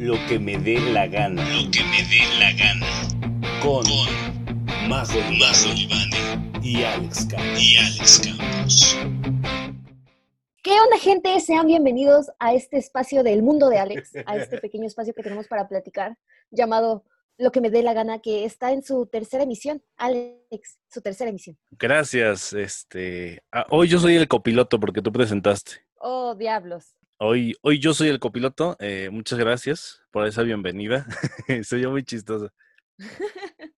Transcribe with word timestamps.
Lo 0.00 0.14
que 0.26 0.38
me 0.38 0.56
dé 0.56 0.80
la 0.80 1.06
gana. 1.06 1.44
Lo 1.50 1.70
que 1.70 1.80
me 1.84 2.02
dé 2.08 2.22
la 2.38 2.52
gana. 2.52 2.86
Con, 3.62 3.84
Con 3.84 4.88
Mazo 4.88 5.18
Olivane 5.18 5.70
Olivane 5.72 6.66
y 6.66 6.82
Alex 6.84 7.26
Campos. 7.26 7.60
y 7.60 7.76
Alex 7.76 8.20
Campos. 8.24 8.96
¿Qué 10.62 10.70
onda, 10.70 10.96
gente? 10.98 11.38
Sean 11.40 11.66
bienvenidos 11.66 12.30
a 12.38 12.54
este 12.54 12.78
espacio 12.78 13.22
del 13.22 13.42
mundo 13.42 13.68
de 13.68 13.78
Alex, 13.78 14.12
a 14.24 14.38
este 14.38 14.56
pequeño 14.62 14.86
espacio 14.86 15.12
que 15.12 15.22
tenemos 15.22 15.46
para 15.48 15.68
platicar, 15.68 16.16
llamado 16.50 17.04
Lo 17.36 17.52
que 17.52 17.60
me 17.60 17.68
dé 17.68 17.82
la 17.82 17.92
gana, 17.92 18.20
que 18.20 18.46
está 18.46 18.72
en 18.72 18.82
su 18.82 19.04
tercera 19.04 19.42
emisión. 19.42 19.82
Alex, 19.98 20.78
su 20.88 21.02
tercera 21.02 21.28
emisión. 21.28 21.58
Gracias. 21.72 22.54
Este, 22.54 23.42
ah, 23.52 23.66
hoy 23.68 23.88
yo 23.88 23.98
soy 23.98 24.16
el 24.16 24.28
copiloto 24.28 24.80
porque 24.80 25.02
tú 25.02 25.12
presentaste. 25.12 25.72
Oh, 25.96 26.34
diablos. 26.34 26.94
Hoy, 27.22 27.54
hoy 27.60 27.78
yo 27.80 27.92
soy 27.92 28.08
el 28.08 28.18
copiloto. 28.18 28.76
eh, 28.80 29.10
muchas 29.12 29.38
gracias 29.38 30.00
por 30.10 30.26
esa 30.26 30.42
bienvenida. 30.42 31.06
soy 31.64 31.82
yo 31.82 31.90
muy 31.90 32.02
chistoso. 32.02 32.50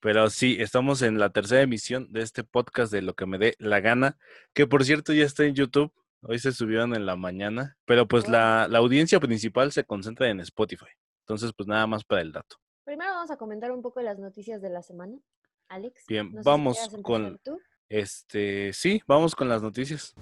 Pero 0.00 0.30
sí, 0.30 0.56
estamos 0.60 1.02
en 1.02 1.18
la 1.18 1.30
tercera 1.30 1.62
emisión 1.62 2.12
de 2.12 2.22
este 2.22 2.44
podcast 2.44 2.92
de 2.92 3.02
Lo 3.02 3.14
que 3.14 3.26
me 3.26 3.38
dé 3.38 3.56
la 3.58 3.80
gana, 3.80 4.16
que 4.54 4.66
por 4.68 4.84
cierto 4.84 5.12
ya 5.12 5.24
está 5.24 5.44
en 5.44 5.54
YouTube. 5.56 5.92
Hoy 6.22 6.38
se 6.38 6.52
subieron 6.52 6.94
en 6.94 7.06
la 7.06 7.16
mañana, 7.16 7.76
pero 7.84 8.06
pues 8.08 8.28
la, 8.28 8.66
la 8.68 8.78
audiencia 8.78 9.20
principal 9.20 9.70
se 9.72 9.84
concentra 9.84 10.28
en 10.28 10.40
Spotify. 10.40 10.86
Entonces, 11.24 11.52
pues 11.56 11.68
nada 11.68 11.86
más 11.86 12.04
para 12.04 12.20
el 12.22 12.32
dato. 12.32 12.56
Primero 12.84 13.12
vamos 13.12 13.30
a 13.30 13.36
comentar 13.36 13.70
un 13.70 13.82
poco 13.82 14.00
de 14.00 14.06
las 14.06 14.18
noticias 14.18 14.60
de 14.62 14.70
la 14.70 14.82
semana. 14.82 15.18
Alex. 15.68 16.04
Bien, 16.08 16.32
no 16.32 16.42
sé 16.42 16.48
vamos 16.48 16.78
con- 17.02 17.38
tú. 17.44 17.60
Este, 17.88 18.72
sí, 18.72 19.02
vamos 19.06 19.34
con 19.34 19.48
las 19.48 19.62
noticias. 19.62 20.14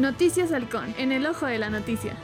Noticias 0.00 0.50
Halcón, 0.50 0.94
en 0.96 1.12
el 1.12 1.26
ojo 1.26 1.44
de 1.44 1.58
la 1.58 1.68
noticia. 1.68 2.16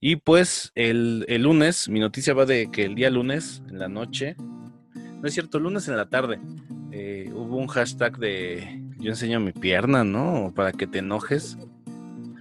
Y 0.00 0.16
pues 0.16 0.72
el, 0.74 1.24
lunes, 1.40 1.88
mi 1.88 2.00
noticia 2.00 2.34
va 2.34 2.44
de 2.44 2.72
que 2.72 2.84
el 2.86 2.96
día 2.96 3.08
lunes, 3.08 3.62
en 3.68 3.78
la 3.78 3.88
noche, 3.88 4.34
no 4.36 5.22
es 5.22 5.32
cierto, 5.32 5.60
lunes 5.60 5.86
en 5.86 5.96
la 5.96 6.08
tarde, 6.08 6.40
eh, 6.90 7.30
hubo 7.32 7.56
un 7.56 7.68
hashtag 7.68 8.18
de 8.18 8.82
yo 8.98 9.10
enseño 9.10 9.38
mi 9.38 9.52
pierna, 9.52 10.02
¿no? 10.02 10.52
Para 10.56 10.72
que 10.72 10.88
te 10.88 10.98
enojes. 10.98 11.56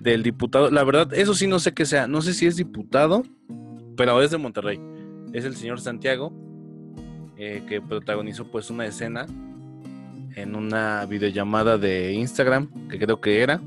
Del 0.01 0.23
diputado, 0.23 0.71
la 0.71 0.83
verdad, 0.83 1.13
eso 1.13 1.35
sí 1.35 1.45
no 1.45 1.59
sé 1.59 1.73
qué 1.73 1.85
sea, 1.85 2.07
no 2.07 2.21
sé 2.23 2.33
si 2.33 2.47
es 2.47 2.55
diputado, 2.55 3.23
pero 3.95 4.19
es 4.23 4.31
de 4.31 4.37
Monterrey. 4.37 4.79
Es 5.33 5.45
el 5.45 5.55
señor 5.55 5.81
Santiago, 5.81 6.33
eh, 7.37 7.63
que 7.67 7.79
protagonizó 7.79 8.49
pues 8.49 8.71
una 8.71 8.87
escena 8.87 9.27
en 10.37 10.55
una 10.55 11.05
videollamada 11.07 11.77
de 11.77 12.13
Instagram, 12.13 12.87
que 12.89 12.99
creo 12.99 13.19
que 13.19 13.41
era, 13.41 13.59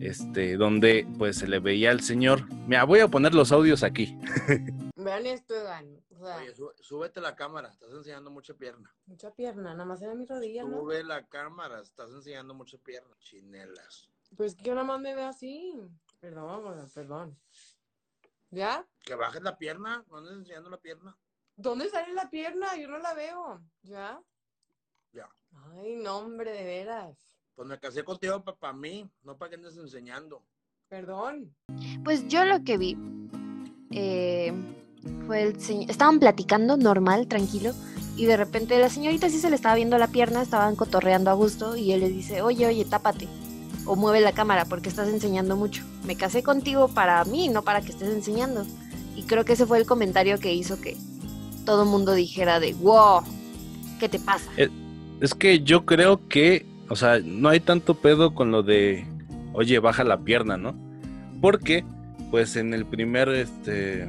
este, 0.00 0.56
donde 0.56 1.06
pues 1.18 1.36
se 1.36 1.46
le 1.46 1.60
veía 1.60 1.90
al 1.90 2.00
señor. 2.00 2.46
Mira, 2.66 2.84
voy 2.84 3.00
a 3.00 3.08
poner 3.08 3.34
los 3.34 3.52
audios 3.52 3.82
aquí. 3.82 4.18
Vean 4.96 5.26
esto, 5.26 5.54
Egan. 5.54 6.02
O 6.18 6.24
sea, 6.24 6.36
Oye, 6.38 6.54
sú- 6.54 6.72
súbete 6.80 7.20
la 7.20 7.34
cámara, 7.36 7.68
estás 7.68 7.90
enseñando 7.92 8.30
mucha 8.30 8.54
pierna. 8.54 8.94
mucha 9.06 9.30
pierna, 9.32 9.72
nada 9.72 9.84
más 9.84 10.00
era 10.00 10.14
mi 10.14 10.24
rodilla, 10.24 10.64
¿no? 10.64 10.80
Sube 10.80 11.02
la 11.04 11.26
cámara, 11.26 11.80
estás 11.80 12.10
enseñando 12.10 12.54
mucha 12.54 12.78
pierna. 12.78 13.14
Chinelas. 13.18 14.08
Pues 14.36 14.54
que 14.54 14.62
yo 14.64 14.74
nada 14.74 14.86
más 14.86 15.00
me 15.00 15.14
veo 15.14 15.26
así. 15.26 15.74
Perdón, 16.20 16.88
perdón. 16.94 17.36
¿Ya? 18.50 18.86
Que 19.00 19.14
bajes 19.14 19.42
la 19.42 19.58
pierna, 19.58 20.04
no 20.10 20.18
andes 20.18 20.32
enseñando 20.34 20.70
la 20.70 20.78
pierna. 20.78 21.16
¿Dónde 21.56 21.88
sale 21.90 22.14
la 22.14 22.30
pierna? 22.30 22.76
Yo 22.76 22.88
no 22.88 22.98
la 22.98 23.12
veo. 23.14 23.60
¿Ya? 23.82 24.20
Ya. 25.12 25.28
Ay, 25.74 25.96
no, 25.96 26.18
hombre, 26.18 26.52
de 26.52 26.64
veras. 26.64 27.16
Pues 27.54 27.68
me 27.68 27.78
casé 27.78 28.04
contigo 28.04 28.42
para 28.42 28.72
mí, 28.72 29.08
no 29.22 29.36
para 29.36 29.50
que 29.50 29.56
andes 29.56 29.76
enseñando. 29.76 30.42
Perdón. 30.88 31.54
Pues 32.04 32.28
yo 32.28 32.44
lo 32.44 32.64
que 32.64 32.76
vi 32.76 32.96
eh, 33.90 34.52
fue 35.26 35.42
el 35.42 35.60
señor. 35.60 35.90
Estaban 35.90 36.18
platicando 36.18 36.76
normal, 36.76 37.28
tranquilo. 37.28 37.72
Y 38.16 38.26
de 38.26 38.36
repente 38.36 38.78
la 38.78 38.90
señorita 38.90 39.30
sí 39.30 39.38
se 39.38 39.48
le 39.48 39.56
estaba 39.56 39.74
viendo 39.74 39.96
la 39.96 40.08
pierna, 40.08 40.42
estaban 40.42 40.76
cotorreando 40.76 41.30
a 41.30 41.34
gusto. 41.34 41.76
Y 41.76 41.92
él 41.92 42.00
le 42.00 42.08
dice: 42.08 42.42
Oye, 42.42 42.66
oye, 42.66 42.84
tápate. 42.84 43.28
O 43.86 43.96
mueve 43.96 44.20
la 44.20 44.32
cámara 44.32 44.64
porque 44.64 44.88
estás 44.88 45.08
enseñando 45.08 45.56
mucho. 45.56 45.84
Me 46.04 46.16
casé 46.16 46.42
contigo 46.42 46.88
para 46.88 47.24
mí, 47.24 47.48
no 47.48 47.62
para 47.62 47.80
que 47.80 47.92
estés 47.92 48.10
enseñando. 48.10 48.64
Y 49.16 49.24
creo 49.24 49.44
que 49.44 49.54
ese 49.54 49.66
fue 49.66 49.78
el 49.78 49.86
comentario 49.86 50.38
que 50.38 50.52
hizo 50.52 50.80
que 50.80 50.96
todo 51.64 51.84
el 51.84 51.88
mundo 51.88 52.12
dijera: 52.12 52.60
de 52.60 52.74
wow, 52.74 53.22
¿qué 53.98 54.08
te 54.08 54.18
pasa? 54.18 54.50
Es 55.22 55.34
que 55.34 55.60
yo 55.60 55.86
creo 55.86 56.28
que, 56.28 56.66
o 56.88 56.96
sea, 56.96 57.20
no 57.24 57.48
hay 57.48 57.60
tanto 57.60 57.94
pedo 57.94 58.34
con 58.34 58.50
lo 58.50 58.62
de, 58.62 59.06
oye, 59.54 59.78
baja 59.78 60.02
la 60.04 60.18
pierna, 60.18 60.56
¿no? 60.56 60.74
Porque, 61.40 61.84
pues 62.30 62.56
en 62.56 62.74
el 62.74 62.84
primer, 62.84 63.28
este, 63.28 64.08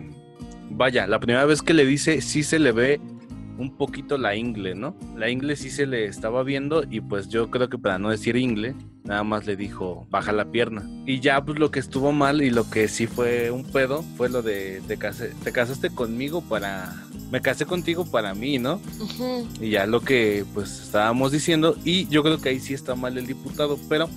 vaya, 0.72 1.06
la 1.08 1.20
primera 1.20 1.46
vez 1.46 1.62
que 1.62 1.74
le 1.76 1.86
dice, 1.86 2.20
sí 2.22 2.42
se 2.44 2.58
le 2.58 2.72
ve 2.72 3.00
un 3.60 3.78
poquito 3.78 4.18
la 4.18 4.36
ingle, 4.36 4.74
¿no? 4.74 4.96
La 5.16 5.30
ingle 5.30 5.56
sí 5.56 5.70
se 5.70 5.86
le 5.86 6.06
estaba 6.06 6.42
viendo 6.42 6.84
y 6.90 7.00
pues 7.02 7.30
yo 7.30 7.52
creo 7.52 7.70
que 7.70 7.78
para 7.78 8.00
no 8.00 8.10
decir 8.10 8.36
ingle, 8.36 8.74
nada 9.04 9.24
más 9.24 9.46
le 9.46 9.56
dijo, 9.56 10.08
baja 10.10 10.32
la 10.32 10.46
pierna. 10.46 10.84
Y 11.06 11.20
ya 11.20 11.46
pues 11.46 11.60
lo 11.60 11.70
que 11.70 11.80
estuvo 11.80 12.12
mal 12.12 12.42
y 12.42 12.50
lo 12.50 12.68
que 12.72 12.88
sí 12.88 13.06
fue 13.06 13.52
un 13.52 13.64
pedo 13.64 14.02
fue 14.18 14.30
lo 14.30 14.42
de, 14.42 14.82
te, 14.88 14.98
casé- 14.98 15.34
te 15.44 15.52
casaste 15.52 15.92
conmigo 15.92 16.42
para, 16.42 16.92
me 17.34 17.42
casé 17.42 17.66
contigo 17.66 18.06
para 18.06 18.36
mí, 18.36 18.60
¿no? 18.60 18.80
Y 19.60 19.72
ya 19.72 19.88
lo 19.88 20.02
que 20.02 20.46
pues 20.54 20.82
estábamos 20.82 21.32
diciendo, 21.32 21.76
y 21.84 22.08
yo 22.08 22.22
creo 22.22 22.40
que 22.40 22.50
ahí 22.50 22.60
sí 22.60 22.76
está 22.76 22.94
mal 22.94 23.18
el 23.18 23.26
diputado, 23.26 23.80
pero 23.90 24.08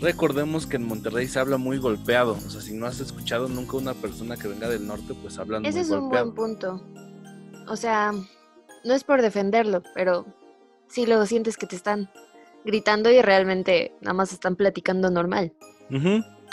recordemos 0.00 0.66
que 0.66 0.76
en 0.76 0.86
Monterrey 0.86 1.28
se 1.28 1.38
habla 1.38 1.58
muy 1.58 1.76
golpeado. 1.76 2.32
O 2.32 2.50
sea, 2.50 2.62
si 2.62 2.72
no 2.72 2.86
has 2.86 2.98
escuchado 2.98 3.46
nunca 3.46 3.76
una 3.76 3.92
persona 3.92 4.38
que 4.38 4.48
venga 4.48 4.70
del 4.70 4.86
norte, 4.86 5.12
pues 5.20 5.38
hablan 5.38 5.66
Ese 5.66 5.80
muy 5.80 5.80
es 5.82 5.90
un 5.90 6.00
golpeado. 6.00 6.32
buen 6.32 6.34
punto. 6.34 6.82
O 7.68 7.76
sea, 7.76 8.12
no 8.84 8.94
es 8.94 9.04
por 9.04 9.20
defenderlo, 9.20 9.82
pero 9.94 10.24
sí 10.88 11.04
luego 11.04 11.26
sientes 11.26 11.58
que 11.58 11.66
te 11.66 11.76
están 11.76 12.08
gritando 12.64 13.10
y 13.10 13.20
realmente 13.20 13.92
nada 14.00 14.14
más 14.14 14.32
están 14.32 14.56
platicando 14.56 15.10
normal. 15.10 15.52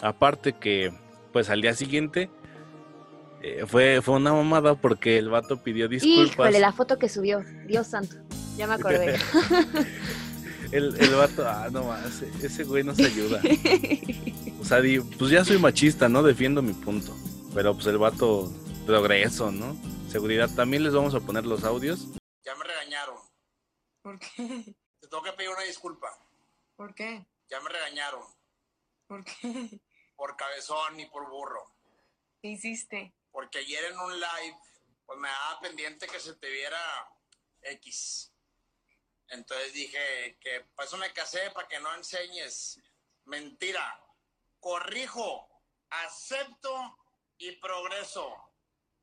Aparte 0.01 0.51
que, 0.51 0.91
pues 1.31 1.49
al 1.49 1.61
día 1.61 1.73
siguiente 1.75 2.29
eh, 3.41 3.65
fue, 3.67 4.01
fue 4.01 4.15
una 4.15 4.33
mamada 4.33 4.75
porque 4.75 5.17
el 5.17 5.29
vato 5.29 5.61
pidió 5.63 5.87
disculpas. 5.87 6.33
Híjole, 6.33 6.59
la 6.59 6.71
foto 6.73 6.97
que 6.99 7.09
subió. 7.09 7.43
Dios 7.67 7.87
santo. 7.87 8.15
Ya 8.57 8.67
me 8.67 8.73
acordé. 8.75 9.17
El, 10.71 10.95
el 11.01 11.15
vato, 11.15 11.47
ah, 11.47 11.67
no 11.71 11.83
más, 11.85 12.21
ese 12.21 12.63
güey 12.63 12.83
no 12.83 12.93
se 12.93 13.05
ayuda. 13.05 13.41
O 14.61 14.65
sea, 14.65 14.81
di- 14.81 14.99
pues 14.99 15.31
ya 15.31 15.43
soy 15.43 15.57
machista, 15.57 16.07
¿no? 16.09 16.21
Defiendo 16.21 16.61
mi 16.61 16.73
punto. 16.73 17.15
Pero 17.55 17.73
pues 17.73 17.87
el 17.87 17.97
vato, 17.97 18.51
progreso, 18.85 19.51
¿no? 19.51 19.75
Seguridad. 20.11 20.49
También 20.53 20.83
les 20.83 20.93
vamos 20.93 21.15
a 21.15 21.21
poner 21.21 21.45
los 21.45 21.63
audios. 21.63 22.07
Ya 22.43 22.53
me 22.55 22.65
regañaron. 22.65 23.15
¿Por 24.03 24.19
qué? 24.19 24.75
Te 24.99 25.07
tengo 25.07 25.23
que 25.23 25.31
pedir 25.31 25.49
una 25.49 25.63
disculpa. 25.63 26.09
¿Por 26.75 26.93
qué? 26.93 27.25
Ya 27.49 27.59
me 27.61 27.69
regañaron. 27.69 28.21
¿Por 29.07 29.23
qué? 29.23 29.79
Por 30.15 30.35
cabezón 30.35 30.99
y 30.99 31.05
por 31.07 31.27
burro. 31.31 31.63
¿Qué 32.41 32.49
hiciste? 32.49 33.13
Porque 33.39 33.59
ayer 33.59 33.85
en 33.85 33.97
un 33.97 34.19
live, 34.19 34.57
pues 35.05 35.17
me 35.17 35.29
daba 35.29 35.61
pendiente 35.61 36.07
que 36.07 36.19
se 36.19 36.33
te 36.33 36.49
viera 36.49 37.09
X. 37.61 38.33
Entonces 39.29 39.71
dije 39.71 40.37
que 40.41 40.65
para 40.75 40.85
eso 40.85 40.97
me 40.97 41.13
casé, 41.13 41.49
para 41.51 41.65
que 41.65 41.79
no 41.79 41.95
enseñes. 41.95 42.81
Mentira. 43.23 43.97
Corrijo, 44.59 45.47
acepto 45.89 46.97
y 47.37 47.53
progreso. 47.53 48.29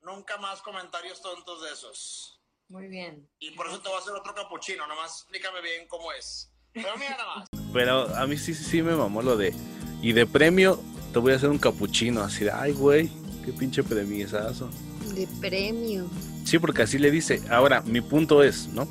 Nunca 0.03 0.37
más 0.37 0.61
comentarios 0.61 1.23
tontos 1.23 1.63
de 1.63 1.73
esos. 1.73 2.39
Muy 2.69 2.89
bien. 2.89 3.27
Y 3.39 3.53
por 3.53 3.69
eso 3.69 3.81
te 3.81 3.89
voy 3.89 3.97
a 3.97 4.01
hacer 4.03 4.13
otro 4.13 4.35
capuchino. 4.35 4.87
Nomás 4.87 5.23
explícame 5.23 5.63
bien 5.63 5.89
cómo 5.89 6.13
es. 6.13 6.53
Pero 6.75 6.95
mira 6.99 7.17
nada 7.17 7.37
más. 7.37 7.49
Pero 7.73 8.15
a 8.15 8.27
mí 8.27 8.37
sí, 8.37 8.53
sí, 8.53 8.65
sí 8.65 8.83
me 8.83 8.95
mamó 8.95 9.23
lo 9.23 9.39
de. 9.39 9.55
Y 10.03 10.13
de 10.13 10.27
premio, 10.27 10.79
te 11.15 11.21
voy 11.21 11.33
a 11.33 11.37
hacer 11.37 11.49
un 11.49 11.59
capuchino. 11.59 12.21
Así 12.21 12.45
de, 12.45 12.51
ay, 12.51 12.73
güey, 12.73 13.11
qué 13.47 13.53
pinche 13.53 13.83
premiesazo. 13.83 14.69
De 15.15 15.27
premio. 15.41 16.04
Sí, 16.45 16.59
porque 16.59 16.83
así 16.83 16.98
le 16.98 17.10
dice. 17.10 17.41
Ahora, 17.51 17.81
mi 17.87 18.01
punto 18.03 18.43
es, 18.43 18.69
¿no? 18.75 18.87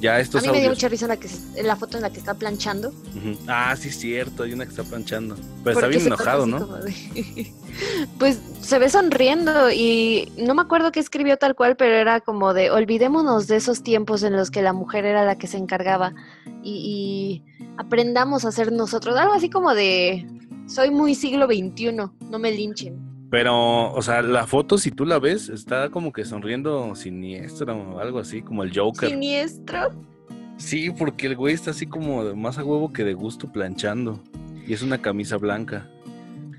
Ya 0.00 0.14
A 0.14 0.20
estos 0.20 0.42
mí 0.42 0.48
me 0.48 0.54
dio 0.54 0.62
audios. 0.64 0.78
mucha 0.78 0.88
risa 0.88 1.06
la, 1.06 1.16
que 1.16 1.28
la 1.62 1.76
foto 1.76 1.96
en 1.96 2.02
la 2.02 2.10
que 2.10 2.18
está 2.18 2.34
planchando. 2.34 2.92
Ah, 3.46 3.76
sí, 3.78 3.90
cierto. 3.90 4.42
Hay 4.42 4.52
una 4.52 4.64
que 4.64 4.70
está 4.72 4.82
planchando. 4.82 5.36
Pero 5.62 5.76
está 5.78 5.86
bien 5.86 6.04
enojado, 6.04 6.44
¿no? 6.44 6.66
de- 6.66 7.52
pues 8.18 8.40
se 8.60 8.80
ve 8.80 8.90
sonriendo 8.90 9.70
y 9.70 10.32
no 10.38 10.54
me 10.56 10.62
acuerdo 10.62 10.90
qué 10.90 10.98
escribió 10.98 11.36
tal 11.36 11.54
cual, 11.54 11.76
pero 11.76 11.94
era 11.94 12.20
como 12.20 12.52
de 12.52 12.70
olvidémonos 12.72 13.46
de 13.46 13.56
esos 13.56 13.84
tiempos 13.84 14.24
en 14.24 14.32
los 14.36 14.50
que 14.50 14.60
la 14.62 14.72
mujer 14.72 15.04
era 15.04 15.24
la 15.24 15.38
que 15.38 15.46
se 15.46 15.56
encargaba 15.58 16.12
y, 16.64 17.44
y 17.54 17.64
aprendamos 17.78 18.44
a 18.44 18.50
ser 18.50 18.72
nosotros. 18.72 19.16
Algo 19.16 19.34
así 19.34 19.50
como 19.50 19.72
de 19.72 20.26
soy 20.66 20.90
muy 20.90 21.14
siglo 21.14 21.46
XXI, 21.46 21.92
no 21.92 22.38
me 22.40 22.50
linchen. 22.50 23.11
Pero, 23.32 23.90
o 23.94 24.02
sea, 24.02 24.20
la 24.20 24.46
foto, 24.46 24.76
si 24.76 24.90
tú 24.90 25.06
la 25.06 25.18
ves, 25.18 25.48
está 25.48 25.88
como 25.88 26.12
que 26.12 26.26
sonriendo 26.26 26.94
siniestro 26.94 27.74
o 27.74 27.98
algo 27.98 28.18
así, 28.18 28.42
como 28.42 28.62
el 28.62 28.78
Joker. 28.78 29.08
Siniestro. 29.08 29.88
Sí, 30.58 30.90
porque 30.90 31.28
el 31.28 31.36
güey 31.36 31.54
está 31.54 31.70
así 31.70 31.86
como 31.86 32.24
de 32.24 32.34
más 32.34 32.58
a 32.58 32.62
huevo 32.62 32.92
que 32.92 33.04
de 33.04 33.14
gusto 33.14 33.50
planchando. 33.50 34.22
Y 34.66 34.74
es 34.74 34.82
una 34.82 35.00
camisa 35.00 35.38
blanca. 35.38 35.88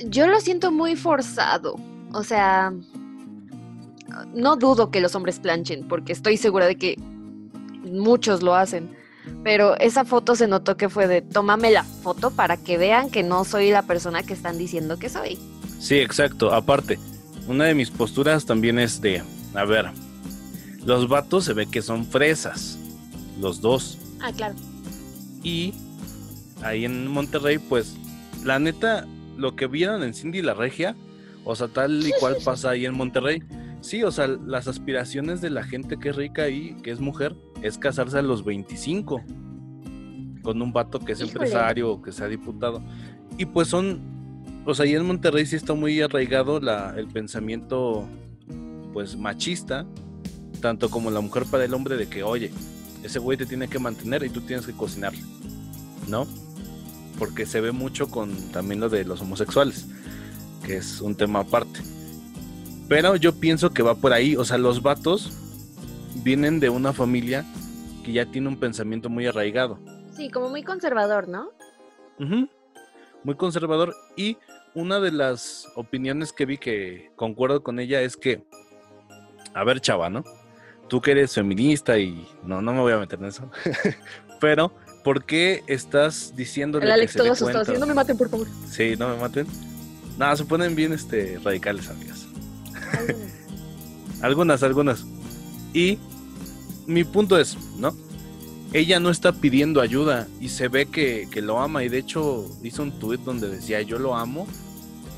Yo 0.08 0.26
lo 0.26 0.42
siento 0.42 0.72
muy 0.72 0.96
forzado. 0.96 1.76
o 2.12 2.24
sea, 2.24 2.74
no 4.34 4.56
dudo 4.56 4.90
que 4.90 5.00
los 5.00 5.14
hombres 5.14 5.38
planchen, 5.38 5.88
porque 5.88 6.12
estoy 6.12 6.38
segura 6.38 6.66
de 6.66 6.76
que 6.76 6.96
muchos 7.84 8.42
lo 8.42 8.56
hacen. 8.56 8.90
Pero 9.44 9.78
esa 9.78 10.06
foto 10.06 10.36
se 10.36 10.48
notó 10.48 10.76
que 10.76 10.90
fue 10.90 11.06
de 11.06 11.22
tómame 11.22 11.70
la 11.70 11.84
foto 11.84 12.32
para 12.32 12.58
que 12.58 12.80
vean 12.80 13.12
que 13.12 13.22
no 13.22 13.46
soy 13.46 13.70
la 13.70 13.84
persona 13.84 14.24
que 14.24 14.34
están 14.34 14.58
diciendo 14.58 14.98
que 14.98 15.10
soy. 15.10 15.38
Sí, 15.84 15.96
exacto. 15.96 16.54
Aparte, 16.54 16.98
una 17.46 17.66
de 17.66 17.76
mis 17.76 17.92
posturas 17.92 18.46
también 18.46 18.80
es 18.80 19.02
de, 19.02 19.22
a 19.54 19.66
ver, 19.66 19.88
los 20.86 21.10
vatos 21.10 21.44
se 21.44 21.52
ve 21.52 21.66
que 21.66 21.82
son 21.82 22.06
fresas, 22.06 22.80
los 23.42 23.60
dos. 23.60 23.98
Ah, 24.22 24.32
claro. 24.32 24.56
Y 25.44 25.74
ahí 26.62 26.86
en 26.86 27.10
Monterrey, 27.12 27.58
pues, 27.58 27.98
la 28.46 28.60
neta, 28.60 29.06
lo 29.36 29.58
que 29.58 29.68
vieron 29.68 30.04
en 30.04 30.14
Cindy 30.14 30.42
la 30.42 30.54
Regia, 30.54 30.96
o 31.44 31.54
sea, 31.54 31.68
tal 31.68 32.08
y 32.08 32.14
cual 32.18 32.38
pasa 32.46 32.70
ahí 32.70 32.86
en 32.86 32.96
Monterrey. 32.96 33.44
Sí, 33.82 34.04
o 34.04 34.12
sea, 34.14 34.28
las 34.28 34.70
aspiraciones 34.70 35.42
de 35.42 35.50
la 35.50 35.64
gente 35.64 36.00
que 36.00 36.12
es 36.12 36.16
rica 36.16 36.44
ahí, 36.44 36.78
que 36.82 36.92
es 36.92 37.02
mujer, 37.02 37.36
es 37.62 37.78
casarse 37.78 38.20
a 38.20 38.22
los 38.22 38.46
25 38.46 39.22
con 40.44 40.62
un 40.62 40.72
vato 40.72 41.00
que 41.00 41.12
es 41.12 41.20
Híjole. 41.20 41.34
empresario 41.34 41.92
o 41.92 42.02
que 42.02 42.14
sea 42.14 42.30
diputado. 42.30 42.82
Y 43.38 43.48
pues 43.48 43.68
son, 43.68 44.13
sea, 44.74 44.86
ahí 44.86 44.96
en 44.96 45.06
Monterrey 45.06 45.46
sí 45.46 45.56
está 45.56 45.74
muy 45.74 46.02
arraigado 46.02 46.60
la, 46.60 46.94
el 46.98 47.08
pensamiento, 47.08 48.08
pues, 48.94 49.18
machista, 49.18 49.86
tanto 50.62 50.90
como 50.90 51.12
la 51.12 51.20
mujer 51.20 51.44
para 51.52 51.66
el 51.66 51.74
hombre 51.74 51.98
de 51.98 52.08
que, 52.08 52.24
oye, 52.24 52.52
ese 53.04 53.20
güey 53.20 53.38
te 53.38 53.46
tiene 53.46 53.68
que 53.68 53.80
mantener 53.80 54.24
y 54.24 54.30
tú 54.30 54.42
tienes 54.42 54.66
que 54.66 54.74
cocinarle, 54.74 55.22
¿no? 56.08 56.26
Porque 57.20 57.46
se 57.46 57.60
ve 57.60 57.72
mucho 57.72 58.10
con 58.10 58.34
también 58.52 58.80
lo 58.80 58.90
de 58.90 59.04
los 59.04 59.22
homosexuales, 59.22 59.88
que 60.66 60.78
es 60.78 61.02
un 61.02 61.16
tema 61.16 61.40
aparte. 61.40 61.82
Pero 62.88 63.16
yo 63.18 63.34
pienso 63.34 63.74
que 63.74 63.84
va 63.84 63.96
por 63.96 64.14
ahí, 64.14 64.36
o 64.36 64.46
sea, 64.46 64.58
los 64.58 64.82
vatos 64.82 65.32
vienen 66.24 66.60
de 66.60 66.70
una 66.70 66.94
familia 66.94 67.46
que 68.04 68.14
ya 68.14 68.26
tiene 68.26 68.48
un 68.48 68.58
pensamiento 68.58 69.10
muy 69.10 69.26
arraigado. 69.26 69.80
Sí, 70.16 70.30
como 70.30 70.50
muy 70.50 70.64
conservador, 70.64 71.28
¿no? 71.28 71.50
Muy 73.24 73.36
conservador. 73.36 73.96
Y 74.16 74.38
una 74.76 75.00
de 75.00 75.12
las 75.12 75.68
opiniones 75.76 76.34
que 76.34 76.46
vi 76.46 76.58
que 76.58 77.12
concuerdo 77.16 77.64
con 77.64 77.80
ella 77.80 78.02
es 78.02 78.18
que, 78.18 78.44
a 79.54 79.64
ver, 79.64 79.80
chava, 79.82 80.10
¿no? 80.10 80.24
Tú 80.88 81.02
que 81.02 81.12
eres 81.12 81.34
feminista 81.34 81.98
y 81.98 82.28
no, 82.44 82.62
no 82.62 82.74
me 82.74 82.82
voy 82.82 82.94
a 82.94 82.98
meter 82.98 83.20
en 83.20 83.26
eso. 83.26 83.50
Pero, 84.42 84.74
¿por 85.04 85.26
qué 85.26 85.64
estás 85.68 86.36
diciéndole 86.36 86.86
El 86.86 86.90
que 86.90 86.94
Alex 86.94 87.12
se 87.14 87.20
todo 87.20 87.32
asustado, 87.32 87.62
así, 87.62 87.74
no 87.80 87.86
me 87.86 87.94
maten, 87.94 88.18
por 88.18 88.30
favor. 88.30 88.48
Sí, 88.68 88.96
no 88.98 89.10
me 89.10 89.18
maten. 89.18 89.48
Nada, 90.18 90.36
se 90.36 90.46
ponen 90.46 90.76
bien 90.76 90.94
este, 90.94 91.40
radicales, 91.44 91.90
amigas. 91.90 92.28
Algunas, 94.22 94.64
algunas. 94.64 95.06
Y 95.74 95.98
mi 96.86 97.04
punto 97.04 97.38
es, 97.38 97.58
¿no? 97.78 97.96
Ella 98.72 99.00
no 99.00 99.10
está 99.10 99.34
pidiendo 99.34 99.82
ayuda 99.82 100.28
y 100.40 100.50
se 100.50 100.68
ve 100.68 100.88
que, 100.88 101.28
que 101.30 101.42
lo 101.42 101.60
ama 101.60 101.84
y 101.84 101.90
de 101.90 102.00
hecho 102.00 102.46
hizo 102.64 102.84
un 102.84 103.00
tuit 103.00 103.22
donde 103.22 103.48
decía 103.48 103.82
yo 103.84 104.00
lo 104.00 104.16
amo 104.16 104.48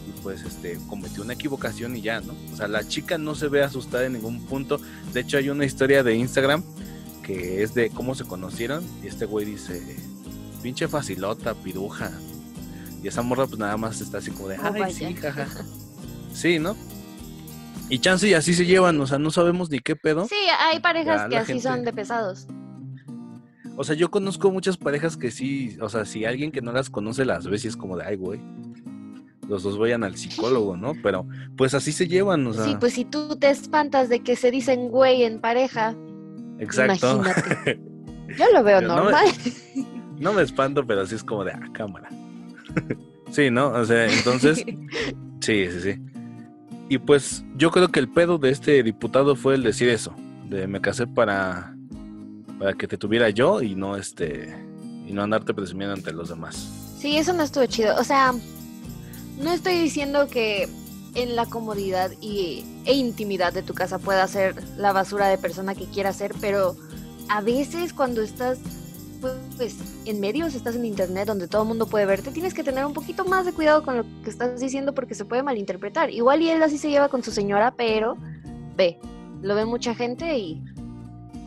y 0.08 0.22
pues 0.22 0.44
este 0.44 0.78
cometió 0.90 1.24
una 1.24 1.34
equivocación 1.34 1.96
y 1.96 2.02
ya, 2.02 2.22
¿no? 2.22 2.34
O 2.54 2.56
sea, 2.56 2.68
la 2.68 2.88
chica 2.88 3.18
no 3.18 3.36
se 3.36 3.48
ve 3.48 3.64
asustada 3.64 4.06
en 4.06 4.14
ningún 4.14 4.46
punto. 4.46 4.80
De 5.14 5.22
hecho 5.22 5.38
hay 5.38 5.50
una 5.50 5.66
historia 5.66 6.04
de 6.04 6.16
Instagram 6.16 6.64
que 7.24 7.64
es 7.64 7.74
de 7.74 7.90
cómo 7.90 8.14
se 8.16 8.24
conocieron 8.26 8.84
y 9.04 9.08
este 9.08 9.26
güey 9.26 9.46
dice, 9.46 9.82
pinche 10.62 10.88
facilota, 10.88 11.54
piruja. 11.56 12.12
Y 13.04 13.08
esa 13.08 13.22
morra 13.22 13.46
pues 13.48 13.60
nada 13.60 13.78
más 13.78 14.02
está 14.02 14.20
así 14.20 14.32
como 14.32 14.48
de, 14.48 14.58
Oh, 14.60 14.72
ay, 14.74 14.82
vaya. 14.82 15.08
sí, 15.08 15.14
jaja. 15.16 15.48
Sí, 16.34 16.60
¿no? 16.60 16.76
Y 17.90 18.00
chance 18.00 18.28
y 18.28 18.34
así 18.34 18.54
se 18.56 18.66
llevan, 18.66 19.00
o 19.00 19.06
sea, 19.08 19.20
no 19.20 19.30
sabemos 19.32 19.70
ni 19.70 19.80
qué 19.80 19.96
pedo. 19.96 20.28
Sí, 20.28 20.36
hay 20.60 20.80
parejas 20.80 21.22
Ya, 21.24 21.30
que 21.30 21.38
así 21.38 21.48
gente- 21.54 21.64
son 21.68 21.84
de 21.86 21.94
pesados. 21.94 22.48
O 23.78 23.84
sea, 23.84 23.94
yo 23.96 24.10
conozco 24.10 24.50
muchas 24.52 24.78
parejas 24.78 25.18
que 25.18 25.30
sí, 25.32 25.78
o 25.82 25.90
sea, 25.90 26.06
si 26.06 26.26
alguien 26.26 26.52
que 26.52 26.62
no 26.62 26.72
las 26.72 26.90
conoce 26.90 27.26
las 27.26 27.46
ve, 27.46 27.58
sí 27.60 27.68
es 27.68 27.76
como 27.78 27.98
de, 27.98 28.06
ay, 28.06 28.16
güey. 28.16 28.40
Los 29.48 29.64
dos 29.64 29.78
vayan 29.78 30.04
al 30.04 30.16
psicólogo, 30.18 30.76
¿no? 30.76 30.94
Pero 31.04 31.28
pues 31.56 31.74
así 31.74 31.92
se 31.92 32.08
llevan, 32.08 32.46
o 32.48 32.54
sea. 32.54 32.64
Sí, 32.64 32.76
pues 32.80 32.94
si 32.94 33.06
tú 33.06 33.36
te 33.36 33.50
espantas 33.50 34.10
de 34.10 34.22
que 34.22 34.36
se 34.36 34.50
dicen 34.52 34.90
güey 34.90 35.24
en 35.24 35.40
pareja, 35.40 35.96
exacto. 36.60 37.16
imagínate. 37.18 37.80
yo 38.38 38.46
lo 38.54 38.64
veo 38.64 38.80
Pero 38.80 38.88
no 38.88 38.96
me- 38.96 39.02
normal. 39.12 39.26
No 40.18 40.32
me 40.32 40.44
espanto, 40.44 40.88
pero 40.88 41.06
sí 41.06 41.16
es 41.16 41.26
como 41.26 41.44
de, 41.44 41.52
ah, 41.52 41.70
cámara. 41.74 42.08
sí, 43.32 43.52
¿no? 43.52 43.68
O 43.68 43.84
sea, 43.84 44.06
entonces, 44.06 44.64
sí, 45.42 45.68
sí, 45.70 45.82
sí. 45.82 46.00
Y 46.88 47.00
pues 47.00 47.44
yo 47.58 47.70
creo 47.70 47.90
que 47.90 48.00
el 48.00 48.08
pedo 48.08 48.38
de 48.38 48.50
este 48.52 48.82
diputado 48.82 49.36
fue 49.36 49.56
el 49.56 49.64
decir 49.64 49.90
eso, 49.90 50.16
de 50.50 50.68
me 50.68 50.80
casé 50.80 51.06
para, 51.06 51.76
para 52.58 52.74
que 52.76 52.88
te 52.88 52.98
tuviera 52.98 53.30
yo 53.30 53.62
y 53.62 53.76
no 53.76 53.98
este, 53.98 54.56
y 55.06 55.12
no 55.12 55.22
andarte 55.24 55.54
presumiendo 55.54 55.96
ante 55.96 56.14
los 56.14 56.30
demás. 56.30 56.96
Sí, 56.98 57.18
eso 57.18 57.34
no 57.34 57.44
estuvo 57.44 57.66
chido. 57.66 57.96
O 58.00 58.04
sea, 58.06 58.34
no 59.38 59.52
estoy 59.52 59.80
diciendo 59.80 60.28
que 60.28 60.68
en 61.16 61.36
la 61.36 61.46
comodidad 61.46 62.12
y, 62.22 62.66
e 62.86 62.94
intimidad 62.94 63.54
de 63.54 63.64
tu 63.64 63.74
casa 63.74 64.00
pueda 64.00 64.28
ser 64.28 64.56
la 64.78 64.92
basura 64.92 65.28
de 65.28 65.38
persona 65.38 65.76
que 65.76 65.86
quieras 65.86 66.18
ser, 66.18 66.34
pero 66.42 66.76
a 67.30 67.42
veces 67.42 67.94
cuando 67.94 68.22
estás 68.22 68.60
pues 69.58 69.78
en 70.06 70.20
medios, 70.20 70.54
estás 70.54 70.76
en 70.76 70.86
internet 70.86 71.26
donde 71.26 71.48
todo 71.48 71.64
el 71.64 71.68
mundo 71.70 71.88
puede 71.88 72.06
verte, 72.06 72.32
tienes 72.32 72.54
que 72.54 72.64
tener 72.64 72.86
un 72.86 72.94
poquito 72.94 73.26
más 73.26 73.46
de 73.46 73.54
cuidado 73.54 73.84
con 73.84 73.98
lo 73.98 74.06
que 74.24 74.30
estás 74.30 74.60
diciendo 74.60 74.94
porque 74.94 75.16
se 75.16 75.26
puede 75.26 75.42
malinterpretar. 75.42 76.12
Igual 76.12 76.42
y 76.42 76.50
él 76.50 76.62
así 76.62 76.78
se 76.78 76.90
lleva 76.90 77.10
con 77.10 77.24
su 77.24 77.32
señora, 77.32 77.74
pero 77.76 78.18
ve, 78.76 79.00
lo 79.42 79.56
ve 79.56 79.66
mucha 79.66 79.96
gente 79.96 80.38
y 80.38 80.62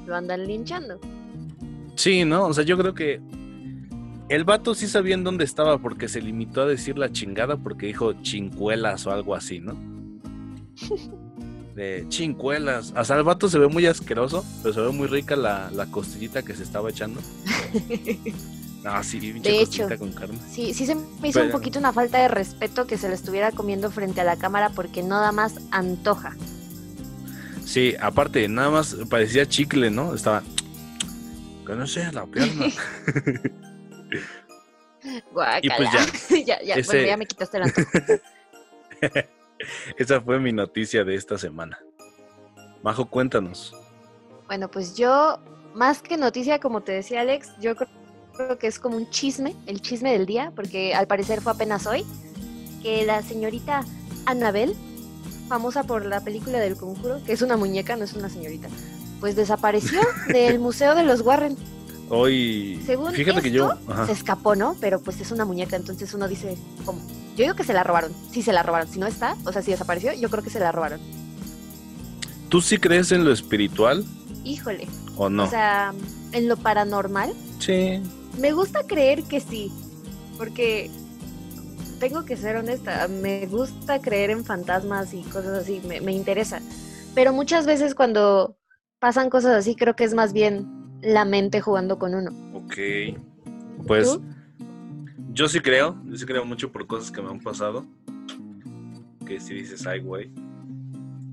lo 0.06 0.16
andan 0.16 0.46
linchando. 0.46 0.98
Sí, 1.94 2.24
¿no? 2.24 2.46
O 2.46 2.54
sea, 2.54 2.64
yo 2.64 2.76
creo 2.78 2.94
que 2.94 3.20
el 4.28 4.44
vato 4.44 4.74
sí 4.74 4.86
sabía 4.86 5.14
en 5.14 5.24
dónde 5.24 5.44
estaba 5.44 5.78
porque 5.78 6.08
se 6.08 6.20
limitó 6.20 6.62
a 6.62 6.66
decir 6.66 6.98
la 6.98 7.10
chingada 7.12 7.56
porque 7.56 7.86
dijo 7.86 8.12
chincuelas 8.22 9.06
o 9.06 9.12
algo 9.12 9.34
así, 9.34 9.60
¿no? 9.60 9.76
De 11.74 12.04
chincuelas. 12.08 12.92
Sea, 13.04 13.16
el 13.16 13.22
vato 13.22 13.48
se 13.48 13.58
ve 13.58 13.68
muy 13.68 13.86
asqueroso, 13.86 14.44
pero 14.62 14.74
se 14.74 14.80
ve 14.80 14.90
muy 14.90 15.06
rica 15.06 15.36
la, 15.36 15.70
la 15.70 15.86
costillita 15.86 16.42
que 16.42 16.54
se 16.54 16.62
estaba 16.64 16.90
echando. 16.90 17.20
No, 18.82 19.02
sí, 19.02 19.18
De 19.18 19.60
hecho. 19.60 19.88
con 19.98 20.12
carne. 20.12 20.38
Sí, 20.50 20.72
sí 20.72 20.86
se 20.86 20.94
me 20.94 21.28
hizo 21.28 21.42
un 21.42 21.50
poquito 21.50 21.78
una 21.80 21.92
falta 21.92 22.18
de 22.18 22.28
respeto 22.28 22.86
que 22.86 22.96
se 22.96 23.08
lo 23.08 23.14
estuviera 23.14 23.50
comiendo 23.50 23.90
frente 23.90 24.20
a 24.20 24.24
la 24.24 24.36
cámara 24.36 24.70
porque 24.70 25.02
nada 25.02 25.32
más 25.32 25.54
antoja. 25.72 26.36
Sí, 27.64 27.94
aparte, 28.00 28.48
nada 28.48 28.70
más 28.70 28.96
parecía 29.10 29.46
chicle, 29.46 29.90
¿no? 29.90 30.14
Estaba. 30.14 30.42
Sea 31.86 32.12
la 32.12 32.24
pierna. 32.24 32.66
Guácala. 35.32 35.60
Y 35.62 35.70
pues 35.70 36.46
ya, 36.46 36.60
ya, 36.64 36.74
ese- 36.74 36.86
bueno, 36.92 37.06
ya 37.08 37.16
me 37.16 37.26
quitaste 37.26 37.58
antojo. 37.58 37.90
Esa 39.96 40.20
fue 40.20 40.38
mi 40.38 40.52
noticia 40.52 41.04
de 41.04 41.14
esta 41.14 41.36
semana. 41.38 41.78
Majo, 42.82 43.06
cuéntanos. 43.06 43.74
Bueno, 44.46 44.70
pues 44.70 44.94
yo, 44.94 45.38
más 45.74 46.00
que 46.00 46.16
noticia, 46.16 46.60
como 46.60 46.82
te 46.82 46.92
decía 46.92 47.20
Alex, 47.22 47.50
yo 47.60 47.74
creo, 47.76 48.58
que 48.58 48.68
es 48.68 48.78
como 48.78 48.96
un 48.96 49.10
chisme, 49.10 49.56
el 49.66 49.80
chisme 49.82 50.12
del 50.12 50.26
día, 50.26 50.52
porque 50.54 50.94
al 50.94 51.06
parecer 51.08 51.40
fue 51.40 51.52
apenas 51.52 51.86
hoy, 51.86 52.04
que 52.82 53.04
la 53.04 53.22
señorita 53.22 53.84
Annabel, 54.26 54.74
famosa 55.48 55.82
por 55.82 56.06
la 56.06 56.20
película 56.20 56.58
del 56.60 56.76
conjuro, 56.76 57.22
que 57.24 57.32
es 57.32 57.42
una 57.42 57.56
muñeca, 57.56 57.96
no 57.96 58.04
es 58.04 58.12
una 58.14 58.28
señorita, 58.28 58.68
pues 59.18 59.34
desapareció 59.34 60.00
del 60.28 60.60
Museo 60.60 60.94
de 60.94 61.02
los 61.02 61.20
Warren. 61.22 61.56
Hoy. 62.10 62.80
Según 62.86 63.12
Fíjate 63.12 63.42
que 63.42 63.50
yo. 63.50 63.72
ajá. 63.88 64.06
Se 64.06 64.12
escapó, 64.12 64.54
¿no? 64.54 64.76
Pero 64.80 65.00
pues 65.00 65.20
es 65.20 65.30
una 65.30 65.44
muñeca, 65.44 65.76
entonces 65.76 66.12
uno 66.14 66.26
dice, 66.28 66.56
¿cómo? 66.84 67.00
Yo 67.36 67.44
digo 67.44 67.54
que 67.54 67.64
se 67.64 67.72
la 67.72 67.84
robaron. 67.84 68.12
Sí, 68.32 68.42
se 68.42 68.52
la 68.52 68.62
robaron. 68.62 68.88
Si 68.88 68.98
no 68.98 69.06
está, 69.06 69.36
o 69.44 69.52
sea, 69.52 69.62
si 69.62 69.70
desapareció, 69.70 70.12
yo 70.14 70.28
creo 70.30 70.42
que 70.42 70.50
se 70.50 70.58
la 70.60 70.72
robaron. 70.72 71.00
¿Tú 72.48 72.60
sí 72.60 72.78
crees 72.78 73.12
en 73.12 73.24
lo 73.24 73.32
espiritual 73.32 74.04
Híjole. 74.44 74.88
o 75.16 75.28
no? 75.28 75.44
O 75.44 75.50
sea, 75.50 75.92
en 76.32 76.48
lo 76.48 76.56
paranormal, 76.56 77.34
sí. 77.58 78.00
me 78.38 78.52
gusta 78.52 78.84
creer 78.86 79.22
que 79.24 79.40
sí. 79.40 79.70
Porque 80.38 80.90
tengo 82.00 82.24
que 82.24 82.36
ser 82.36 82.56
honesta, 82.56 83.06
me 83.08 83.46
gusta 83.46 84.00
creer 84.00 84.30
en 84.30 84.44
fantasmas 84.44 85.12
y 85.12 85.22
cosas 85.22 85.58
así, 85.58 85.82
me, 85.86 86.00
me 86.00 86.12
interesa. 86.12 86.60
Pero 87.14 87.32
muchas 87.32 87.66
veces 87.66 87.94
cuando 87.94 88.56
pasan 88.98 89.28
cosas 89.30 89.52
así, 89.56 89.74
creo 89.74 89.94
que 89.94 90.04
es 90.04 90.14
más 90.14 90.32
bien 90.32 90.77
la 91.02 91.24
mente 91.24 91.60
jugando 91.60 91.98
con 91.98 92.14
uno. 92.14 92.30
Ok. 92.54 92.74
Pues 93.86 94.12
¿Tú? 94.12 94.22
yo 95.32 95.48
sí 95.48 95.60
creo. 95.60 95.96
Yo 96.06 96.16
sí 96.16 96.26
creo 96.26 96.44
mucho 96.44 96.70
por 96.72 96.86
cosas 96.86 97.10
que 97.10 97.22
me 97.22 97.30
han 97.30 97.40
pasado. 97.40 97.84
Que 99.26 99.40
si 99.40 99.54
dices, 99.54 99.86
ay, 99.86 100.00
güey. 100.00 100.30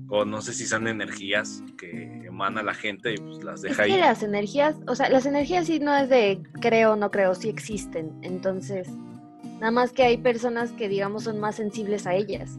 O 0.08 0.24
no 0.24 0.40
sé 0.40 0.52
si 0.52 0.66
son 0.66 0.86
energías 0.86 1.64
que 1.76 2.26
emana 2.26 2.62
la 2.62 2.74
gente 2.74 3.14
y 3.14 3.16
pues 3.16 3.42
las 3.42 3.56
Es 3.64 3.70
deja 3.70 3.84
que 3.86 3.92
ahí. 3.94 3.98
las 4.00 4.22
energías, 4.22 4.76
o 4.86 4.94
sea, 4.94 5.08
las 5.08 5.26
energías 5.26 5.66
sí 5.66 5.80
no 5.80 5.96
es 5.96 6.08
de 6.08 6.42
creo 6.60 6.92
o 6.92 6.96
no 6.96 7.10
creo, 7.10 7.34
sí 7.34 7.48
existen. 7.48 8.12
Entonces, 8.22 8.88
nada 9.58 9.72
más 9.72 9.90
que 9.92 10.04
hay 10.04 10.18
personas 10.18 10.70
que 10.72 10.88
digamos 10.88 11.24
son 11.24 11.40
más 11.40 11.56
sensibles 11.56 12.06
a 12.06 12.14
ellas. 12.14 12.56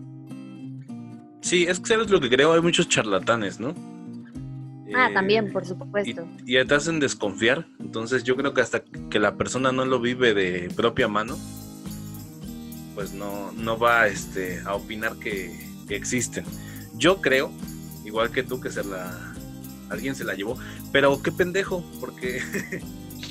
Sí, 1.40 1.64
es 1.70 1.80
que 1.80 1.86
sabes 1.86 2.10
lo 2.10 2.20
que 2.20 2.30
creo, 2.30 2.52
hay 2.52 2.62
muchos 2.62 2.90
charlatanes, 2.90 3.62
¿no? 3.62 3.74
Ah, 4.96 5.10
Eh, 5.10 5.14
también, 5.14 5.52
por 5.52 5.64
y, 5.64 5.68
supuesto. 5.68 6.28
y 6.46 6.66
te 6.66 6.76
hacen 6.76 7.00
desconfiar. 7.00 7.68
Entonces 7.80 8.24
yo 8.24 8.36
creo 8.36 8.54
que 8.54 8.62
hasta 8.62 8.84
que 9.10 9.20
la 9.20 9.36
persona 9.36 9.72
no 9.72 9.86
lo 9.86 10.00
vive 10.00 10.34
de 10.34 10.70
propia 10.76 11.08
mano, 11.08 11.38
pues 12.96 13.14
no, 13.14 13.52
no 13.52 13.78
va 13.78 14.08
este, 14.08 14.62
a 14.66 14.74
opinar 14.76 15.18
que, 15.18 15.58
que 15.88 15.96
existen. 15.96 16.46
Yo 16.96 17.22
creo, 17.22 17.52
igual 18.06 18.32
que 18.32 18.44
tú, 18.44 18.60
que 18.60 18.72
se 18.72 18.84
la 18.84 19.34
alguien 19.90 20.16
se 20.16 20.24
la 20.26 20.34
llevó. 20.34 20.58
Pero 20.92 21.22
qué 21.22 21.32
pendejo, 21.32 21.84
porque 22.00 22.42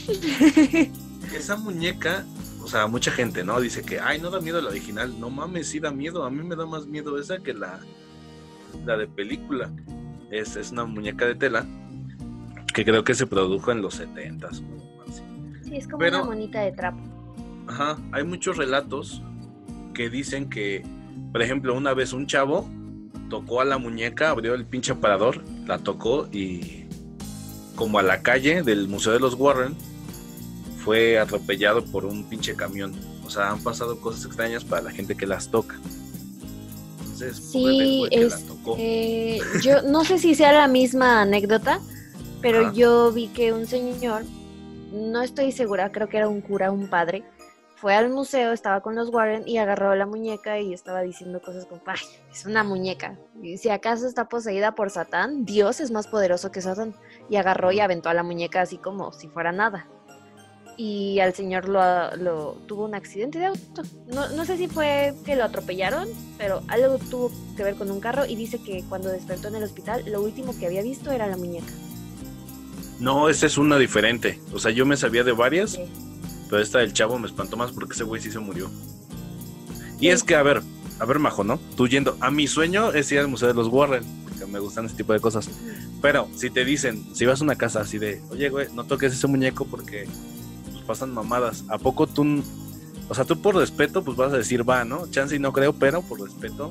esa 1.36 1.56
muñeca, 1.56 2.24
o 2.62 2.68
sea, 2.68 2.86
mucha 2.86 3.10
gente, 3.10 3.44
¿no? 3.44 3.60
Dice 3.60 3.82
que, 3.82 4.00
ay, 4.00 4.20
no 4.20 4.30
da 4.30 4.40
miedo 4.40 4.60
la 4.60 4.70
original. 4.70 5.18
No 5.18 5.30
mames, 5.30 5.68
sí 5.68 5.80
da 5.80 5.90
miedo. 5.90 6.24
A 6.24 6.30
mí 6.30 6.42
me 6.42 6.56
da 6.56 6.66
más 6.66 6.86
miedo 6.86 7.18
esa 7.18 7.38
que 7.42 7.54
la, 7.54 7.80
la 8.84 8.96
de 8.96 9.06
película. 9.06 9.70
Es, 10.30 10.56
es 10.56 10.72
una 10.72 10.84
muñeca 10.84 11.24
de 11.26 11.34
tela 11.34 11.66
que 12.74 12.84
creo 12.84 13.04
que 13.04 13.14
se 13.14 13.26
produjo 13.26 13.70
en 13.72 13.80
los 13.82 13.94
70 13.94 14.48
Sí, 14.52 15.76
es 15.76 15.86
como 15.86 15.98
Pero- 15.98 16.18
una 16.18 16.26
monita 16.26 16.60
de 16.60 16.72
trapo. 16.72 16.98
Ajá, 17.68 17.96
hay 18.12 18.22
muchos 18.22 18.56
relatos 18.56 19.22
que 19.94 20.08
dicen 20.10 20.48
que, 20.48 20.84
por 21.32 21.42
ejemplo, 21.42 21.74
una 21.74 21.92
vez 21.94 22.12
un 22.12 22.26
chavo 22.26 22.68
tocó 23.28 23.60
a 23.60 23.64
la 23.64 23.76
muñeca, 23.78 24.30
abrió 24.30 24.54
el 24.54 24.64
pinche 24.66 24.92
aparador, 24.92 25.42
la 25.66 25.78
tocó 25.78 26.28
y 26.30 26.84
como 27.74 27.98
a 27.98 28.02
la 28.02 28.22
calle 28.22 28.62
del 28.62 28.86
Museo 28.88 29.12
de 29.12 29.18
los 29.20 29.34
Warren 29.34 29.74
fue 30.84 31.18
atropellado 31.18 31.84
por 31.84 32.04
un 32.04 32.28
pinche 32.28 32.54
camión. 32.54 32.92
O 33.24 33.30
sea, 33.30 33.50
han 33.50 33.60
pasado 33.62 34.00
cosas 34.00 34.24
extrañas 34.26 34.64
para 34.64 34.82
la 34.82 34.90
gente 34.92 35.16
que 35.16 35.26
las 35.26 35.50
toca. 35.50 35.74
Entonces, 37.20 37.36
Sí, 37.50 38.06
la 38.10 38.16
es, 38.26 38.46
tocó. 38.46 38.76
eh, 38.78 39.38
yo 39.62 39.82
no 39.82 40.04
sé 40.04 40.18
si 40.18 40.34
sea 40.34 40.52
la 40.52 40.68
misma 40.68 41.22
anécdota, 41.22 41.80
pero 42.42 42.72
yo 42.72 43.10
vi 43.12 43.28
que 43.28 43.52
un 43.52 43.66
señor, 43.66 44.24
no 44.92 45.22
estoy 45.22 45.52
segura, 45.52 45.90
creo 45.92 46.08
que 46.08 46.18
era 46.18 46.28
un 46.28 46.40
cura, 46.40 46.70
un 46.70 46.88
padre, 46.88 47.24
fue 47.76 47.94
al 47.94 48.08
museo, 48.08 48.52
estaba 48.52 48.80
con 48.80 48.94
los 48.94 49.10
Warren 49.10 49.46
y 49.46 49.58
agarró 49.58 49.94
la 49.94 50.06
muñeca 50.06 50.58
y 50.58 50.72
estaba 50.72 51.02
diciendo 51.02 51.42
cosas 51.42 51.66
como, 51.66 51.82
ay, 51.86 51.98
es 52.32 52.46
una 52.46 52.64
muñeca. 52.64 53.18
Y 53.42 53.58
si 53.58 53.68
acaso 53.68 54.06
está 54.06 54.28
poseída 54.28 54.74
por 54.74 54.90
Satán, 54.90 55.44
Dios 55.44 55.80
es 55.80 55.90
más 55.90 56.06
poderoso 56.06 56.50
que 56.50 56.62
Satán. 56.62 56.94
Y 57.28 57.36
agarró 57.36 57.72
y 57.72 57.80
aventó 57.80 58.08
a 58.08 58.14
la 58.14 58.22
muñeca 58.22 58.62
así 58.62 58.78
como 58.78 59.12
si 59.12 59.28
fuera 59.28 59.52
nada. 59.52 59.88
Y 60.78 61.20
al 61.20 61.32
señor 61.34 61.68
lo, 61.68 62.14
lo 62.16 62.52
tuvo 62.66 62.84
un 62.84 62.94
accidente 62.94 63.38
de 63.38 63.46
auto. 63.46 63.82
No, 64.12 64.28
no 64.30 64.44
sé 64.44 64.58
si 64.58 64.68
fue 64.68 65.14
que 65.24 65.34
lo 65.36 65.44
atropellaron, 65.44 66.06
pero 66.36 66.62
algo 66.68 66.98
tuvo 66.98 67.32
que 67.56 67.62
ver 67.62 67.76
con 67.76 67.90
un 67.90 67.98
carro 68.00 68.26
y 68.26 68.36
dice 68.36 68.58
que 68.58 68.84
cuando 68.88 69.08
despertó 69.08 69.48
en 69.48 69.56
el 69.56 69.62
hospital, 69.62 70.04
lo 70.06 70.20
último 70.22 70.56
que 70.58 70.66
había 70.66 70.82
visto 70.82 71.10
era 71.10 71.26
la 71.26 71.36
muñeca. 71.38 71.72
No, 73.00 73.28
esta 73.28 73.46
es 73.46 73.56
una 73.58 73.78
diferente. 73.78 74.40
O 74.52 74.58
sea, 74.58 74.70
yo 74.70 74.84
me 74.86 74.96
sabía 74.96 75.24
de 75.24 75.32
varias, 75.32 75.72
Sí. 75.72 75.84
Pero 76.48 76.62
esta 76.62 76.78
del 76.78 76.92
chavo 76.92 77.18
me 77.18 77.26
espantó 77.26 77.56
más 77.56 77.72
porque 77.72 77.94
ese 77.94 78.04
güey 78.04 78.22
sí 78.22 78.30
se 78.30 78.38
murió. 78.38 78.70
Y 79.98 80.02
Sí. 80.02 80.08
es 80.10 80.22
que, 80.22 80.36
a 80.36 80.42
ver, 80.44 80.62
a 81.00 81.04
ver, 81.04 81.18
Majo, 81.18 81.42
¿no? 81.42 81.58
Tú 81.76 81.88
yendo. 81.88 82.16
A 82.20 82.30
mi 82.30 82.46
sueño 82.46 82.92
es 82.92 83.10
ir 83.10 83.18
al 83.18 83.26
Museo 83.28 83.48
de 83.48 83.54
los 83.54 83.66
Warren, 83.68 84.04
porque 84.24 84.46
me 84.46 84.60
gustan 84.60 84.86
ese 84.86 84.94
tipo 84.94 85.12
de 85.12 85.18
cosas. 85.20 85.48
Pero 86.00 86.28
si 86.36 86.50
te 86.50 86.64
dicen, 86.64 87.04
si 87.14 87.24
vas 87.26 87.40
a 87.40 87.44
una 87.44 87.56
casa 87.56 87.80
así 87.80 87.98
de, 87.98 88.22
oye, 88.30 88.48
güey, 88.50 88.68
no 88.74 88.84
toques 88.84 89.12
ese 89.12 89.26
muñeco 89.26 89.66
porque 89.66 90.06
pasan 90.86 91.12
mamadas. 91.12 91.64
¿A 91.68 91.78
poco 91.78 92.06
tú, 92.06 92.42
o 93.08 93.14
sea, 93.14 93.24
tú 93.24 93.40
por 93.40 93.56
respeto, 93.56 94.04
pues 94.04 94.16
vas 94.16 94.32
a 94.32 94.38
decir, 94.38 94.68
va, 94.68 94.84
¿no? 94.84 95.06
Chance 95.08 95.36
y 95.36 95.38
no 95.38 95.52
creo, 95.52 95.72
pero 95.72 96.02
por 96.02 96.20
respeto, 96.20 96.70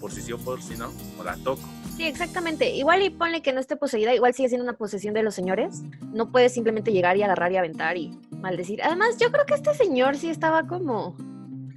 por 0.00 0.12
si 0.12 0.22
sí 0.22 0.32
o 0.32 0.38
por 0.38 0.62
si 0.62 0.76
no, 0.76 0.90
o 1.18 1.24
la 1.24 1.36
toco. 1.36 1.62
Sí, 1.96 2.04
exactamente. 2.06 2.70
Igual 2.70 3.02
y 3.02 3.10
ponle 3.10 3.42
que 3.42 3.52
no 3.52 3.60
esté 3.60 3.76
poseída, 3.76 4.14
igual 4.14 4.32
sigue 4.34 4.48
siendo 4.48 4.64
una 4.64 4.76
posesión 4.76 5.12
de 5.12 5.22
los 5.22 5.34
señores. 5.34 5.82
No 6.12 6.30
puedes 6.30 6.54
simplemente 6.54 6.92
llegar 6.92 7.16
y 7.16 7.22
agarrar 7.22 7.52
y 7.52 7.56
aventar 7.56 7.96
y 7.96 8.18
maldecir. 8.40 8.82
Además, 8.82 9.18
yo 9.18 9.30
creo 9.30 9.44
que 9.44 9.54
este 9.54 9.74
señor 9.74 10.16
sí 10.16 10.30
estaba 10.30 10.66
como 10.66 11.14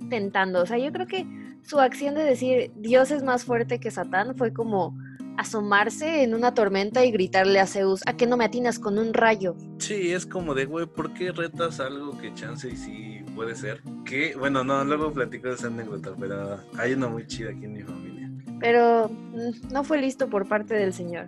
tentando. 0.10 0.62
O 0.62 0.66
sea, 0.66 0.78
yo 0.78 0.92
creo 0.92 1.08
que 1.08 1.28
su 1.62 1.80
acción 1.80 2.16
de 2.16 2.24
decir 2.24 2.72
Dios 2.76 3.12
es 3.12 3.24
más 3.24 3.44
fuerte 3.44 3.80
que 3.80 3.92
Satán 3.92 4.36
fue 4.36 4.54
como 4.54 4.98
asomarse 5.38 6.24
en 6.24 6.34
una 6.34 6.54
tormenta 6.54 7.06
y 7.06 7.12
gritarle 7.12 7.60
a 7.60 7.68
Zeus, 7.68 8.02
¿a 8.06 8.14
qué 8.16 8.28
no 8.28 8.38
me 8.38 8.46
atinas 8.46 8.80
con 8.80 8.98
un 9.00 9.14
rayo? 9.14 9.56
Sí, 9.80 10.12
es 10.12 10.26
como 10.26 10.54
de, 10.54 10.66
güey, 10.66 10.86
¿por 10.86 11.14
qué 11.14 11.32
retas 11.32 11.80
algo 11.80 12.18
que 12.18 12.34
chance 12.34 12.70
y 12.70 12.76
sí 12.76 13.26
puede 13.36 13.56
ser? 13.56 13.82
Que, 14.06 14.36
bueno, 14.36 14.64
no, 14.64 14.84
luego 14.84 15.12
platico 15.12 15.48
de 15.48 15.56
esa 15.56 15.68
anécdota, 15.68 16.14
pero 16.20 16.60
hay 16.78 16.94
una 16.94 17.08
muy 17.08 17.26
chida 17.28 17.50
aquí 17.52 17.66
en 17.66 17.74
mi 17.74 17.82
familia. 17.82 18.32
Pero 18.60 19.10
mm, 19.10 19.72
no 19.74 19.84
fue 19.84 20.00
listo 20.00 20.30
por 20.30 20.48
parte 20.48 20.74
del 20.76 20.94
señor. 20.94 21.28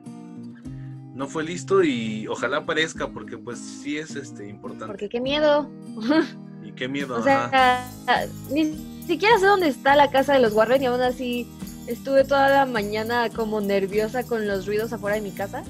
No 1.13 1.27
fue 1.27 1.43
listo 1.43 1.83
y 1.83 2.27
ojalá 2.27 2.57
aparezca 2.57 3.07
porque 3.07 3.38
pues 3.38 3.57
sí 3.59 3.97
es 3.97 4.15
este 4.15 4.47
importante. 4.50 4.88
Porque 4.88 5.09
qué 5.09 5.19
miedo. 5.21 5.69
Y 6.63 6.71
qué 6.71 6.88
miedo, 6.88 7.15
O 7.15 7.19
ajá. 7.19 7.88
sea, 8.07 8.27
ni 8.51 8.74
siquiera 9.05 9.38
sé 9.38 9.45
dónde 9.45 9.67
está 9.67 9.95
la 9.95 10.09
casa 10.09 10.33
de 10.33 10.39
los 10.39 10.51
Warren 10.53 10.81
y 10.81 10.88
aún 10.88 11.00
así 11.00 11.47
estuve 11.87 12.23
toda 12.23 12.49
la 12.49 12.65
mañana 12.65 13.29
como 13.29 13.61
nerviosa 13.61 14.25
con 14.25 14.47
los 14.47 14.65
ruidos 14.65 14.93
afuera 14.93 15.15
de 15.15 15.21
mi 15.21 15.31
casa. 15.31 15.63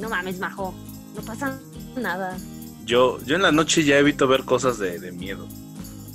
No 0.00 0.08
mames, 0.08 0.38
majo, 0.38 0.74
no 1.14 1.22
pasa 1.22 1.58
nada. 1.96 2.36
Yo, 2.84 3.18
yo 3.24 3.36
en 3.36 3.42
la 3.42 3.52
noche 3.52 3.84
ya 3.84 3.98
evito 3.98 4.26
ver 4.26 4.44
cosas 4.44 4.78
de, 4.78 4.98
de 4.98 5.12
miedo. 5.12 5.48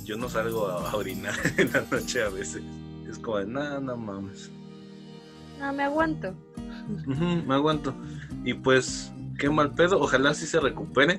Yo 0.04 0.16
no 0.16 0.28
salgo 0.28 0.68
a, 0.68 0.90
a 0.90 0.96
orinar 0.96 1.34
en 1.56 1.72
la 1.72 1.84
noche 1.90 2.22
a 2.22 2.28
veces. 2.28 2.62
Es 3.08 3.18
como 3.18 3.38
de, 3.38 3.46
nada, 3.46 3.80
no 3.80 3.96
mames. 3.96 4.50
No, 5.58 5.72
me 5.72 5.82
aguanto. 5.82 6.34
Me 7.46 7.54
aguanto. 7.54 7.94
Y 8.44 8.54
pues, 8.54 9.12
qué 9.38 9.50
mal 9.50 9.74
pedo. 9.74 10.00
Ojalá 10.00 10.32
sí 10.32 10.46
se 10.46 10.58
recupere. 10.58 11.18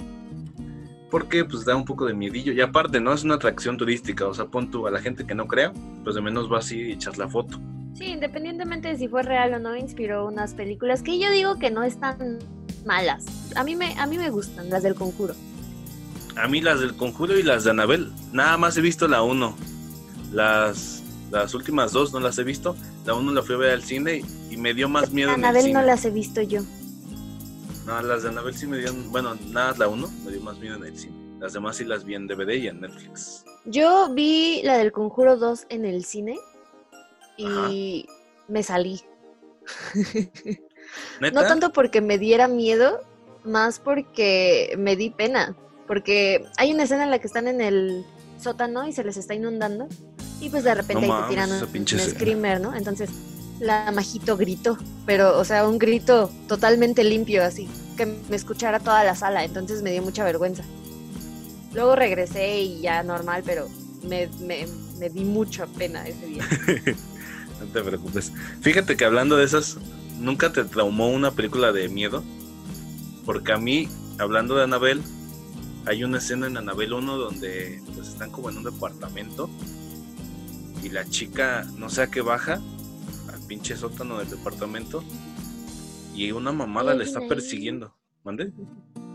Porque 1.12 1.44
pues 1.44 1.66
da 1.66 1.76
un 1.76 1.86
poco 1.86 2.06
de 2.06 2.14
miedillo. 2.14 2.54
Y 2.54 2.62
aparte, 2.62 3.00
¿no? 3.00 3.14
Es 3.14 3.24
una 3.24 3.36
atracción 3.36 3.78
turística. 3.78 4.26
O 4.26 4.34
sea, 4.34 4.46
pon 4.46 4.72
tú 4.72 4.88
a 4.88 4.92
la 4.92 5.00
gente 5.00 5.26
que 5.26 5.36
no 5.36 5.48
crea, 5.48 5.74
pues 6.04 6.16
de 6.16 6.22
menos 6.22 6.52
va 6.52 6.60
así 6.60 6.80
y 6.80 6.92
echas 6.94 7.18
la 7.18 7.28
foto. 7.28 7.60
Sí, 8.02 8.08
independientemente 8.08 8.88
de 8.88 8.98
si 8.98 9.08
fue 9.08 9.22
real 9.22 9.54
o 9.54 9.60
no, 9.60 9.78
inspiró 9.78 10.26
unas 10.26 10.56
películas 10.56 11.04
que 11.04 11.20
yo 11.20 11.30
digo 11.30 11.60
que 11.60 11.70
no 11.70 11.84
están 11.84 12.40
malas. 12.84 13.26
A 13.56 13.64
mí 13.64 13.76
me, 13.76 13.94
a 14.00 14.08
mí 14.08 14.18
me 14.18 14.32
gustan, 14.32 14.72
las 14.72 14.82
del 14.82 14.96
conjuro. 14.96 15.36
A 16.36 16.48
mí 16.48 16.62
las 16.62 16.80
del 16.80 16.96
Conjuro 16.96 17.38
y 17.38 17.44
las 17.44 17.64
de 17.64 17.70
Anabel, 17.70 18.12
nada 18.32 18.58
más 18.58 18.76
he 18.76 18.82
visto 18.82 19.08
la 19.08 19.22
1. 19.22 19.56
Las, 20.34 21.04
las 21.30 21.54
últimas 21.54 21.92
dos 21.92 22.12
no 22.12 22.20
las 22.20 22.40
he 22.40 22.44
visto. 22.44 22.76
La 23.06 23.14
1 23.14 23.34
la 23.34 23.44
fui 23.44 23.54
a 23.54 23.60
ver 23.60 23.74
al 23.74 23.84
cine 23.84 24.24
y, 24.50 24.54
y 24.56 24.58
me 24.58 24.74
dio 24.74 24.90
más 24.90 25.12
miedo 25.12 25.30
Anabel 25.30 25.72
no 25.72 25.84
las 25.84 26.04
he 26.04 26.10
visto 26.10 26.42
yo. 26.42 26.62
No, 27.86 28.02
las 28.02 28.24
de 28.24 28.30
Anabel 28.30 28.56
sí 28.56 28.66
me 28.66 28.78
dieron, 28.78 29.12
bueno, 29.12 29.36
nada, 29.50 29.76
la 29.78 29.88
1 29.88 30.10
me 30.26 30.32
dio 30.32 30.42
más 30.42 30.58
miedo 30.58 30.76
en 30.76 30.86
el 30.86 30.98
cine. 30.98 31.14
Las 31.40 31.54
demás 31.54 31.76
sí 31.76 31.86
las 31.86 32.04
vi 32.04 32.16
en 32.16 32.26
DVD 32.26 32.56
y 32.56 32.68
en 32.68 32.82
Netflix. 32.82 33.46
Yo 33.66 34.12
vi 34.12 34.62
la 34.64 34.80
del 34.80 34.92
Conjuro 34.92 35.38
2 35.38 35.68
en 35.70 35.86
el 35.86 36.04
cine 36.04 36.40
y 37.44 38.08
me 38.48 38.64
salí. 38.64 39.02
¿Neta? 41.22 41.42
No 41.42 41.48
tanto 41.48 41.72
porque 41.72 42.02
me 42.02 42.18
diera 42.18 42.48
miedo, 42.48 43.00
más 43.44 43.80
porque 43.80 44.76
me 44.78 44.96
di 44.96 45.10
pena. 45.10 45.56
Porque 45.88 46.46
hay 46.58 46.74
una 46.74 46.84
escena 46.84 47.04
en 47.04 47.12
la 47.12 47.20
que 47.20 47.28
están 47.28 47.48
en 47.48 47.62
el 47.62 48.06
sótano 48.40 48.88
y 48.88 48.94
se 48.94 49.04
les 49.04 49.18
está 49.18 49.34
inundando. 49.34 49.88
Y 50.40 50.50
pues 50.50 50.64
de 50.64 50.74
repente 50.74 51.08
No 51.08 51.16
ahí 51.16 51.24
te 51.24 51.30
tiran 51.30 51.52
un, 51.52 51.62
un 51.62 52.00
screamer, 52.00 52.62
¿no? 52.62 52.76
Entonces 52.76 53.10
la 53.62 53.92
majito 53.92 54.38
gritó, 54.38 54.78
pero 55.06 55.38
o 55.38 55.46
sea, 55.46 55.68
un 55.68 55.78
grito 55.78 56.32
totalmente 56.48 57.04
limpio 57.04 57.44
así, 57.44 57.70
que 57.96 58.08
me 58.08 58.36
escuchara 58.36 58.80
toda 58.80 59.04
la 59.04 59.16
sala, 59.16 59.44
entonces 59.44 59.84
me 59.84 59.92
dio 59.92 60.02
mucha 60.02 60.24
vergüenza. 60.24 60.64
Luego 61.74 61.96
regresé 61.96 62.62
y 62.62 62.82
ya 62.82 63.04
normal, 63.04 63.44
pero 63.46 63.70
me, 64.02 64.28
me, 64.40 64.66
me 64.98 65.10
di 65.10 65.24
mucha 65.24 65.68
pena 65.68 66.08
ese 66.08 66.26
día. 66.26 66.44
No 67.62 67.68
te 67.68 67.84
preocupes. 67.84 68.34
Fíjate 68.62 68.98
que 68.98 69.06
hablando 69.06 69.38
de 69.38 69.46
esas, 69.46 69.78
¿nunca 70.20 70.52
te 70.52 70.64
traumó 70.64 71.10
una 71.10 71.32
película 71.32 71.72
de 71.72 71.88
miedo? 71.90 72.24
Porque 73.24 73.52
a 73.52 73.58
mí, 73.58 73.88
hablando 74.18 74.56
de 74.56 74.64
Anabel, 74.64 75.02
hay 75.86 76.04
una 76.04 76.18
escena 76.18 76.48
en 76.48 76.58
Anabel 76.58 76.94
1 76.94 77.18
donde 77.18 77.82
pues 77.96 78.08
están 78.08 78.32
como 78.32 78.50
en 78.50 78.58
un 78.58 78.64
departamento 78.64 79.50
y 80.84 80.90
la 80.90 81.06
chica, 81.06 81.68
no 81.78 81.90
sé 81.90 82.02
a 82.02 82.08
qué 82.08 82.22
baja, 82.22 82.60
al 83.32 83.48
pinche 83.48 83.76
sótano 83.76 84.18
del 84.18 84.30
departamento 84.30 85.04
y 86.16 86.32
una 86.32 86.52
mamada 86.52 86.96
le 86.96 87.04
está 87.04 87.22
persiguiendo. 87.28 87.96
¿Mande? 88.24 88.52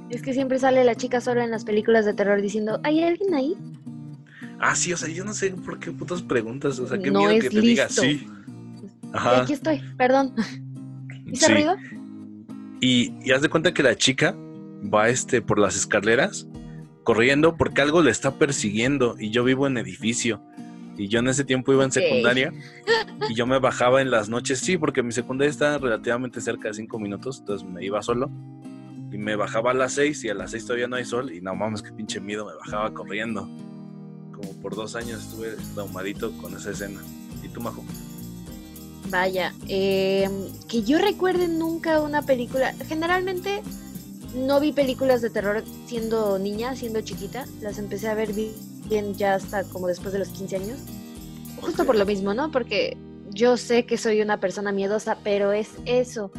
Es 0.09 0.23
que 0.23 0.33
siempre 0.33 0.59
sale 0.61 0.85
la 0.85 0.95
chica 0.95 1.21
sola 1.21 1.43
en 1.43 1.51
las 1.51 1.65
películas 1.65 2.05
de 2.05 2.15
terror 2.15 2.41
diciendo, 2.41 2.81
¿hay 2.85 3.03
alguien 3.03 3.35
ahí? 3.35 3.57
Ah, 4.61 4.75
sí, 4.75 4.93
o 4.93 4.97
sea, 4.97 5.09
yo 5.09 5.25
no 5.25 5.35
sé 5.35 5.51
por 5.51 5.79
qué 5.79 5.91
putas 5.91 6.23
preguntas, 6.23 6.79
o 6.79 6.87
sea, 6.87 6.99
qué 6.99 7.11
No 7.11 7.21
miedo 7.21 7.41
que 7.41 7.51
te 7.51 7.61
diga 7.61 7.87
listo. 7.87 8.03
sí. 8.03 8.27
Y 9.03 9.09
Ajá. 9.13 9.43
aquí 9.43 9.53
estoy, 9.53 9.83
perdón. 9.97 10.35
¿Hice 11.27 11.47
sí. 11.47 11.53
ruido? 11.53 11.77
Y, 12.81 13.13
y 13.23 13.33
haz 13.33 13.43
de 13.43 13.49
cuenta 13.49 13.73
que 13.73 13.83
la 13.83 13.97
chica 13.97 14.37
va 14.93 15.09
este 15.09 15.43
por 15.43 15.59
las 15.59 15.77
escaleras 15.77 16.47
corriendo 17.05 17.57
porque 17.57 17.83
algo 17.83 18.03
le 18.03 18.11
está 18.11 18.35
persiguiendo 18.37 19.17
y 19.19 19.31
yo 19.31 19.45
vivo 19.45 19.67
en 19.67 19.79
edificio. 19.79 20.43
Y 20.99 21.09
yo 21.09 21.21
en 21.21 21.29
ese 21.29 21.45
tiempo 21.45 21.73
iba 21.73 21.85
en 21.85 21.93
secundaria 21.93 22.53
y 23.29 23.35
yo 23.35 23.47
me 23.47 23.59
bajaba 23.59 24.01
en 24.03 24.11
las 24.11 24.29
noches, 24.29 24.59
sí, 24.59 24.77
porque 24.79 25.03
mi 25.03 25.13
secundaria 25.13 25.51
está 25.51 25.79
relativamente 25.79 26.41
cerca 26.41 26.69
de 26.69 26.75
cinco 26.75 26.99
minutos, 26.99 27.39
entonces 27.41 27.69
me 27.69 27.85
iba 27.85 28.03
solo 28.03 28.31
y 29.13 29.19
me 29.19 29.37
bajaba 29.37 29.71
a 29.71 29.75
las 29.75 29.93
seis 29.93 30.25
y 30.25 30.31
a 30.31 30.35
las 30.35 30.51
seis 30.51 30.65
todavía 30.65 30.89
no 30.89 30.97
hay 30.97 31.05
sol 31.05 31.33
y 31.33 31.41
no 31.41 31.55
mames, 31.55 31.83
qué 31.83 31.93
pinche 31.93 32.19
miedo, 32.21 32.47
me 32.47 32.55
bajaba 32.55 32.93
corriendo. 32.93 33.49
Como 34.37 34.53
por 34.61 34.75
dos 34.77 34.95
años 34.97 35.23
estuve 35.25 35.57
traumadito 35.75 36.33
con 36.39 36.55
esa 36.57 36.71
escena. 36.71 37.01
¿Y 37.43 37.49
tú, 37.49 37.61
Majo? 37.61 37.83
Vaya, 39.11 39.55
eh, 39.69 40.29
que 40.69 40.83
yo 40.83 40.99
recuerde 40.99 41.49
nunca 41.49 42.01
una 42.01 42.23
película. 42.23 42.75
Generalmente 42.89 43.63
no 44.35 44.59
vi 44.61 44.73
películas 44.73 45.23
de 45.23 45.31
terror 45.31 45.63
siendo 45.87 46.39
niña, 46.39 46.75
siendo 46.75 47.01
chiquita. 47.01 47.47
Las 47.63 47.79
empecé 47.79 48.09
a 48.09 48.15
ver 48.15 48.33
bi- 48.33 48.53
bien 48.89 49.15
ya 49.15 49.35
hasta 49.35 49.65
como 49.65 49.87
después 49.87 50.13
de 50.13 50.19
los 50.19 50.29
15 50.29 50.57
años. 50.57 50.79
Justo 51.61 51.85
por 51.87 51.97
lo 51.97 52.05
mismo, 52.05 52.35
¿no? 52.35 52.51
Porque 52.51 52.97
yo 53.31 53.57
sé 53.57 53.87
que 53.87 53.97
soy 53.97 54.21
una 54.21 54.41
persona 54.41 54.73
miedosa, 54.73 55.19
pero 55.23 55.53
es 55.53 55.69
eso. 55.85 56.31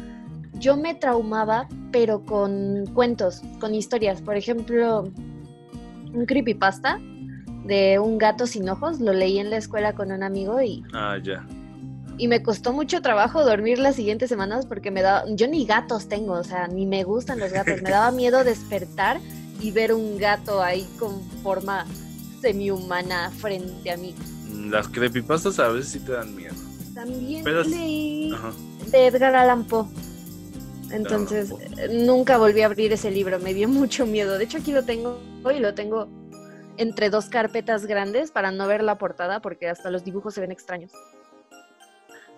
Yo 0.54 0.76
me 0.76 0.94
traumaba, 0.94 1.68
pero 1.90 2.24
con 2.24 2.84
cuentos, 2.94 3.42
con 3.60 3.74
historias. 3.74 4.20
Por 4.20 4.36
ejemplo, 4.36 5.10
un 6.12 6.26
creepypasta 6.26 7.00
de 7.68 8.00
un 8.00 8.18
gato 8.18 8.46
sin 8.48 8.68
ojos. 8.68 8.98
Lo 9.00 9.12
leí 9.12 9.38
en 9.38 9.50
la 9.50 9.58
escuela 9.58 9.92
con 9.94 10.10
un 10.10 10.24
amigo 10.24 10.60
y 10.60 10.82
Ah, 10.92 11.16
ya. 11.22 11.46
y 12.16 12.26
me 12.26 12.42
costó 12.42 12.72
mucho 12.72 13.00
trabajo 13.00 13.44
dormir 13.44 13.78
las 13.78 13.94
siguientes 13.94 14.28
semanas 14.28 14.66
porque 14.66 14.90
me 14.90 15.02
daba, 15.02 15.24
yo 15.30 15.46
ni 15.46 15.64
gatos 15.64 16.08
tengo, 16.08 16.32
o 16.32 16.42
sea, 16.44 16.66
ni 16.66 16.84
me 16.86 17.04
gustan 17.04 17.38
los 17.38 17.52
gatos, 17.52 17.80
me 17.82 17.90
daba 17.90 18.10
miedo 18.10 18.42
despertar 18.42 19.20
y 19.60 19.70
ver 19.70 19.92
un 19.92 20.18
gato 20.18 20.62
ahí 20.62 20.84
con 20.98 21.20
forma 21.44 21.86
semi-humana 22.40 23.30
frente 23.30 23.90
a 23.92 23.96
mí. 23.96 24.14
Mm, 24.52 24.70
Las 24.70 24.88
creepypastas 24.88 25.58
a 25.60 25.68
veces 25.68 25.92
sí 25.92 26.00
te 26.00 26.12
dan 26.12 26.34
miedo. 26.34 26.54
También 26.94 27.44
Pero 27.44 27.62
leí 27.62 28.32
Ajá. 28.32 28.50
de 28.90 29.06
Edgar 29.06 29.36
Allan 29.36 29.64
Poe. 29.64 29.86
Entonces, 30.90 31.52
nunca 31.92 32.38
volví 32.38 32.62
a 32.62 32.66
abrir 32.66 32.92
ese 32.92 33.10
libro, 33.10 33.38
me 33.40 33.52
dio 33.52 33.68
mucho 33.68 34.06
miedo. 34.06 34.38
De 34.38 34.44
hecho, 34.44 34.58
aquí 34.58 34.72
lo 34.72 34.84
tengo 34.84 35.20
y 35.54 35.58
lo 35.60 35.74
tengo 35.74 36.08
entre 36.78 37.10
dos 37.10 37.26
carpetas 37.26 37.86
grandes 37.86 38.30
para 38.30 38.50
no 38.50 38.66
ver 38.66 38.82
la 38.82 38.98
portada 38.98 39.40
porque 39.40 39.68
hasta 39.68 39.90
los 39.90 40.04
dibujos 40.04 40.34
se 40.34 40.40
ven 40.40 40.52
extraños. 40.52 40.92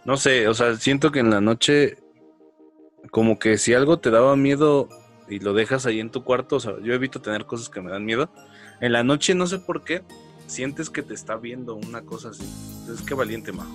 No 0.04 0.16
sé, 0.16 0.48
o 0.48 0.54
sea, 0.54 0.76
siento 0.76 1.12
que 1.12 1.20
en 1.20 1.30
la 1.30 1.40
noche, 1.40 1.98
como 3.10 3.38
que 3.38 3.58
si 3.58 3.74
algo 3.74 3.98
te 3.98 4.10
daba 4.10 4.34
miedo 4.34 4.88
y 5.28 5.38
lo 5.38 5.52
dejas 5.52 5.86
ahí 5.86 6.00
en 6.00 6.10
tu 6.10 6.24
cuarto, 6.24 6.56
o 6.56 6.60
sea, 6.60 6.74
yo 6.82 6.94
evito 6.94 7.20
tener 7.20 7.44
cosas 7.44 7.68
que 7.68 7.80
me 7.80 7.90
dan 7.90 8.04
miedo. 8.04 8.30
En 8.80 8.92
la 8.92 9.04
noche, 9.04 9.34
no 9.34 9.46
sé 9.46 9.58
por 9.58 9.84
qué, 9.84 10.02
sientes 10.46 10.88
que 10.88 11.02
te 11.02 11.14
está 11.14 11.36
viendo 11.36 11.74
una 11.74 12.02
cosa 12.02 12.30
así. 12.30 12.44
Entonces, 12.80 13.06
qué 13.06 13.14
valiente, 13.14 13.52
majo. 13.52 13.74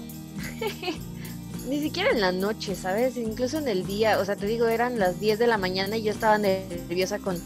Ni 1.70 1.80
siquiera 1.82 2.12
en 2.12 2.22
la 2.22 2.32
noche, 2.32 2.76
¿sabes? 2.76 3.18
Incluso 3.18 3.58
en 3.60 3.68
el 3.68 3.86
día, 3.86 4.20
o 4.20 4.26
sea, 4.26 4.36
te 4.36 4.46
digo, 4.46 4.68
eran 4.68 5.00
las 5.00 5.20
10 5.20 5.40
de 5.40 5.48
la 5.48 5.58
mañana 5.58 5.98
y 5.98 6.04
yo 6.04 6.12
estaba 6.12 6.38
nerviosa 6.38 7.20
con 7.20 7.42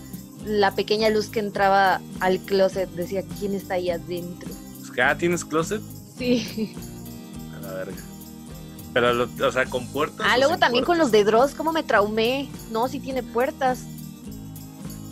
la 0.46 0.74
pequeña 0.76 1.10
luz 1.10 1.28
que 1.30 1.40
entraba 1.40 2.02
al 2.20 2.40
closet. 2.40 2.90
Decía, 2.92 3.24
¿quién 3.40 3.54
está 3.54 3.76
ahí 3.76 3.90
adentro? 3.90 4.50
Ah, 5.02 5.16
¿tienes 5.18 5.46
closet? 5.46 5.82
Sí. 6.18 6.76
A 7.56 7.60
la 7.62 7.74
verga. 7.74 7.98
Pero, 8.94 9.14
lo- 9.14 9.48
o 9.48 9.52
sea, 9.52 9.66
con 9.66 9.88
puertas. 9.88 10.26
Ah, 10.30 10.38
luego 10.38 10.58
también 10.58 10.84
con 10.84 10.98
los 10.98 11.12
de 11.12 11.24
Dross, 11.24 11.54
¿cómo 11.56 11.72
me 11.72 11.84
traumé? 11.84 12.50
No, 12.72 12.88
sí 12.90 13.00
tiene 13.00 13.24
puertas. 13.24 13.86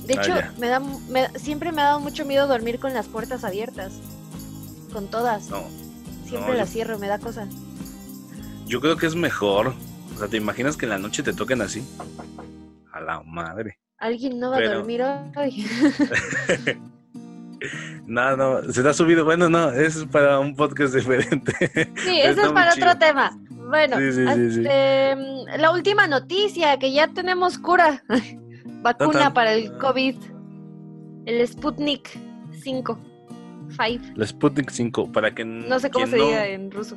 De 0.05 0.15
Ah, 0.15 0.21
hecho, 0.21 0.35
ya. 0.35 0.53
me 0.57 0.67
da, 0.67 0.79
me- 0.79 1.29
siempre 1.39 1.71
me 1.71 1.81
ha 1.81 1.85
dado 1.85 1.99
mucho 2.01 2.25
miedo 2.25 2.47
dormir 2.47 2.79
con 2.79 2.93
las 2.93 3.07
puertas 3.07 3.43
abiertas. 3.45 3.93
Con 4.91 5.07
todas. 5.07 5.49
No, 5.49 5.63
Siempre 6.27 6.51
no, 6.51 6.57
las 6.57 6.69
yo- 6.69 6.73
cierro, 6.73 6.99
me 6.99 7.07
da 7.07 7.19
cosa. 7.19 7.47
yo 8.65 8.81
creo 8.81 8.97
que 8.97 9.05
es 9.05 9.15
mejor. 9.15 9.73
O 10.15 10.19
sea, 10.19 10.27
¿te 10.27 10.37
imaginas 10.37 10.75
que 10.75 10.85
en 10.85 10.89
la 10.89 10.97
noche 10.97 11.23
te 11.23 11.31
toquen 11.33 11.61
así? 11.61 11.83
A 12.91 12.99
la 12.99 13.21
madre. 13.23 13.76
¿Alguien 13.99 14.39
no 14.39 14.51
va 14.51 14.57
Pero- 14.57 14.71
a 14.71 14.75
dormir 14.75 15.01
hoy? 15.03 15.65
No, 18.05 18.37
no, 18.37 18.61
se 18.71 18.81
te 18.83 18.87
ha 18.89 18.93
subido. 18.93 19.25
Bueno, 19.25 19.49
no, 19.49 19.71
eso 19.71 20.01
es 20.03 20.05
para 20.07 20.39
un 20.39 20.55
podcast 20.55 20.93
diferente. 20.95 21.53
Sí, 21.97 22.19
eso 22.21 22.43
es 22.43 22.51
para 22.53 22.71
otro 22.73 22.97
tema. 22.97 23.37
Bueno, 23.49 23.97
Sí, 23.97 24.11
sí, 24.13 24.25
sí, 24.27 24.51
sí. 24.53 24.59
este, 24.61 25.15
mm, 25.15 25.59
la 25.59 25.71
última 25.71 26.07
noticia, 26.07 26.77
que 26.79 26.93
ya 26.93 27.07
tenemos 27.09 27.57
cura. 27.57 28.03
Vacuna 28.81 29.33
para 29.33 29.53
el 29.53 29.75
COVID. 29.77 30.15
El 31.25 31.45
Sputnik 31.47 32.07
5. 32.61 32.97
5. 33.77 34.05
La 34.15 34.25
Sputnik 34.27 34.69
5, 34.69 35.11
para 35.11 35.33
que 35.35 35.43
No 35.43 35.79
sé 35.79 35.89
cómo 35.91 36.07
se 36.07 36.15
no- 36.17 36.25
diga 36.27 36.47
en 36.47 36.71
ruso. 36.71 36.95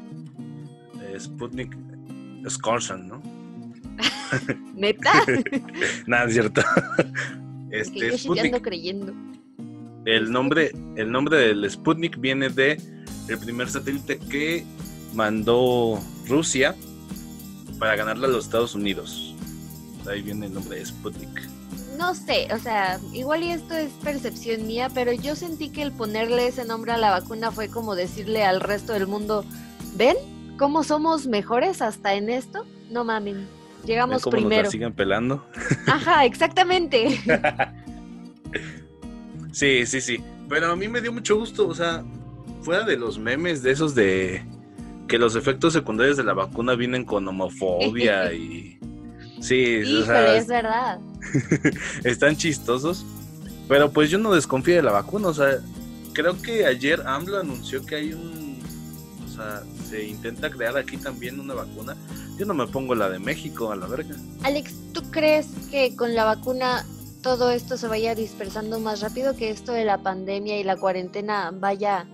eh, 1.03 1.19
Sputnik 1.19 1.77
Skorsan, 2.49 3.09
¿no? 3.09 3.21
¿Neta? 4.75 5.13
Nada, 6.07 6.27
es 6.27 6.33
cierto. 6.33 6.63
este 7.71 8.11
yo 8.11 8.19
Sputnik, 8.19 8.47
ando 8.47 8.63
creyendo. 8.63 9.15
el 10.05 10.31
nombre, 10.31 10.73
el 10.97 11.11
nombre 11.11 11.39
del 11.39 11.71
Sputnik 11.71 12.19
viene 12.19 12.49
de 12.49 12.81
el 13.29 13.39
primer 13.39 13.69
satélite 13.69 14.19
que 14.19 14.65
mandó 15.15 16.01
Rusia 16.29 16.75
para 17.79 17.97
ganarle 17.97 18.27
a 18.27 18.31
los 18.31 18.45
Estados 18.45 18.75
Unidos. 18.75 19.35
Ahí 20.09 20.23
viene 20.23 20.47
el 20.47 20.55
nombre 20.55 20.79
de 20.79 20.87
Sputnik. 20.87 21.49
No 21.97 22.15
sé, 22.15 22.49
o 22.55 22.59
sea, 22.59 22.99
igual 23.13 23.43
y 23.43 23.51
esto 23.51 23.75
es 23.75 23.91
percepción 24.03 24.67
mía, 24.67 24.91
pero 24.95 25.13
yo 25.13 25.37
sentí 25.37 25.69
que 25.69 25.83
el 25.83 25.93
ponerle 25.93 26.47
ese 26.47 26.65
nombre 26.65 26.93
a 26.93 26.97
la 26.97 27.11
vacuna 27.11 27.51
fue 27.51 27.69
como 27.69 27.95
decirle 27.95 28.43
al 28.43 28.61
resto 28.61 28.95
del 28.95 29.07
mundo, 29.07 29.45
¿ven 29.97 30.17
cómo 30.59 30.83
somos 30.83 31.27
mejores 31.27 31.83
hasta 31.83 32.15
en 32.15 32.31
esto? 32.31 32.65
No 32.91 33.05
mamen, 33.05 33.37
¿Ven 33.37 33.60
llegamos 33.85 34.23
cómo 34.23 34.37
nos 34.37 34.43
primero. 34.43 34.63
la 34.65 34.71
siguen 34.71 34.93
pelando? 34.93 35.45
Ajá, 35.87 36.25
exactamente. 36.25 37.21
Sí, 39.53 39.85
sí, 39.85 40.01
sí. 40.01 40.21
Pero 40.49 40.73
a 40.73 40.77
mí 40.77 40.89
me 40.89 41.01
dio 41.01 41.13
mucho 41.13 41.37
gusto, 41.37 41.67
o 41.67 41.75
sea, 41.75 42.05
fuera 42.63 42.85
de 42.85 42.97
los 42.97 43.19
memes 43.19 43.63
de 43.63 43.73
esos 43.73 43.95
de 43.95 44.45
que 45.09 45.19
los 45.19 45.35
efectos 45.35 45.73
secundarios 45.73 46.17
de 46.17 46.25
la 46.25 46.35
vacuna 46.35 46.75
vienen 46.77 47.05
con 47.05 47.27
homofobia 47.27 48.33
y... 48.33 48.79
Sí, 49.41 49.77
o 49.79 49.81
Híjole, 49.81 50.05
sea, 50.07 50.37
es 50.37 50.47
verdad. 50.47 51.01
están 52.05 52.37
chistosos. 52.37 53.05
Pero 53.69 53.91
pues 53.91 54.11
yo 54.11 54.19
no 54.19 54.33
desconfío 54.35 54.77
de 54.77 54.83
la 54.83 54.93
vacuna, 54.93 55.29
o 55.29 55.35
sea, 55.35 55.59
creo 56.13 56.41
que 56.43 56.67
ayer 56.67 57.01
AMLO 57.07 57.39
anunció 57.41 57.85
que 57.85 57.95
hay 57.97 58.13
un... 58.13 58.59
O 59.25 59.29
sea, 59.29 59.63
se 59.89 60.05
intenta 60.05 60.51
crear 60.51 60.77
aquí 60.77 60.97
también 60.97 61.41
una 61.41 61.55
vacuna. 61.55 61.97
Yo 62.41 62.47
no 62.47 62.55
me 62.55 62.67
pongo 62.67 62.95
la 62.95 63.11
de 63.11 63.19
México, 63.19 63.71
a 63.71 63.77
la 63.77 63.87
verga. 63.87 64.17
Alex, 64.45 64.75
¿tú 64.95 65.03
crees 65.11 65.47
que 65.71 65.95
con 65.95 66.15
la 66.15 66.25
vacuna 66.25 66.87
todo 67.23 67.51
esto 67.51 67.77
se 67.77 67.87
vaya 67.87 68.15
dispersando 68.15 68.81
más 68.81 69.03
rápido 69.03 69.37
que 69.37 69.51
esto 69.51 69.73
de 69.73 69.85
la 69.85 69.99
pandemia 69.99 70.59
y 70.59 70.65
la 70.65 70.79
cuarentena 70.79 71.51
vaya 71.53 72.09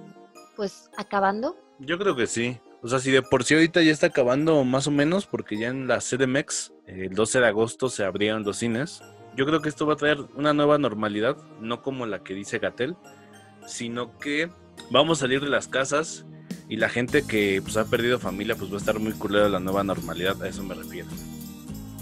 pues 0.57 0.91
acabando? 0.97 1.57
Yo 1.79 1.97
creo 1.97 2.17
que 2.17 2.27
sí. 2.27 2.59
O 2.83 2.89
sea, 2.89 2.99
si 2.99 3.13
de 3.13 3.23
por 3.23 3.45
sí 3.45 3.55
ahorita 3.55 3.83
ya 3.83 3.93
está 3.93 4.09
acabando 4.09 4.65
más 4.65 4.89
o 4.89 4.91
menos, 4.91 5.27
porque 5.27 5.59
ya 5.59 5.69
en 5.69 5.87
la 5.87 6.01
CDMX, 6.01 6.73
el 6.89 7.15
12 7.15 7.39
de 7.39 7.47
agosto 7.47 7.89
se 7.89 8.03
abrieron 8.03 8.43
los 8.43 8.57
cines. 8.57 9.03
Yo 9.37 9.47
creo 9.47 9.63
que 9.63 9.69
esto 9.69 9.87
va 9.87 9.93
a 9.93 9.97
traer 9.97 10.19
una 10.35 10.53
nueva 10.53 10.77
normalidad, 10.77 11.37
no 11.61 11.83
como 11.83 12.05
la 12.05 12.25
que 12.25 12.35
dice 12.35 12.59
Gatel, 12.59 12.97
sino 13.69 14.19
que 14.19 14.51
vamos 14.91 15.19
a 15.19 15.21
salir 15.21 15.41
de 15.41 15.51
las 15.51 15.69
casas 15.69 16.27
y 16.69 16.77
la 16.77 16.89
gente 16.89 17.23
que 17.23 17.61
pues, 17.63 17.77
ha 17.77 17.85
perdido 17.85 18.19
familia 18.19 18.57
pues 18.57 18.71
va 18.71 18.77
a 18.77 18.79
estar 18.79 18.99
muy 18.99 19.13
culera 19.13 19.49
la 19.49 19.61
nueva 19.61 19.85
normalidad, 19.85 20.41
a 20.43 20.49
eso 20.49 20.63
me 20.63 20.75
refiero. 20.75 21.09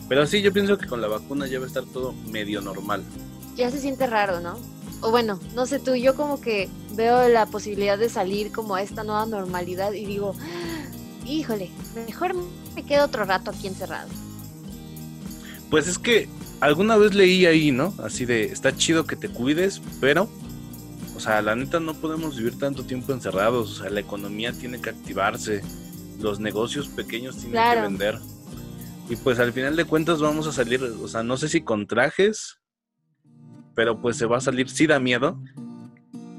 Pero 0.09 0.27
sí, 0.27 0.43
yo 0.43 0.53
pienso 0.53 0.79
que 0.79 0.87
con 0.87 1.01
la 1.01 1.09
vacuna 1.09 1.47
ya 1.47 1.59
va 1.59 1.65
a 1.65 1.69
estar 1.69 1.85
todo 1.85 2.13
medio 2.31 2.61
normal. 2.61 3.03
Ya 3.57 3.71
se 3.71 3.79
siente 3.79 4.07
raro, 4.07 4.41
¿no? 4.41 4.59
O 5.01 5.11
bueno, 5.11 5.39
no 5.55 5.67
sé 5.67 5.79
tú, 5.81 5.95
yo 5.95 6.15
como 6.15 6.41
que 6.41 6.69
veo 6.95 7.29
la 7.29 7.47
posibilidad 7.47 7.99
de 7.99 8.09
salir 8.09 8.53
como 8.53 8.75
a 8.75 8.83
esta 8.83 9.05
nueva 9.05 9.27
normalidad 9.27 9.93
y 9.93 10.05
digo, 10.05 10.35
híjole, 11.27 11.71
mejor 12.07 12.35
me 12.75 12.85
quedo 12.85 13.05
otro 13.05 13.25
rato 13.25 13.51
aquí 13.51 13.67
encerrado. 13.67 14.09
Pues 15.71 15.89
es 15.89 15.99
que 15.99 16.29
alguna 16.61 16.97
vez 16.97 17.15
leí 17.15 17.47
ahí, 17.47 17.71
¿no? 17.71 17.95
Así 17.99 18.25
de, 18.25 18.45
está 18.45 18.75
chido 18.77 19.07
que 19.07 19.17
te 19.17 19.29
cuides, 19.29 19.81
pero, 20.01 20.29
o 21.17 21.21
sea, 21.21 21.41
la 21.43 21.55
neta 21.55 21.81
no 21.81 21.95
podemos 21.95 22.37
vivir 22.37 22.59
tanto 22.59 22.85
tiempo 22.85 23.13
encerrados, 23.13 23.71
o 23.71 23.83
sea, 23.83 23.91
la 23.91 24.01
economía 24.01 24.53
tiene 24.53 24.81
que 24.81 24.91
activarse, 24.91 25.63
los 26.21 26.41
negocios 26.41 26.89
pequeños 26.89 27.35
tienen 27.37 27.53
Claro. 27.53 27.81
que 27.83 27.87
vender. 27.89 28.19
Y 29.09 29.17
pues 29.17 29.39
al 29.39 29.53
final 29.53 29.77
de 29.77 29.85
cuentas 29.85 30.21
vamos 30.21 30.47
a 30.47 30.53
salir, 30.53 30.83
o 30.83 31.09
sea, 31.09 31.23
no 31.23 31.37
sé 31.37 31.49
si 31.49 31.61
con 31.61 31.87
trajes, 31.87 32.59
pero 33.75 34.01
pues 34.01 34.17
se 34.17 34.27
va 34.27 34.39
a 34.39 34.41
salir, 34.41 34.69
sí 34.71 34.87
da 34.87 34.99
miedo, 34.99 35.39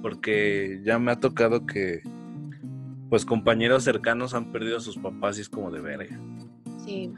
porque 0.02 0.82
ya 0.86 1.00
me 1.00 1.12
ha 1.12 1.20
tocado 1.20 1.66
que, 1.66 2.02
pues 3.10 3.26
compañeros 3.26 3.84
cercanos 3.84 4.34
han 4.34 4.52
perdido 4.52 4.78
a 4.78 4.82
sus 4.82 4.98
papás 4.98 5.38
y 5.38 5.42
es 5.42 5.50
como 5.50 5.72
de 5.72 5.82
verga. 5.82 6.20
Sí. 6.84 7.12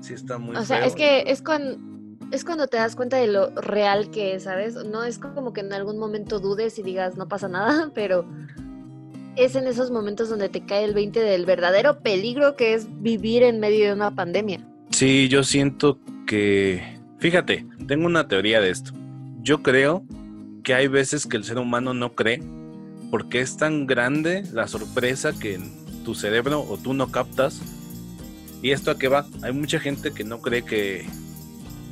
Sí 0.00 0.12
está 0.14 0.38
muy 0.38 0.56
O 0.56 0.64
sea, 0.64 0.78
feo. 0.78 0.86
es 0.86 0.94
que 0.94 1.24
es 1.26 1.40
cuando, 1.42 1.78
es 2.34 2.44
cuando 2.44 2.66
te 2.66 2.76
das 2.76 2.96
cuenta 2.96 3.16
de 3.16 3.28
lo 3.28 3.50
real 3.50 4.10
que 4.10 4.34
es, 4.34 4.42
¿sabes? 4.42 4.74
No 4.74 5.04
es 5.04 5.18
como 5.18 5.52
que 5.52 5.60
en 5.60 5.72
algún 5.72 5.98
momento 5.98 6.40
dudes 6.40 6.78
y 6.78 6.82
digas 6.82 7.16
no 7.16 7.28
pasa 7.28 7.48
nada, 7.48 7.90
pero 7.94 8.28
es 9.36 9.54
en 9.54 9.66
esos 9.66 9.90
momentos 9.90 10.28
donde 10.28 10.48
te 10.48 10.64
cae 10.66 10.84
el 10.84 10.94
20 10.94 11.20
del 11.20 11.46
verdadero 11.46 12.00
peligro 12.00 12.56
que 12.56 12.74
es 12.74 12.86
vivir 13.02 13.42
en 13.44 13.60
medio 13.60 13.86
de 13.86 13.92
una 13.92 14.14
pandemia. 14.14 14.60
Sí, 14.90 15.28
yo 15.28 15.42
siento 15.44 15.98
que, 16.26 16.98
fíjate, 17.18 17.66
tengo 17.86 18.06
una 18.06 18.28
teoría 18.28 18.60
de 18.60 18.70
esto. 18.70 18.92
Yo 19.40 19.62
creo 19.62 20.04
que 20.62 20.74
hay 20.74 20.88
veces 20.88 21.26
que 21.26 21.36
el 21.36 21.44
ser 21.44 21.58
humano 21.58 21.94
no 21.94 22.14
cree 22.14 22.42
porque 23.10 23.40
es 23.40 23.56
tan 23.56 23.86
grande 23.86 24.44
la 24.52 24.66
sorpresa 24.66 25.32
que 25.32 25.60
tu 26.04 26.14
cerebro 26.14 26.60
o 26.60 26.78
tú 26.78 26.94
no 26.94 27.12
captas. 27.12 27.60
¿Y 28.62 28.70
esto 28.70 28.90
a 28.90 28.98
qué 28.98 29.08
va? 29.08 29.26
Hay 29.42 29.52
mucha 29.52 29.78
gente 29.78 30.12
que 30.12 30.24
no 30.24 30.40
cree 30.40 30.64
que, 30.64 31.06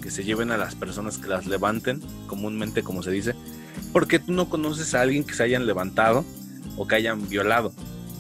que 0.03 0.11
se 0.11 0.25
lleven 0.25 0.51
a 0.51 0.59
las 0.59 0.75
personas 0.75 1.17
que 1.17 1.29
las 1.29 1.47
levanten, 1.47 2.01
comúnmente 2.27 2.83
como 2.83 3.03
se 3.03 3.11
dice, 3.11 3.35
porque 3.93 4.19
tú 4.19 4.33
no 4.33 4.51
conoces 4.51 4.95
a 4.95 5.01
alguien 5.01 5.25
que 5.25 5.33
se 5.33 5.45
hayan 5.45 5.67
levantado 5.67 6.25
o 6.77 6.87
que 6.87 6.97
hayan 6.97 7.29
violado. 7.29 7.73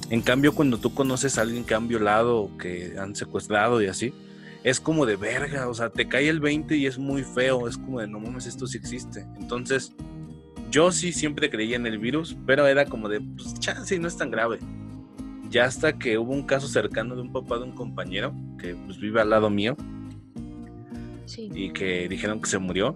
En 0.08 0.22
cambio, 0.22 0.54
cuando 0.54 0.78
tú 0.78 0.94
conoces 0.94 1.36
a 1.36 1.42
alguien 1.42 1.64
que 1.64 1.74
han 1.74 1.88
violado 1.88 2.38
o 2.38 2.56
que 2.56 2.94
han 2.98 3.14
secuestrado 3.14 3.82
y 3.82 3.86
así, 3.86 4.14
es 4.64 4.80
como 4.80 5.06
de 5.06 5.16
verga, 5.16 5.68
o 5.68 5.74
sea, 5.74 5.90
te 5.90 6.08
cae 6.08 6.28
el 6.28 6.40
20 6.40 6.76
y 6.76 6.86
es 6.86 6.98
muy 6.98 7.24
feo, 7.24 7.66
es 7.68 7.76
como 7.76 8.00
de 8.00 8.06
no 8.06 8.20
mames, 8.20 8.46
esto 8.46 8.66
sí 8.66 8.78
existe. 8.78 9.26
Entonces, 9.40 9.92
yo 10.70 10.92
sí 10.92 11.12
siempre 11.12 11.50
creía 11.50 11.76
en 11.76 11.86
el 11.86 11.98
virus, 11.98 12.36
pero 12.46 12.66
era 12.66 12.86
como 12.86 13.08
de, 13.08 13.20
pues 13.20 13.54
chance, 13.58 13.98
no 13.98 14.08
es 14.08 14.16
tan 14.16 14.30
grave. 14.30 14.58
Ya 15.50 15.64
hasta 15.64 15.98
que 15.98 16.16
hubo 16.16 16.32
un 16.32 16.44
caso 16.44 16.68
cercano 16.68 17.14
de 17.14 17.22
un 17.22 17.32
papá 17.32 17.58
de 17.58 17.64
un 17.64 17.72
compañero 17.72 18.34
que 18.58 18.74
pues 18.74 18.98
vive 18.98 19.20
al 19.20 19.30
lado 19.30 19.50
mío 19.50 19.76
Sí. 21.32 21.50
y 21.54 21.72
que 21.72 22.08
dijeron 22.08 22.42
que 22.42 22.50
se 22.50 22.58
murió. 22.58 22.94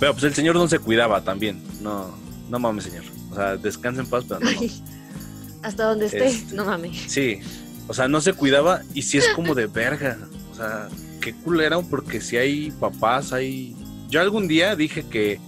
Pero 0.00 0.12
pues 0.12 0.24
el 0.24 0.34
señor 0.34 0.54
no 0.56 0.66
se 0.66 0.78
cuidaba 0.78 1.22
también. 1.22 1.62
No, 1.82 2.10
no 2.48 2.58
mames, 2.58 2.84
señor. 2.84 3.04
O 3.30 3.34
sea, 3.34 3.56
descansa 3.56 4.00
en 4.00 4.08
paz, 4.08 4.24
pero 4.26 4.40
no. 4.40 4.50
Hasta 5.62 5.84
donde 5.84 6.06
esté, 6.06 6.26
Este- 6.26 6.54
no 6.54 6.64
mames. 6.64 6.96
Sí, 7.06 7.40
o 7.86 7.92
sea, 7.92 8.08
no 8.08 8.20
se 8.22 8.32
cuidaba 8.32 8.80
y 8.94 9.02
sí 9.02 9.18
es 9.18 9.28
como 9.34 9.54
de 9.54 9.66
verga. 9.66 10.18
O 10.52 10.54
sea, 10.54 10.88
qué 11.20 11.34
culero 11.34 11.82
porque 11.82 12.20
si 12.20 12.36
hay 12.38 12.70
papás, 12.70 13.32
hay... 13.32 13.76
Yo 14.08 14.20
algún 14.20 14.48
día 14.48 14.74
dije 14.74 15.04
que... 15.06 15.38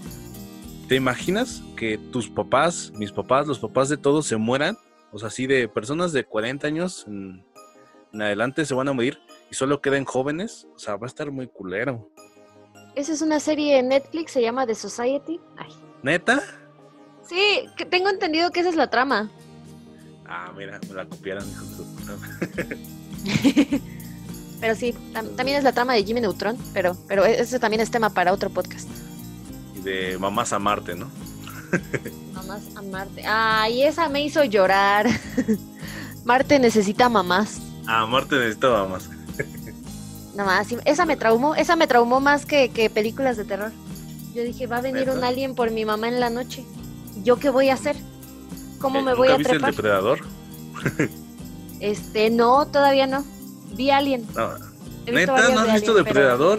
¿Te 0.89 0.97
imaginas 0.97 1.63
que 1.77 1.99
tus 2.13 2.29
papás, 2.29 2.93
mis 2.95 3.11
papás, 3.11 3.47
los 3.47 3.59
papás 3.59 3.89
de 3.89 3.97
todos 3.97 4.27
se 4.27 4.37
mueran? 4.37 4.77
O 5.13 5.19
sea, 5.19 5.29
así 5.29 5.47
de 5.47 5.67
personas 5.67 6.13
de 6.13 6.25
40 6.25 6.67
años 6.67 7.05
en, 7.09 7.43
en 8.13 8.23
adelante 8.23 8.65
se 8.67 8.75
van 8.75 8.89
a 8.89 8.93
morir 8.93 9.19
y 9.51 9.55
solo 9.55 9.81
queden 9.81 10.05
jóvenes. 10.05 10.67
O 10.75 10.79
sea, 10.79 10.97
va 10.97 11.07
a 11.07 11.09
estar 11.09 11.31
muy 11.31 11.47
culero. 11.49 12.11
Esa 12.95 13.13
es 13.13 13.21
una 13.23 13.41
serie 13.41 13.79
en 13.79 13.89
Netflix, 13.89 14.33
se 14.33 14.43
llama 14.43 14.67
The 14.67 14.75
Society. 14.75 15.41
Ay. 15.57 15.71
¿Neta? 16.03 16.43
Sí, 17.29 17.69
que 17.77 17.85
tengo 17.85 18.09
entendido 18.09 18.51
que 18.51 18.61
esa 18.61 18.71
es 18.71 18.77
la 18.77 18.89
trama. 18.89 19.31
Ah, 20.29 20.53
mira, 20.57 20.81
me 20.89 20.95
la 20.95 21.07
copiaron. 21.07 21.45
de. 21.47 22.77
Pero 24.61 24.75
sí, 24.75 24.95
tam- 25.13 25.35
también 25.37 25.59
es 25.59 25.65
la 25.65 25.73
trama 25.73 25.93
de 25.93 26.03
Jimmy 26.05 26.21
Neutron, 26.23 26.57
pero, 26.73 26.97
pero 27.07 27.27
ese 27.27 27.59
también 27.59 27.83
es 27.83 27.91
tema 27.91 28.09
para 28.11 28.33
otro 28.33 28.49
podcast. 28.49 28.89
Y 29.77 29.81
de 29.81 30.17
mamás 30.19 30.53
a 30.55 30.59
Marte, 30.59 30.95
¿no? 30.95 31.11
Mamás 32.33 32.63
a 32.75 32.81
Marte. 32.83 33.23
Ay, 33.27 33.83
esa 33.83 34.09
me 34.09 34.23
hizo 34.25 34.43
llorar. 34.45 35.07
Marte 36.25 36.59
necesita 36.59 37.09
mamás. 37.11 37.61
Ah, 37.87 38.07
Marte 38.07 38.37
necesita 38.37 38.69
mamás. 38.71 39.11
Nada 40.37 40.59
más, 40.59 40.69
esa 40.85 41.07
me 41.07 41.17
traumó, 41.17 41.55
esa 41.55 41.77
me 41.77 41.87
traumó 41.87 42.21
más 42.21 42.45
que, 42.45 42.69
que 42.69 42.91
películas 42.91 43.37
de 43.39 43.45
terror. 43.45 43.73
Yo 44.35 44.43
dije, 44.43 44.67
va 44.67 44.79
a 44.79 44.83
venir 44.83 45.09
un 45.11 45.25
alien 45.25 45.55
por 45.55 45.71
mi 45.71 45.85
mamá 45.87 46.09
en 46.09 46.21
la 46.21 46.29
noche. 46.29 46.63
¿Yo 47.25 47.37
qué 47.39 47.49
voy 47.49 47.71
a 47.71 47.75
hacer? 47.75 47.97
¿Cómo 48.79 48.99
Eh, 48.99 49.03
me 49.03 49.15
voy 49.15 49.29
¿nunca 49.29 49.35
a 49.35 49.39
viste 49.39 49.53
trepar? 49.55 49.71
el 49.71 49.77
depredador? 49.77 50.19
Este, 51.81 52.29
no, 52.31 52.67
todavía 52.67 53.07
no. 53.07 53.25
Vi 53.75 53.91
Alien. 53.91 54.27
No. 54.35 54.51
Visto 55.07 55.13
¿Neta? 55.13 55.49
¿No 55.49 55.61
has 55.61 55.67
de 55.69 55.73
visto 55.73 55.91
Alien, 55.93 55.95
pero- 55.95 55.95
Depredador? 56.05 56.59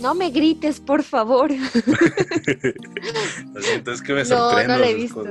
No 0.00 0.14
me 0.14 0.30
grites, 0.30 0.78
por 0.78 1.02
favor. 1.02 1.50
Lo 3.54 3.62
siento, 3.62 3.92
es 3.92 4.02
que 4.02 4.12
me 4.12 4.20
No, 4.20 4.26
sorprendo. 4.50 4.74
no 4.74 4.78
la 4.78 4.88
he 4.88 4.94
visto. 4.94 5.24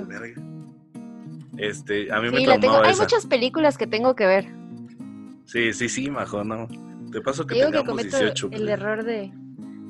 Este, 1.57 2.11
a 2.11 2.19
mí 2.19 2.29
me 2.31 2.39
Sí, 2.39 2.45
la 2.45 2.59
tengo. 2.59 2.77
Hay 2.81 2.95
muchas 2.95 3.25
películas 3.27 3.77
que 3.77 3.87
tengo 3.87 4.15
que 4.15 4.25
ver. 4.25 4.47
Sí, 5.45 5.71
sí, 5.73 5.87
sí, 5.87 6.09
majo, 6.09 6.43
no. 6.43 6.67
Te 7.11 7.21
paso 7.21 7.45
que 7.45 7.55
Digo 7.55 7.67
que 7.67 7.71
tengamos 7.77 7.89
cometo 8.01 8.17
18. 8.17 8.49
el 8.51 8.69
error 8.69 9.03
de, 9.03 9.31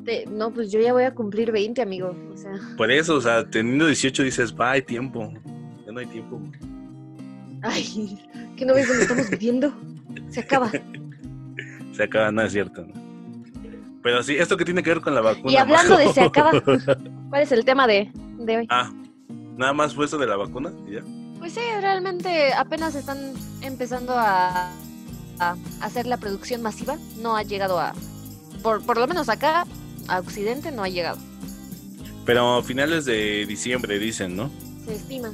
de- 0.04 0.26
No, 0.32 0.52
pues 0.54 0.72
yo 0.72 0.80
ya 0.80 0.94
voy 0.94 1.04
a 1.04 1.14
cumplir 1.16 1.52
20, 1.52 1.82
amigo. 1.82 2.16
O 2.34 2.38
sea, 2.38 2.52
Por 2.78 2.92
eso, 2.92 3.16
o 3.16 3.22
sea, 3.22 3.50
teniendo 3.50 3.88
18 3.88 4.24
dices, 4.24 4.56
va, 4.56 4.72
hay 4.72 4.82
tiempo. 4.82 5.32
Ya 5.86 5.92
no 5.92 6.00
hay 6.00 6.06
tiempo. 6.08 6.42
ay, 7.62 8.20
¿qué 8.58 8.66
no 8.66 8.74
ves 8.74 8.88
donde 8.88 9.04
estamos 9.04 9.30
viviendo? 9.30 9.74
Se 10.30 10.42
acaba. 10.42 10.72
Se 11.94 12.04
acaba, 12.04 12.32
no 12.32 12.42
es 12.42 12.52
cierto. 12.52 12.86
Pero 14.04 14.22
sí, 14.22 14.36
esto 14.36 14.56
que 14.58 14.66
tiene 14.66 14.84
que 14.84 14.92
ver 14.92 15.02
con 15.02 15.16
la 15.16 15.22
vacuna. 15.22 15.52
Y 15.52 15.56
hablando 15.58 15.98
de 15.98 16.10
se 16.14 16.22
acaba, 16.26 16.52
¿cuál 16.62 17.42
es 17.42 17.52
el 17.52 17.66
tema 17.66 17.88
de, 17.88 18.12
de 18.38 18.58
hoy? 18.58 18.68
ah, 18.70 18.92
nada 19.58 19.74
más 19.74 19.96
fue 19.96 20.06
eso 20.06 20.18
de 20.20 20.28
la 20.28 20.36
vacuna 20.36 20.72
y 20.88 20.94
ya. 20.96 21.02
Pues 21.40 21.54
sí, 21.54 21.62
realmente 21.82 22.54
apenas 22.54 22.94
están 22.96 23.18
empezando 23.62 24.14
a, 24.16 24.72
a 25.40 25.56
hacer 25.82 26.06
la 26.08 26.18
producción 26.18 26.62
masiva. 26.62 26.98
No 27.22 27.36
ha 27.36 27.44
llegado 27.44 27.80
a, 27.80 27.94
por, 28.62 28.84
por 28.86 28.98
lo 28.98 29.08
menos 29.08 29.30
acá, 29.30 29.66
a 30.08 30.20
Occidente 30.20 30.72
no 30.72 30.84
ha 30.84 30.90
llegado. 30.90 31.18
Pero 32.26 32.56
a 32.56 32.64
finales 32.64 33.06
de 33.06 33.46
diciembre 33.46 34.00
dicen, 34.00 34.36
¿no? 34.36 34.50
Se 34.86 34.96
estima. 34.96 35.32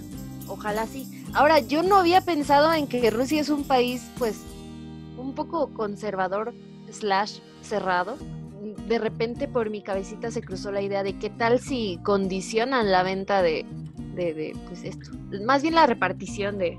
Ojalá 0.48 0.86
sí. 0.88 1.26
Ahora, 1.34 1.60
yo 1.60 1.84
no 1.84 1.96
había 1.96 2.22
pensado 2.22 2.74
en 2.74 2.88
que 2.88 3.10
Rusia 3.10 3.40
es 3.40 3.50
un 3.50 3.64
país, 3.64 4.04
pues, 4.18 4.42
un 5.18 5.34
poco 5.34 5.74
conservador, 5.74 6.54
slash, 6.92 7.40
cerrado. 7.62 8.18
De 8.88 9.00
repente 9.00 9.48
por 9.48 9.70
mi 9.70 9.82
cabecita 9.82 10.32
se 10.32 10.42
cruzó 10.42 10.72
la 10.72 10.82
idea 10.82 11.04
de 11.04 11.18
qué 11.18 11.30
tal 11.30 11.60
si 11.60 12.00
condicionan 12.04 12.92
la 12.92 13.04
venta 13.04 13.42
de, 13.42 13.66
de, 14.16 14.34
de, 14.34 14.56
pues 14.68 14.84
esto. 14.84 15.12
Más 15.46 15.62
bien 15.62 15.76
la 15.76 15.88
repartición 15.88 16.58
de, 16.58 16.78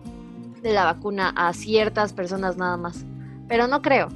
de 0.63 0.73
la 0.73 0.85
vacuna 0.85 1.31
a 1.37 1.53
ciertas 1.53 2.13
personas 2.13 2.57
nada 2.57 2.77
más. 2.77 3.05
Pero 3.49 3.67
no 3.67 3.83
creo. 3.83 4.09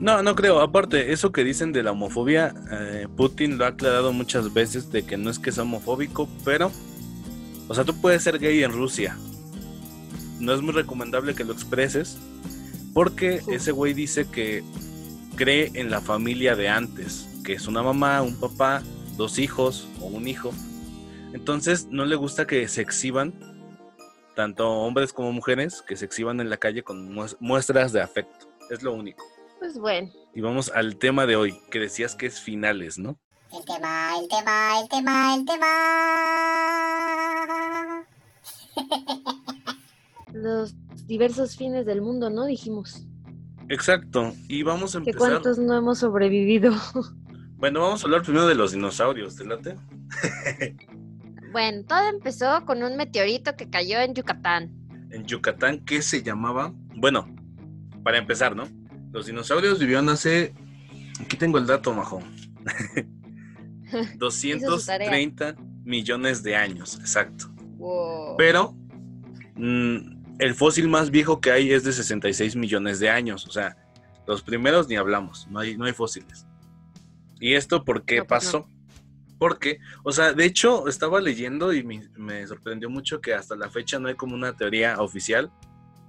No, 0.00 0.22
no 0.22 0.34
creo. 0.34 0.60
Aparte, 0.60 1.12
eso 1.12 1.32
que 1.32 1.44
dicen 1.44 1.72
de 1.72 1.82
la 1.82 1.92
homofobia, 1.92 2.54
eh, 2.70 3.06
Putin 3.16 3.58
lo 3.58 3.64
ha 3.64 3.68
aclarado 3.68 4.12
muchas 4.12 4.52
veces 4.52 4.90
de 4.90 5.04
que 5.04 5.16
no 5.16 5.30
es 5.30 5.38
que 5.38 5.52
sea 5.52 5.62
homofóbico, 5.62 6.28
pero, 6.44 6.70
o 7.68 7.74
sea, 7.74 7.84
tú 7.84 7.94
puedes 8.00 8.22
ser 8.22 8.38
gay 8.38 8.62
en 8.62 8.72
Rusia. 8.72 9.16
No 10.40 10.52
es 10.52 10.60
muy 10.62 10.72
recomendable 10.72 11.34
que 11.34 11.44
lo 11.44 11.52
expreses, 11.52 12.18
porque 12.92 13.40
Sí. 13.40 13.52
ese 13.52 13.72
güey 13.72 13.94
dice 13.94 14.26
que 14.26 14.62
cree 15.36 15.70
en 15.74 15.90
la 15.90 16.00
familia 16.00 16.56
de 16.56 16.68
antes, 16.68 17.28
que 17.44 17.54
es 17.54 17.66
una 17.66 17.82
mamá, 17.82 18.20
un 18.22 18.34
papá, 18.38 18.82
dos 19.16 19.38
hijos 19.38 19.88
o 20.00 20.06
un 20.06 20.26
hijo. 20.26 20.52
Entonces, 21.32 21.88
no 21.90 22.04
le 22.04 22.16
gusta 22.16 22.46
que 22.46 22.66
se 22.68 22.82
exhiban, 22.82 23.32
tanto 24.34 24.68
hombres 24.70 25.12
como 25.12 25.32
mujeres, 25.32 25.82
que 25.86 25.96
se 25.96 26.04
exhiban 26.04 26.40
en 26.40 26.50
la 26.50 26.56
calle 26.56 26.82
con 26.82 27.14
mues- 27.14 27.36
muestras 27.40 27.92
de 27.92 28.02
afecto. 28.02 28.46
Es 28.70 28.82
lo 28.82 28.92
único. 28.92 29.24
Pues 29.58 29.78
bueno. 29.78 30.10
Y 30.34 30.40
vamos 30.40 30.70
al 30.74 30.96
tema 30.96 31.26
de 31.26 31.36
hoy, 31.36 31.58
que 31.70 31.78
decías 31.80 32.14
que 32.16 32.26
es 32.26 32.40
finales, 32.40 32.98
¿no? 32.98 33.18
El 33.56 33.64
tema, 33.64 34.12
el 34.20 34.28
tema, 34.28 34.80
el 34.80 34.88
tema, 34.88 35.34
el 35.36 35.44
tema. 35.44 35.66
Los 40.32 40.74
diversos 41.06 41.56
fines 41.56 41.86
del 41.86 42.02
mundo, 42.02 42.30
¿no? 42.30 42.46
Dijimos. 42.46 43.04
Exacto. 43.68 44.34
Y 44.48 44.62
vamos 44.64 44.96
a 44.96 45.02
¿Que 45.02 45.10
empezar. 45.10 45.30
cuántos 45.30 45.58
no 45.58 45.76
hemos 45.76 45.98
sobrevivido? 45.98 46.72
Bueno, 47.56 47.80
vamos 47.80 48.02
a 48.02 48.06
hablar 48.06 48.22
primero 48.22 48.46
de 48.46 48.56
los 48.56 48.72
dinosaurios, 48.72 49.36
¿te 49.36 49.44
late? 49.46 49.76
Bueno, 51.54 51.84
todo 51.84 52.08
empezó 52.08 52.66
con 52.66 52.82
un 52.82 52.96
meteorito 52.96 53.54
que 53.54 53.70
cayó 53.70 54.00
en 54.00 54.12
Yucatán. 54.12 54.72
En 55.12 55.24
Yucatán, 55.24 55.84
¿qué 55.84 56.02
se 56.02 56.20
llamaba? 56.20 56.74
Bueno, 56.96 57.32
para 58.02 58.18
empezar, 58.18 58.56
¿no? 58.56 58.68
Los 59.12 59.26
dinosaurios 59.26 59.78
vivieron 59.78 60.08
hace. 60.08 60.52
Aquí 61.20 61.36
tengo 61.36 61.58
el 61.58 61.66
dato, 61.68 61.94
majo. 61.94 62.20
230 64.16 65.54
millones 65.84 66.42
de 66.42 66.56
años, 66.56 66.98
exacto. 66.98 67.46
Wow. 67.76 68.36
Pero 68.36 68.74
mm, 69.54 70.40
el 70.40 70.54
fósil 70.56 70.88
más 70.88 71.12
viejo 71.12 71.40
que 71.40 71.52
hay 71.52 71.70
es 71.70 71.84
de 71.84 71.92
66 71.92 72.56
millones 72.56 72.98
de 72.98 73.10
años. 73.10 73.46
O 73.46 73.52
sea, 73.52 73.76
los 74.26 74.42
primeros 74.42 74.88
ni 74.88 74.96
hablamos, 74.96 75.46
no 75.48 75.60
hay, 75.60 75.76
no 75.76 75.84
hay 75.84 75.92
fósiles. 75.92 76.48
¿Y 77.38 77.54
esto 77.54 77.84
por 77.84 78.04
qué 78.04 78.16
No, 78.16 78.26
pues 78.26 78.44
pasó? 78.44 78.68
Porque, 79.44 79.78
o 80.04 80.10
sea, 80.10 80.32
de 80.32 80.46
hecho, 80.46 80.88
estaba 80.88 81.20
leyendo 81.20 81.74
y 81.74 81.82
me, 81.82 82.08
me 82.16 82.46
sorprendió 82.46 82.88
mucho 82.88 83.20
que 83.20 83.34
hasta 83.34 83.54
la 83.54 83.68
fecha 83.68 83.98
no 83.98 84.08
hay 84.08 84.14
como 84.14 84.34
una 84.34 84.56
teoría 84.56 84.96
oficial 85.02 85.52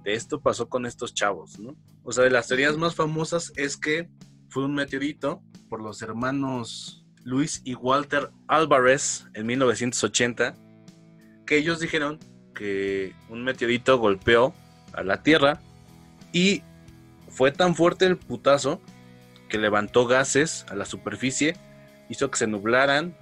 de 0.04 0.14
esto 0.14 0.40
pasó 0.40 0.70
con 0.70 0.86
estos 0.86 1.12
chavos, 1.12 1.58
¿no? 1.58 1.76
O 2.02 2.12
sea, 2.12 2.24
de 2.24 2.30
las 2.30 2.48
teorías 2.48 2.78
más 2.78 2.94
famosas 2.94 3.52
es 3.56 3.76
que 3.76 4.08
fue 4.48 4.64
un 4.64 4.74
meteorito 4.74 5.42
por 5.68 5.82
los 5.82 6.00
hermanos 6.00 7.04
Luis 7.24 7.60
y 7.62 7.74
Walter 7.74 8.30
Álvarez 8.48 9.26
en 9.34 9.44
1980, 9.44 10.54
que 11.44 11.58
ellos 11.58 11.78
dijeron 11.78 12.18
que 12.54 13.14
un 13.28 13.44
meteorito 13.44 13.98
golpeó 13.98 14.54
a 14.94 15.02
la 15.02 15.22
Tierra 15.22 15.60
y 16.32 16.62
fue 17.28 17.52
tan 17.52 17.74
fuerte 17.74 18.06
el 18.06 18.16
putazo 18.16 18.80
que 19.50 19.58
levantó 19.58 20.06
gases 20.06 20.64
a 20.70 20.74
la 20.74 20.86
superficie, 20.86 21.54
hizo 22.08 22.30
que 22.30 22.38
se 22.38 22.46
nublaran 22.46 23.14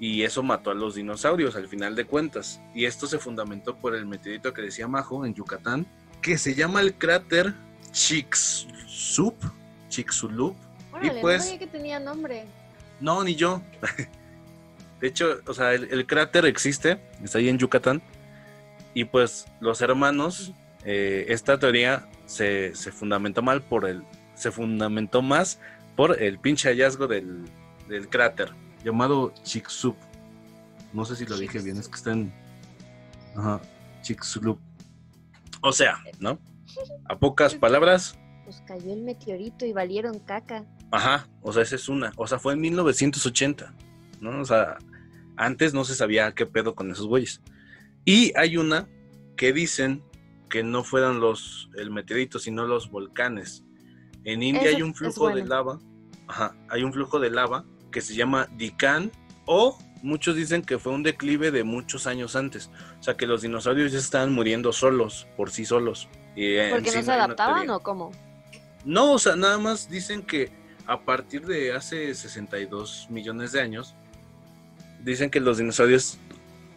y 0.00 0.22
eso 0.22 0.42
mató 0.42 0.70
a 0.70 0.74
los 0.74 0.94
dinosaurios 0.94 1.56
al 1.56 1.68
final 1.68 1.94
de 1.96 2.04
cuentas. 2.04 2.60
Y 2.74 2.84
esto 2.84 3.06
se 3.06 3.18
fundamentó 3.18 3.76
por 3.76 3.94
el 3.94 4.06
meteorito 4.06 4.52
que 4.54 4.62
decía 4.62 4.86
Majo 4.88 5.24
en 5.26 5.34
Yucatán, 5.34 5.86
que 6.22 6.38
se 6.38 6.54
llama 6.54 6.80
el 6.80 6.94
cráter 6.94 7.54
Chicxulub, 7.92 9.34
Chicxulub. 9.88 10.54
Órale, 10.92 11.20
pues- 11.20 11.38
no 11.38 11.44
sabía 11.44 11.58
que 11.58 11.66
tenía 11.66 12.00
nombre. 12.00 12.44
No, 13.00 13.22
ni 13.24 13.34
yo. 13.34 13.62
De 15.00 15.06
hecho, 15.08 15.40
o 15.46 15.54
sea, 15.54 15.74
el, 15.74 15.84
el 15.92 16.06
cráter 16.06 16.44
existe, 16.46 17.00
está 17.22 17.38
ahí 17.38 17.48
en 17.48 17.58
Yucatán. 17.58 18.02
Y 18.94 19.04
pues 19.04 19.46
los 19.60 19.80
hermanos, 19.80 20.52
eh, 20.84 21.26
esta 21.28 21.58
teoría 21.58 22.08
se, 22.26 22.74
se 22.74 22.90
fundamentó 22.90 23.42
mal 23.42 23.62
por 23.62 23.88
el. 23.88 24.02
Se 24.34 24.50
fundamentó 24.50 25.22
más 25.22 25.60
por 25.94 26.20
el 26.20 26.38
pinche 26.40 26.68
hallazgo 26.68 27.06
del, 27.06 27.44
del 27.88 28.08
cráter, 28.08 28.50
llamado 28.84 29.32
Chicxulub. 29.42 29.96
No 30.92 31.04
sé 31.04 31.16
si 31.16 31.26
lo 31.26 31.36
dije 31.36 31.60
bien, 31.60 31.76
es 31.76 31.88
que 31.88 31.96
está 31.96 32.12
en. 32.12 32.32
Ajá, 33.36 33.60
Chicxulub. 34.02 34.58
O 35.60 35.72
sea, 35.72 35.98
¿no? 36.20 36.38
A 37.06 37.18
pocas 37.18 37.54
palabras, 37.54 38.18
Pues 38.44 38.62
cayó 38.66 38.92
el 38.92 39.02
meteorito 39.02 39.66
y 39.66 39.72
valieron 39.72 40.18
caca. 40.20 40.64
Ajá, 40.90 41.28
o 41.42 41.52
sea, 41.52 41.62
esa 41.62 41.76
es 41.76 41.88
una. 41.88 42.12
O 42.16 42.26
sea, 42.26 42.38
fue 42.38 42.54
en 42.54 42.60
1980, 42.60 43.74
¿no? 44.20 44.40
O 44.40 44.44
sea, 44.44 44.78
antes 45.36 45.74
no 45.74 45.84
se 45.84 45.94
sabía 45.94 46.32
qué 46.34 46.46
pedo 46.46 46.74
con 46.74 46.90
esos 46.90 47.06
güeyes. 47.06 47.42
Y 48.04 48.32
hay 48.36 48.56
una 48.56 48.88
que 49.36 49.52
dicen 49.52 50.02
que 50.48 50.62
no 50.62 50.82
fueron 50.82 51.20
los 51.20 51.70
el 51.76 51.90
meteorito, 51.90 52.38
sino 52.38 52.66
los 52.66 52.90
volcanes. 52.90 53.64
En 54.24 54.42
India 54.42 54.68
Eso 54.68 54.76
hay 54.76 54.82
un 54.82 54.94
flujo 54.94 55.28
de 55.28 55.44
lava. 55.44 55.78
Ajá, 56.26 56.56
hay 56.70 56.82
un 56.82 56.92
flujo 56.92 57.20
de 57.20 57.30
lava 57.30 57.64
que 57.90 58.00
se 58.00 58.14
llama 58.14 58.48
Dikan 58.56 59.10
o 59.46 59.78
muchos 60.02 60.36
dicen 60.36 60.62
que 60.62 60.78
fue 60.78 60.92
un 60.92 61.02
declive 61.02 61.50
de 61.50 61.64
muchos 61.64 62.06
años 62.06 62.36
antes. 62.36 62.70
O 63.00 63.02
sea, 63.02 63.16
que 63.16 63.26
los 63.26 63.42
dinosaurios 63.42 63.92
ya 63.92 63.98
estaban 63.98 64.32
muriendo 64.32 64.72
solos, 64.72 65.26
por 65.36 65.50
sí 65.50 65.64
solos. 65.64 66.08
Y 66.36 66.56
en 66.56 66.70
¿Porque 66.70 66.90
sí 66.90 66.98
no 66.98 67.04
se 67.04 67.12
adaptaban 67.12 67.68
o 67.70 67.80
cómo? 67.80 68.12
No, 68.84 69.12
o 69.12 69.18
sea, 69.18 69.36
nada 69.36 69.58
más 69.58 69.90
dicen 69.90 70.22
que 70.22 70.50
a 70.86 71.00
partir 71.00 71.44
de 71.46 71.74
hace 71.74 72.14
62 72.14 73.08
millones 73.10 73.52
de 73.52 73.60
años, 73.60 73.94
dicen 75.04 75.30
que 75.30 75.40
los 75.40 75.58
dinosaurios 75.58 76.18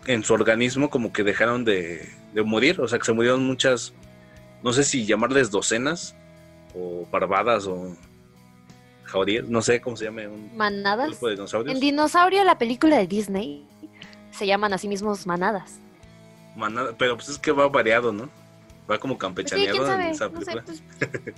en 0.07 0.23
su 0.23 0.33
organismo 0.33 0.89
como 0.89 1.13
que 1.13 1.23
dejaron 1.23 1.63
de, 1.63 2.09
de 2.33 2.43
morir, 2.43 2.81
o 2.81 2.87
sea, 2.87 2.99
que 2.99 3.05
se 3.05 3.13
murieron 3.13 3.43
muchas, 3.45 3.93
no 4.63 4.73
sé 4.73 4.83
si 4.83 5.05
llamarles 5.05 5.51
docenas, 5.51 6.15
o 6.73 7.05
parvadas, 7.09 7.67
o 7.67 7.95
jaurías, 9.11 9.45
no 9.47 9.61
sé 9.61 9.81
cómo 9.81 9.95
se 9.97 10.05
llame 10.05 10.27
un 10.27 10.55
¿Manadas? 10.57 11.09
grupo 11.09 11.27
de 11.27 11.33
dinosaurios. 11.35 11.75
En 11.75 11.79
Dinosaurio, 11.81 12.43
la 12.43 12.57
película 12.57 12.97
de 12.97 13.07
Disney, 13.07 13.65
se 14.31 14.47
llaman 14.47 14.73
a 14.73 14.77
sí 14.77 14.87
mismos 14.87 15.27
manadas. 15.27 15.79
Manada- 16.55 16.93
pero 16.97 17.15
pues 17.15 17.29
es 17.29 17.37
que 17.37 17.51
va 17.51 17.67
variado, 17.67 18.11
¿no? 18.11 18.29
Va 18.89 18.97
como 18.97 19.17
Pues 19.17 19.19
sí, 19.19 19.27
campechaneado 19.27 19.85
sabe. 19.85 20.03
en 20.05 20.09
esa 20.11 20.29
No 20.29 20.41
sé, 20.41 20.45
película. 20.51 20.63
pues, 20.65 20.81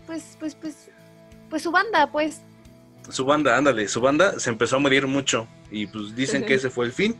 pues, 0.08 0.36
pues, 0.40 0.56
pues, 0.56 0.90
pues 1.50 1.62
su 1.62 1.72
banda, 1.72 2.12
pues. 2.12 2.42
Su 3.10 3.26
banda, 3.26 3.58
ándale, 3.58 3.88
su 3.90 4.00
banda 4.00 4.40
se 4.40 4.50
empezó 4.50 4.78
a 4.78 4.80
morir 4.80 5.06
mucho 5.08 5.46
y 5.70 5.88
pues 5.88 6.16
dicen 6.16 6.46
que 6.46 6.54
ese 6.54 6.70
fue 6.70 6.86
el 6.86 6.94
fin. 6.94 7.16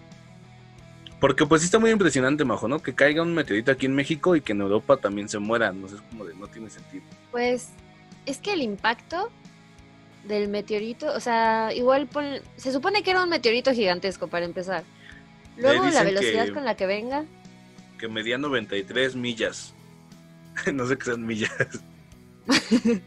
Porque 1.20 1.46
pues 1.46 1.62
sí 1.62 1.66
está 1.66 1.80
muy 1.80 1.90
impresionante, 1.92 2.44
Majo, 2.44 2.68
¿no? 2.68 2.80
Que 2.82 2.94
caiga 2.94 3.22
un 3.22 3.34
meteorito 3.34 3.72
aquí 3.72 3.86
en 3.86 3.96
México 3.96 4.36
y 4.36 4.42
que 4.42 4.52
en 4.54 4.62
Europa 4.62 4.98
también 4.98 5.30
se 5.30 5.40
muera, 5.40 5.72
no 5.72 5.88
sé, 5.88 5.96
es 5.96 6.02
como 6.02 6.26
de 6.26 6.36
no 6.36 6.48
tiene 6.48 6.70
sentido. 6.70 7.04
Pues 7.32 7.70
es 8.26 8.38
que 8.40 8.54
el 8.54 8.62
impacto 8.62 9.30
del 10.24 10.48
meteorito, 10.48 11.12
o 11.14 11.20
sea, 11.20 11.72
igual 11.74 12.08
pon- 12.08 12.40
se 12.58 12.72
supone 12.72 13.04
que 13.04 13.12
era 13.12 13.24
un 13.24 13.30
meteorito 13.30 13.72
gigantesco 13.74 14.28
para 14.28 14.46
empezar. 14.46 14.84
Luego 15.58 15.86
la 15.90 16.04
velocidad 16.04 16.46
que- 16.46 16.54
con 16.54 16.66
la 16.66 16.76
que 16.76 16.86
venga, 16.86 17.26
Que 18.00 18.08
medía 18.08 18.38
93 18.38 19.16
millas. 19.16 19.74
no 20.74 20.86
sé 20.88 20.98
qué 20.98 21.06
sean 21.06 21.26
millas. 21.26 21.52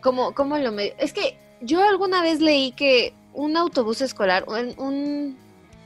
¿cómo, 0.00 0.34
cómo 0.34 0.58
lo 0.58 0.72
me... 0.72 0.94
Es 0.98 1.12
que 1.12 1.36
yo 1.60 1.82
alguna 1.86 2.22
vez 2.22 2.40
leí 2.40 2.72
que 2.72 3.14
un 3.32 3.56
autobús 3.56 4.00
escolar, 4.00 4.44
un, 4.48 4.74
un- 4.78 5.36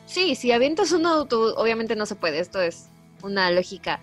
Sí, 0.06 0.34
si 0.36 0.50
avientas 0.52 0.92
un 0.92 1.04
autobús, 1.04 1.52
obviamente 1.58 1.94
no 1.94 2.06
se 2.06 2.14
puede, 2.14 2.38
esto 2.40 2.62
es 2.62 2.86
una 3.22 3.50
lógica, 3.50 4.00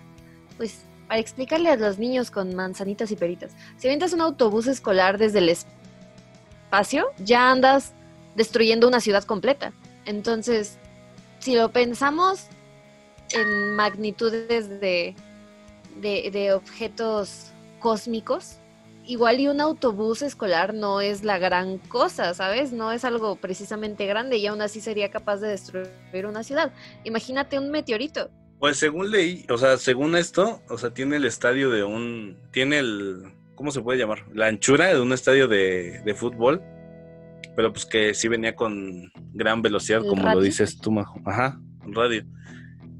pues 0.56 0.82
para 1.08 1.18
explicarle 1.20 1.68
a 1.68 1.74
los 1.76 1.98
niños 1.98 2.30
con 2.30 2.54
manzanitas 2.54 3.10
y 3.10 3.16
peritas, 3.16 3.50
si 3.76 3.88
avientas 3.88 4.12
un 4.12 4.20
autobús 4.20 4.68
escolar 4.68 5.18
desde 5.18 5.40
el 5.40 5.48
ya 7.18 7.50
andas 7.50 7.92
destruyendo 8.34 8.88
una 8.88 9.00
ciudad 9.00 9.24
completa. 9.24 9.72
Entonces, 10.04 10.78
si 11.38 11.54
lo 11.54 11.70
pensamos 11.70 12.46
en 13.32 13.74
magnitudes 13.74 14.68
de, 14.80 15.14
de, 16.00 16.30
de 16.30 16.52
objetos 16.52 17.50
cósmicos, 17.80 18.58
igual 19.06 19.40
y 19.40 19.48
un 19.48 19.60
autobús 19.60 20.22
escolar 20.22 20.74
no 20.74 21.00
es 21.00 21.24
la 21.24 21.38
gran 21.38 21.78
cosa, 21.78 22.34
¿sabes? 22.34 22.72
No 22.72 22.92
es 22.92 23.04
algo 23.04 23.36
precisamente 23.36 24.06
grande 24.06 24.36
y 24.36 24.46
aún 24.46 24.60
así 24.60 24.80
sería 24.80 25.10
capaz 25.10 25.38
de 25.38 25.48
destruir 25.48 26.26
una 26.26 26.42
ciudad. 26.42 26.72
Imagínate 27.04 27.58
un 27.58 27.70
meteorito. 27.70 28.30
Pues 28.58 28.78
según 28.78 29.10
leí, 29.10 29.44
o 29.50 29.58
sea, 29.58 29.76
según 29.76 30.16
esto, 30.16 30.62
o 30.68 30.78
sea, 30.78 30.90
tiene 30.90 31.16
el 31.16 31.24
estadio 31.24 31.70
de 31.70 31.84
un. 31.84 32.38
Tiene. 32.52 32.82
¿Cómo 33.56 33.70
se 33.72 33.80
puede 33.80 33.98
llamar? 33.98 34.24
La 34.32 34.46
anchura 34.46 34.94
de 34.94 35.00
un 35.00 35.12
estadio 35.12 35.48
de, 35.48 36.00
de 36.04 36.14
fútbol. 36.14 36.62
Pero 37.56 37.72
pues 37.72 37.86
que 37.86 38.12
sí 38.12 38.28
venía 38.28 38.54
con 38.54 39.10
gran 39.32 39.62
velocidad, 39.62 40.02
¿El 40.02 40.08
como 40.08 40.28
lo 40.28 40.40
dices 40.42 40.78
tú, 40.78 40.92
Majo. 40.92 41.20
Ajá, 41.24 41.58
un 41.84 41.94
radio. 41.94 42.22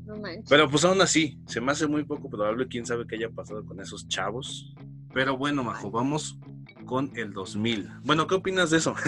No 0.06 0.16
manches. 0.16 0.48
Pero 0.48 0.68
pues 0.70 0.82
aún 0.84 1.00
así, 1.02 1.38
se 1.46 1.60
me 1.60 1.72
hace 1.72 1.86
muy 1.86 2.04
poco 2.04 2.30
probable, 2.30 2.66
quién 2.66 2.86
sabe 2.86 3.06
qué 3.06 3.16
haya 3.16 3.28
pasado 3.28 3.64
con 3.66 3.80
esos 3.80 4.08
chavos. 4.08 4.74
Pero 5.12 5.36
bueno, 5.36 5.62
Majo, 5.62 5.90
vamos 5.90 6.38
con 6.86 7.12
el 7.16 7.34
2000. 7.34 7.90
Bueno, 8.02 8.26
¿qué 8.26 8.34
opinas 8.34 8.70
de 8.70 8.78
eso? 8.78 8.94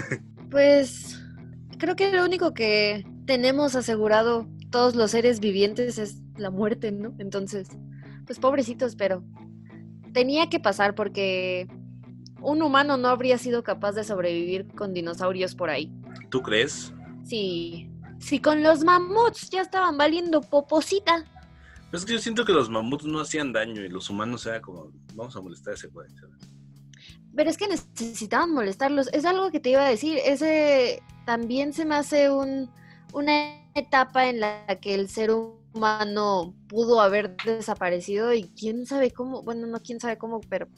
Pues 0.50 1.22
creo 1.76 1.94
que 1.94 2.10
lo 2.10 2.24
único 2.24 2.54
que 2.54 3.04
tenemos 3.26 3.74
asegurado 3.74 4.48
todos 4.70 4.94
los 4.94 5.10
seres 5.10 5.40
vivientes 5.40 5.98
es 5.98 6.22
la 6.38 6.50
muerte, 6.50 6.90
¿no? 6.90 7.14
Entonces, 7.18 7.68
pues 8.24 8.38
pobrecitos, 8.38 8.96
pero 8.96 9.22
tenía 10.12 10.48
que 10.48 10.60
pasar 10.60 10.94
porque 10.94 11.68
un 12.40 12.62
humano 12.62 12.96
no 12.96 13.08
habría 13.08 13.38
sido 13.38 13.62
capaz 13.62 13.92
de 13.92 14.04
sobrevivir 14.04 14.66
con 14.74 14.94
dinosaurios 14.94 15.54
por 15.54 15.70
ahí. 15.70 15.92
¿Tú 16.30 16.42
crees? 16.42 16.92
Sí, 17.24 17.90
si 18.18 18.40
con 18.40 18.62
los 18.62 18.84
mamuts 18.84 19.50
ya 19.50 19.62
estaban 19.62 19.96
valiendo 19.96 20.40
poposita. 20.40 21.24
Es 21.92 22.04
que 22.04 22.14
yo 22.14 22.18
siento 22.18 22.44
que 22.44 22.52
los 22.52 22.68
mamuts 22.68 23.04
no 23.04 23.20
hacían 23.20 23.52
daño 23.52 23.82
y 23.82 23.88
los 23.88 24.10
humanos 24.10 24.44
era 24.46 24.60
como, 24.60 24.92
vamos 25.14 25.34
a 25.36 25.40
molestar 25.40 25.72
a 25.72 25.74
ese 25.74 25.88
güey. 25.88 26.08
Pero 27.34 27.50
es 27.50 27.56
que 27.56 27.68
necesitaban 27.68 28.52
molestarlos. 28.52 29.08
Es 29.12 29.24
algo 29.24 29.50
que 29.50 29.60
te 29.60 29.70
iba 29.70 29.86
a 29.86 29.88
decir. 29.88 30.18
Ese 30.24 31.02
también 31.24 31.72
se 31.72 31.84
me 31.84 31.94
hace 31.94 32.30
un, 32.30 32.70
una 33.12 33.54
etapa 33.74 34.28
en 34.28 34.40
la 34.40 34.66
que 34.80 34.94
el 34.94 35.08
ser 35.08 35.30
humano 35.30 35.57
pudo 36.68 37.00
haber 37.00 37.36
desaparecido 37.44 38.32
y 38.32 38.44
quién 38.58 38.86
sabe 38.86 39.10
cómo, 39.10 39.42
bueno, 39.42 39.66
no 39.66 39.80
quién 39.80 40.00
sabe 40.00 40.18
cómo, 40.18 40.40
pero 40.48 40.68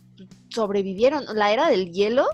sobrevivieron. 0.49 1.25
La 1.35 1.53
era 1.53 1.69
del 1.69 1.93
hielo, 1.93 2.27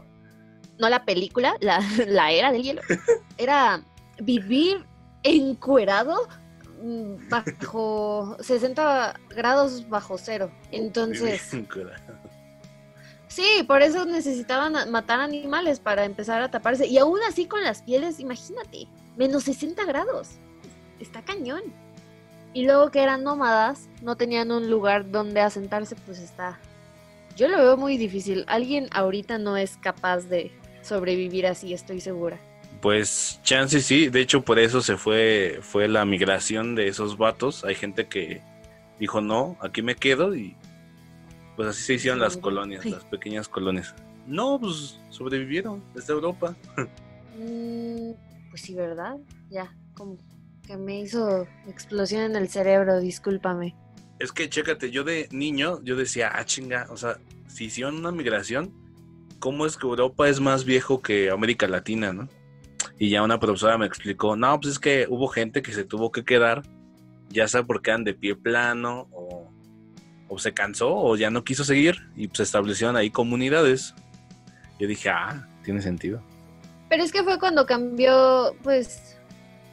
no 0.79 0.88
la 0.88 1.05
película, 1.05 1.57
la, 1.61 1.81
la 2.07 2.33
era 2.33 2.53
del 2.53 2.62
hielo, 2.62 2.83
era 3.38 3.83
vivir 4.21 4.85
encuerado 5.23 6.29
mm, 6.83 7.29
bajo 7.29 8.37
60 8.40 9.21
grados 9.31 9.88
bajo 9.88 10.19
cero. 10.19 10.51
Entonces... 10.71 11.42
Sí, 13.29 13.64
por 13.66 13.83
eso 13.83 14.07
necesitaban 14.07 14.90
matar 14.90 15.21
animales 15.21 15.79
para 15.79 16.07
empezar 16.07 16.40
a 16.40 16.51
taparse. 16.51 16.87
Y 16.87 16.97
aún 16.97 17.19
así 17.29 17.45
con 17.47 17.62
las 17.62 17.83
pieles, 17.83 18.19
imagínate, 18.19 18.88
menos 19.14 19.45
60 19.45 19.85
grados. 19.85 20.38
Está 21.01 21.23
cañón. 21.23 21.61
Y 22.57 22.64
luego 22.64 22.90
que 22.90 23.03
eran 23.03 23.23
nómadas, 23.23 23.90
no 24.01 24.16
tenían 24.16 24.51
un 24.51 24.71
lugar 24.71 25.11
donde 25.11 25.42
asentarse, 25.42 25.95
pues 25.95 26.19
está... 26.19 26.59
Yo 27.37 27.49
lo 27.49 27.59
veo 27.59 27.77
muy 27.77 27.99
difícil. 27.99 28.47
Alguien 28.49 28.88
ahorita 28.92 29.37
no 29.37 29.59
es 29.59 29.77
capaz 29.77 30.21
de 30.21 30.51
sobrevivir 30.81 31.47
así, 31.47 31.75
estoy 31.75 32.01
segura. 32.01 32.38
Pues 32.81 33.40
chance 33.42 33.83
sí, 33.83 34.09
de 34.09 34.23
hecho 34.23 34.40
por 34.40 34.59
eso 34.59 34.81
se 34.81 34.97
fue, 34.97 35.59
fue 35.61 35.87
la 35.87 36.07
migración 36.07 36.75
de 36.75 36.88
esos 36.88 37.19
vatos. 37.19 37.62
Hay 37.62 37.75
gente 37.75 38.07
que 38.07 38.40
dijo 38.99 39.21
no, 39.21 39.59
aquí 39.61 39.83
me 39.83 39.95
quedo 39.95 40.35
y 40.35 40.57
pues 41.57 41.69
así 41.69 41.83
se 41.83 41.92
hicieron 41.92 42.21
las 42.21 42.33
Sí. 42.33 42.40
colonias, 42.40 42.87
las 42.87 43.05
pequeñas 43.05 43.51
colonias. 43.51 43.95
No, 44.27 44.59
pues 44.59 44.99
sobrevivieron 45.11 45.85
desde 45.95 46.14
Europa. 46.14 46.57
Mm, 47.38 48.12
pues 48.49 48.62
sí, 48.62 48.73
¿verdad? 48.73 49.19
Ya, 49.51 49.71
como... 49.92 50.16
que 50.66 50.76
me 50.76 51.00
hizo 51.00 51.46
explosión 51.68 52.22
en 52.22 52.37
el 52.37 52.48
cerebro, 52.48 52.98
discúlpame. 53.00 53.74
Es 54.18 54.33
que, 54.33 54.48
chécate, 54.48 54.90
yo 54.90 55.05
de 55.05 55.29
niño, 55.31 55.81
yo 55.85 55.96
decía, 55.96 56.33
ah, 56.35 56.44
chinga, 56.44 56.87
o 56.90 56.96
sea, 56.96 57.18
si 57.46 57.66
hicieron 57.66 57.96
una 57.96 58.11
migración, 58.11 58.72
¿cómo 59.38 59.66
es 59.66 59.76
que 59.76 59.87
Europa 59.87 60.29
es 60.29 60.40
más 60.40 60.64
viejo 60.64 61.02
que 61.02 61.31
América 61.31 61.68
Latina, 61.68 62.12
no? 62.12 62.29
Y 62.98 63.11
ya 63.11 63.22
una 63.22 63.38
profesora 63.38 63.79
me 63.79 63.87
explicó, 63.87 64.37
no, 64.37 64.59
pues 64.61 64.72
es 64.74 64.79
que 64.79 65.07
hubo 65.09 65.29
gente 65.29 65.62
que 65.62 65.72
se 65.72 65.85
tuvo 65.85 66.11
que 66.11 66.24
quedar, 66.24 66.62
ya 67.29 67.46
sea 67.46 67.62
porque 67.62 67.90
eran 67.90 68.05
de 68.05 68.14
pie 68.14 68.35
plano, 68.35 69.09
o, 69.12 69.50
o 70.29 70.38
se 70.38 70.55
cansó, 70.55 70.94
o 70.94 71.16
ya 71.16 71.31
no 71.31 71.44
quiso 71.44 71.64
seguir, 71.64 71.96
y 72.16 72.29
pues 72.29 72.40
establecieron 72.40 72.96
ahí 72.96 73.11
comunidades. 73.11 73.94
Yo 74.79 74.88
dije, 74.88 75.11
ah, 75.11 75.46
tiene 75.62 75.83
sentido. 75.83 76.22
Pero 76.88 77.02
es 77.02 77.12
que 77.12 77.22
fue 77.22 77.38
cuando 77.38 77.66
cambió, 77.66 78.55
pues, 78.62 79.15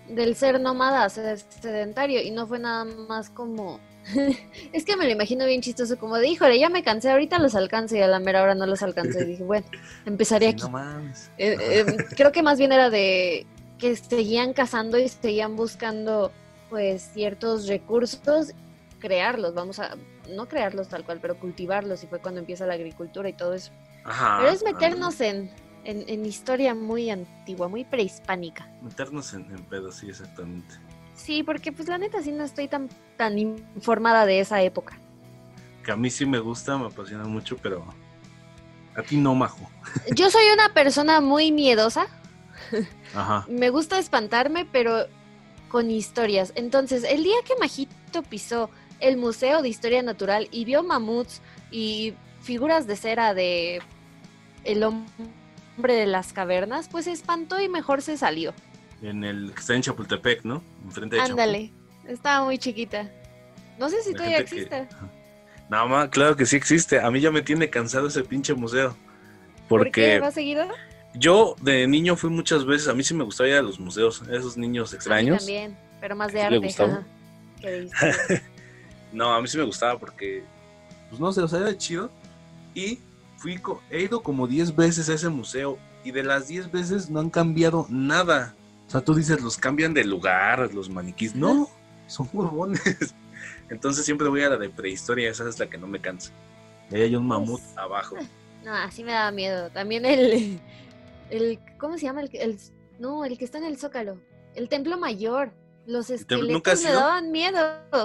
del 0.07 0.35
ser 0.35 0.59
nómada 0.59 1.03
a 1.03 1.09
ser 1.09 1.39
sedentario 1.39 2.21
y 2.21 2.31
no 2.31 2.47
fue 2.47 2.59
nada 2.59 2.85
más 2.85 3.29
como... 3.29 3.79
es 4.73 4.83
que 4.83 4.97
me 4.97 5.05
lo 5.05 5.11
imagino 5.11 5.45
bien 5.45 5.61
chistoso, 5.61 5.97
como 5.97 6.17
de, 6.17 6.27
híjole, 6.27 6.59
ya 6.59 6.69
me 6.69 6.83
cansé, 6.83 7.09
ahorita 7.09 7.39
los 7.39 7.55
alcance 7.55 7.97
y 7.97 8.01
a 8.01 8.07
la 8.07 8.19
mera 8.19 8.43
hora 8.43 8.53
no 8.53 8.65
los 8.65 8.83
alcancé. 8.83 9.23
Y 9.23 9.27
dije, 9.27 9.43
bueno, 9.43 9.65
empezaré 10.05 10.47
aquí. 10.49 10.63
no 10.63 10.69
mames. 10.69 11.31
Eh, 11.37 11.57
eh, 11.59 11.85
creo 12.15 12.31
que 12.31 12.43
más 12.43 12.57
bien 12.57 12.73
era 12.73 12.89
de 12.89 13.47
que 13.77 13.95
seguían 13.95 14.53
cazando 14.53 14.97
y 14.97 15.07
seguían 15.07 15.55
buscando, 15.55 16.31
pues, 16.69 17.11
ciertos 17.13 17.67
recursos, 17.67 18.53
crearlos, 18.99 19.53
vamos 19.53 19.79
a, 19.79 19.95
no 20.29 20.47
crearlos 20.47 20.87
tal 20.87 21.03
cual, 21.03 21.19
pero 21.21 21.37
cultivarlos 21.37 22.03
y 22.03 22.07
fue 22.07 22.19
cuando 22.19 22.39
empieza 22.39 22.65
la 22.65 22.73
agricultura 22.73 23.29
y 23.29 23.33
todo 23.33 23.53
eso. 23.53 23.71
Ajá. 24.05 24.39
Pero 24.39 24.53
es 24.53 24.63
meternos 24.63 25.19
en, 25.21 25.49
en, 25.85 26.03
en 26.07 26.25
historia 26.25 26.73
muy 26.75 27.09
antigua, 27.09 27.67
muy 27.67 27.83
prehispánica. 27.83 28.67
Meternos 28.81 29.33
en, 29.33 29.45
en 29.51 29.63
pedos, 29.65 29.95
sí, 29.95 30.09
exactamente. 30.09 30.75
Sí, 31.15 31.43
porque 31.43 31.71
pues 31.71 31.87
la 31.87 31.97
neta 31.97 32.21
sí 32.21 32.31
no 32.31 32.43
estoy 32.43 32.67
tan, 32.67 32.89
tan 33.17 33.37
informada 33.37 34.25
de 34.25 34.39
esa 34.39 34.61
época. 34.61 34.97
Que 35.83 35.91
a 35.91 35.95
mí 35.95 36.09
sí 36.09 36.25
me 36.25 36.39
gusta, 36.39 36.77
me 36.77 36.87
apasiona 36.87 37.25
mucho, 37.25 37.57
pero 37.57 37.85
a 38.95 39.01
ti 39.03 39.17
no, 39.17 39.35
majo. 39.35 39.69
Yo 40.15 40.29
soy 40.29 40.45
una 40.53 40.73
persona 40.73 41.21
muy 41.21 41.51
miedosa, 41.51 42.07
Ajá. 43.13 43.45
me 43.49 43.69
gusta 43.69 43.99
espantarme, 43.99 44.65
pero 44.65 45.07
con 45.69 45.91
historias. 45.91 46.53
Entonces, 46.55 47.03
el 47.03 47.23
día 47.23 47.37
que 47.45 47.55
Majito 47.59 48.23
pisó 48.23 48.69
el 48.99 49.17
Museo 49.17 49.61
de 49.61 49.69
Historia 49.69 50.01
Natural 50.01 50.47
y 50.51 50.65
vio 50.65 50.83
mamuts 50.83 51.41
y 51.71 52.13
figuras 52.41 52.87
de 52.87 52.95
cera 52.95 53.33
de 53.33 53.81
el 54.63 54.83
hombre 54.83 55.11
de 55.77 56.05
las 56.05 56.33
cavernas, 56.33 56.87
pues 56.89 57.05
se 57.05 57.11
espantó 57.11 57.59
y 57.61 57.69
mejor 57.69 58.01
se 58.01 58.17
salió. 58.17 58.53
En 59.01 59.23
el 59.23 59.51
que 59.53 59.59
está 59.59 59.73
en 59.75 59.81
Chapultepec, 59.81 60.43
¿no? 60.43 60.63
Enfrente 60.85 61.15
de 61.17 61.21
Ándale, 61.21 61.71
estaba 62.07 62.45
muy 62.45 62.57
chiquita. 62.57 63.09
No 63.79 63.89
sé 63.89 64.01
si 64.03 64.11
La 64.11 64.17
todavía 64.17 64.37
que- 64.37 64.43
existe. 64.43 64.87
Chapultepec. 64.89 65.09
No, 65.69 65.87
ma, 65.87 66.09
claro 66.09 66.35
que 66.35 66.45
sí 66.45 66.55
existe. 66.55 66.99
A 66.99 67.09
mí 67.09 67.19
ya 67.19 67.31
me 67.31 67.41
tiene 67.41 67.69
cansado 67.69 68.07
ese 68.07 68.23
pinche 68.23 68.53
museo. 68.53 68.95
¿Por 69.67 69.83
qué? 69.85 69.89
Porque 69.89 70.19
¿Va 70.19 70.31
seguido? 70.31 70.67
yo 71.15 71.55
de 71.61 71.87
niño 71.87 72.15
fui 72.15 72.29
muchas 72.29 72.65
veces, 72.65 72.87
a 72.87 72.93
mí 72.93 73.03
sí 73.03 73.13
me 73.13 73.23
gustaba 73.23 73.49
ir 73.49 73.55
a 73.55 73.61
los 73.61 73.79
museos, 73.79 74.21
esos 74.29 74.57
niños 74.57 74.89
A 74.89 74.91
mí 74.91 74.95
extraños. 74.97 75.37
también, 75.39 75.77
pero 75.99 76.15
más 76.15 76.31
de 76.33 76.39
¿Sí 76.41 76.49
le 76.49 76.55
arte. 76.55 76.67
gustaba? 76.67 77.03
que 77.61 77.69
de 77.71 77.83
historia. 77.85 78.43
No, 79.13 79.31
a 79.33 79.41
mí 79.41 79.47
sí 79.47 79.57
me 79.57 79.63
gustaba 79.63 79.97
porque, 79.99 80.43
pues 81.09 81.19
no 81.21 81.31
sé, 81.31 81.41
o 81.41 81.47
sea, 81.47 81.59
era 81.59 81.77
chido. 81.77 82.11
Y 82.75 82.99
fui, 83.43 83.61
he 83.89 84.03
ido 84.03 84.23
como 84.23 84.47
10 84.47 84.73
veces 84.75 85.09
a 85.09 85.13
ese 85.15 85.27
museo 85.27 85.77
y 86.05 86.11
de 86.11 86.23
las 86.23 86.47
10 86.47 86.71
veces 86.71 87.09
no 87.09 87.19
han 87.19 87.29
cambiado 87.29 87.85
nada. 87.89 88.55
O 88.87 88.89
sea, 88.89 89.01
tú 89.01 89.13
dices, 89.13 89.41
los 89.41 89.57
cambian 89.57 89.93
de 89.93 90.05
lugar, 90.05 90.73
los 90.73 90.89
maniquís. 90.89 91.35
No, 91.35 91.69
son 92.07 92.29
huevones. 92.31 92.81
Entonces 93.69 94.05
siempre 94.05 94.29
voy 94.29 94.43
a 94.43 94.49
la 94.49 94.57
de 94.57 94.69
prehistoria, 94.69 95.29
esa 95.29 95.47
es 95.49 95.59
la 95.59 95.69
que 95.69 95.77
no 95.77 95.87
me 95.87 95.99
cansa. 95.99 96.31
Y 96.89 96.95
ahí 96.95 97.01
hay 97.01 97.15
un 97.17 97.27
mamut 97.27 97.59
Pues, 97.61 97.77
abajo. 97.77 98.15
No, 98.63 98.71
así 98.73 99.03
me 99.03 99.11
daba 99.11 99.29
miedo. 99.31 99.69
También 99.71 100.05
el, 100.05 100.57
el 101.29 101.59
¿cómo 101.77 101.97
se 101.97 102.05
llama? 102.05 102.21
El, 102.21 102.29
el- 102.33 102.57
no, 102.97 103.25
el 103.25 103.37
que 103.37 103.43
está 103.43 103.57
en 103.57 103.65
el 103.65 103.77
Zócalo. 103.77 104.17
El 104.55 104.69
Templo 104.69 104.97
Mayor. 104.97 105.51
Los 105.85 106.07
templo- 106.07 106.49
nunca 106.49 106.71
esqueletos 106.71 106.83
me 106.83 106.91
daban 106.93 107.31
miedo. 107.33 107.59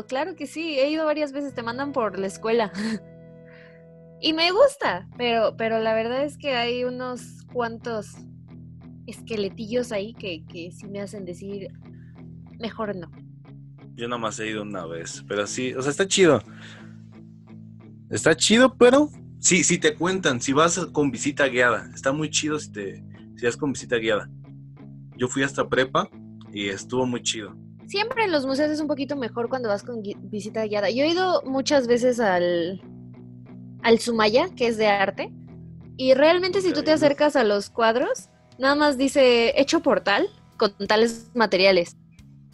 Claro 0.09 0.35
que 0.35 0.49
sí, 0.49 0.77
he 0.81 0.91
ido 0.91 1.05
varias 1.05 1.31
veces, 1.31 1.55
te 1.55 1.63
mandan 1.63 1.93
por 1.93 2.19
la 2.19 2.27
escuela. 2.27 2.73
y 4.21 4.33
me 4.33 4.51
gusta, 4.51 5.09
pero, 5.17 5.57
pero 5.57 5.79
la 5.79 5.95
verdad 5.95 6.25
es 6.25 6.37
que 6.37 6.55
hay 6.55 6.85
unos 6.85 7.45
cuantos 7.53 8.15
esqueletillos 9.07 9.93
ahí 9.93 10.15
que, 10.15 10.45
que 10.47 10.71
sí 10.73 10.87
me 10.89 11.01
hacen 11.01 11.25
decir, 11.25 11.69
mejor 12.59 12.97
no. 12.97 13.11
Yo 13.95 14.09
nada 14.09 14.21
más 14.21 14.39
he 14.41 14.49
ido 14.49 14.63
una 14.63 14.87
vez, 14.87 15.25
pero 15.27 15.47
sí, 15.47 15.75
o 15.75 15.83
sea, 15.83 15.91
está 15.91 16.07
chido. 16.07 16.43
Está 18.11 18.37
chido, 18.37 18.77
pero 18.77 19.11
sí, 19.39 19.65
si 19.65 19.79
te 19.79 19.95
cuentan, 19.95 20.41
si 20.41 20.53
vas 20.53 20.79
con 20.93 21.11
visita 21.11 21.47
guiada, 21.47 21.91
está 21.95 22.13
muy 22.13 22.31
chido 22.31 22.59
si 22.59 22.73
te 22.73 23.05
si 23.37 23.47
vas 23.47 23.57
con 23.57 23.73
visita 23.73 23.97
guiada. 23.97 24.29
Yo 25.17 25.29
fui 25.29 25.43
hasta 25.43 25.69
prepa 25.69 26.09
y 26.53 26.69
estuvo 26.69 27.07
muy 27.07 27.23
chido. 27.23 27.55
Siempre 27.87 28.25
en 28.25 28.33
los 28.33 28.47
museos 28.47 28.71
es 28.71 28.81
un 28.81 28.89
poquito 28.89 29.17
mejor 29.17 29.49
cuando 29.49 29.69
vas 29.69 29.83
con 29.83 30.03
visita 30.03 30.65
guiada. 30.65 30.91
Yo 30.91 31.05
he 31.05 31.11
ido 31.11 31.43
muchas 31.45 31.87
veces 31.87 32.21
al, 32.21 32.81
al 33.83 33.99
Sumaya, 33.99 34.49
que 34.57 34.69
es 34.69 34.77
de 34.77 34.87
arte, 34.89 35.31
y 35.97 36.15
realmente 36.15 36.61
si 36.61 36.73
tú 36.73 36.83
te 36.83 36.93
acercas 36.93 37.37
a 37.37 37.45
los 37.45 37.71
cuadros, 37.71 38.29
nada 38.59 38.75
más 38.75 38.97
dice 38.97 39.61
hecho 39.61 39.81
por 39.81 40.03
tal, 40.03 40.29
con 40.57 40.73
tales 40.87 41.31
materiales. 41.35 41.97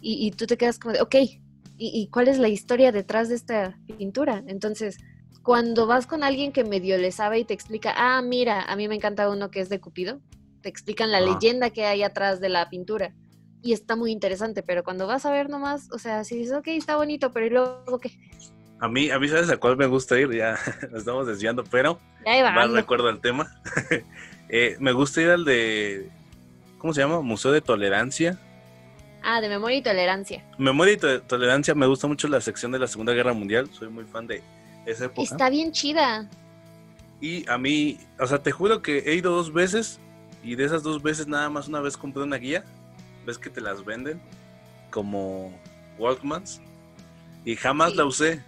Y, 0.01 0.25
y 0.25 0.31
tú 0.31 0.45
te 0.47 0.57
quedas 0.57 0.79
como 0.79 0.93
de, 0.93 1.01
ok, 1.01 1.15
¿y, 1.15 1.39
y 1.77 2.09
cuál 2.09 2.27
es 2.27 2.37
la 2.37 2.47
historia 2.47 2.91
detrás 2.91 3.29
de 3.29 3.35
esta 3.35 3.79
pintura? 3.97 4.43
Entonces, 4.47 4.97
cuando 5.43 5.85
vas 5.85 6.07
con 6.07 6.23
alguien 6.23 6.51
que 6.51 6.63
medio 6.63 6.97
le 6.97 7.11
sabe 7.11 7.39
y 7.39 7.45
te 7.45 7.53
explica, 7.53 7.93
ah, 7.95 8.21
mira, 8.21 8.61
a 8.61 8.75
mí 8.75 8.87
me 8.87 8.95
encanta 8.95 9.29
uno 9.29 9.51
que 9.51 9.59
es 9.59 9.69
de 9.69 9.79
Cupido, 9.79 10.21
te 10.61 10.69
explican 10.69 11.11
la 11.11 11.19
Ajá. 11.19 11.33
leyenda 11.33 11.69
que 11.69 11.85
hay 11.85 12.01
atrás 12.01 12.39
de 12.39 12.49
la 12.49 12.67
pintura 12.69 13.13
y 13.61 13.73
está 13.73 13.95
muy 13.95 14.11
interesante, 14.11 14.63
pero 14.63 14.83
cuando 14.83 15.05
vas 15.07 15.25
a 15.25 15.31
ver 15.31 15.49
nomás, 15.49 15.87
o 15.91 15.99
sea, 15.99 16.23
si 16.23 16.35
dices, 16.37 16.55
ok, 16.55 16.67
está 16.69 16.97
bonito, 16.97 17.31
pero 17.31 17.45
¿y 17.45 17.49
luego 17.49 17.99
qué? 17.99 18.11
A 18.79 18.87
mí, 18.87 19.09
a 19.09 19.19
mí 19.19 19.27
sabes 19.29 19.49
a 19.49 19.57
cuál 19.57 19.77
me 19.77 19.85
gusta 19.85 20.19
ir, 20.19 20.31
ya 20.33 20.57
nos 20.91 20.99
estamos 20.99 21.27
desviando, 21.27 21.63
pero 21.63 21.99
Ya 22.25 22.51
más 22.51 22.69
recuerdo 22.71 23.07
al 23.09 23.19
tema. 23.21 23.47
Eh, 24.47 24.77
me 24.79 24.91
gusta 24.91 25.23
ir 25.23 25.29
al 25.31 25.43
de, 25.43 26.07
¿cómo 26.77 26.93
se 26.93 27.01
llama? 27.01 27.19
Museo 27.21 27.51
de 27.51 27.61
Tolerancia. 27.61 28.37
Ah, 29.23 29.41
de 29.41 29.49
memoria 29.49 29.77
y 29.77 29.81
tolerancia. 29.81 30.45
Memoria 30.59 30.93
y 30.93 30.97
to- 30.97 31.21
Tolerancia, 31.23 31.73
me 31.73 31.87
gusta 31.87 32.05
mucho 32.05 32.27
la 32.27 32.39
sección 32.39 32.71
de 32.71 32.77
la 32.77 32.85
Segunda 32.85 33.11
Guerra 33.13 33.33
Mundial, 33.33 33.67
soy 33.73 33.89
muy 33.89 34.03
fan 34.05 34.27
de 34.27 34.43
esa 34.85 35.05
época. 35.05 35.23
Está 35.23 35.49
bien 35.49 35.71
chida. 35.71 36.29
Y 37.19 37.49
a 37.49 37.57
mí, 37.57 37.97
o 38.19 38.27
sea, 38.27 38.37
te 38.43 38.51
juro 38.51 38.83
que 38.83 38.99
he 38.99 39.15
ido 39.15 39.31
dos 39.31 39.51
veces 39.51 39.99
y 40.43 40.53
de 40.53 40.65
esas 40.65 40.83
dos 40.83 41.01
veces 41.01 41.25
nada 41.27 41.49
más 41.49 41.67
una 41.67 41.79
vez 41.81 41.97
compré 41.97 42.21
una 42.21 42.37
guía. 42.37 42.63
Ves 43.25 43.39
que 43.39 43.49
te 43.49 43.61
las 43.61 43.83
venden 43.83 44.21
como 44.91 45.59
Walkmans 45.97 46.61
y 47.43 47.55
jamás 47.55 47.91
Sí. 47.93 47.97
la 47.97 48.05
usé. 48.05 48.43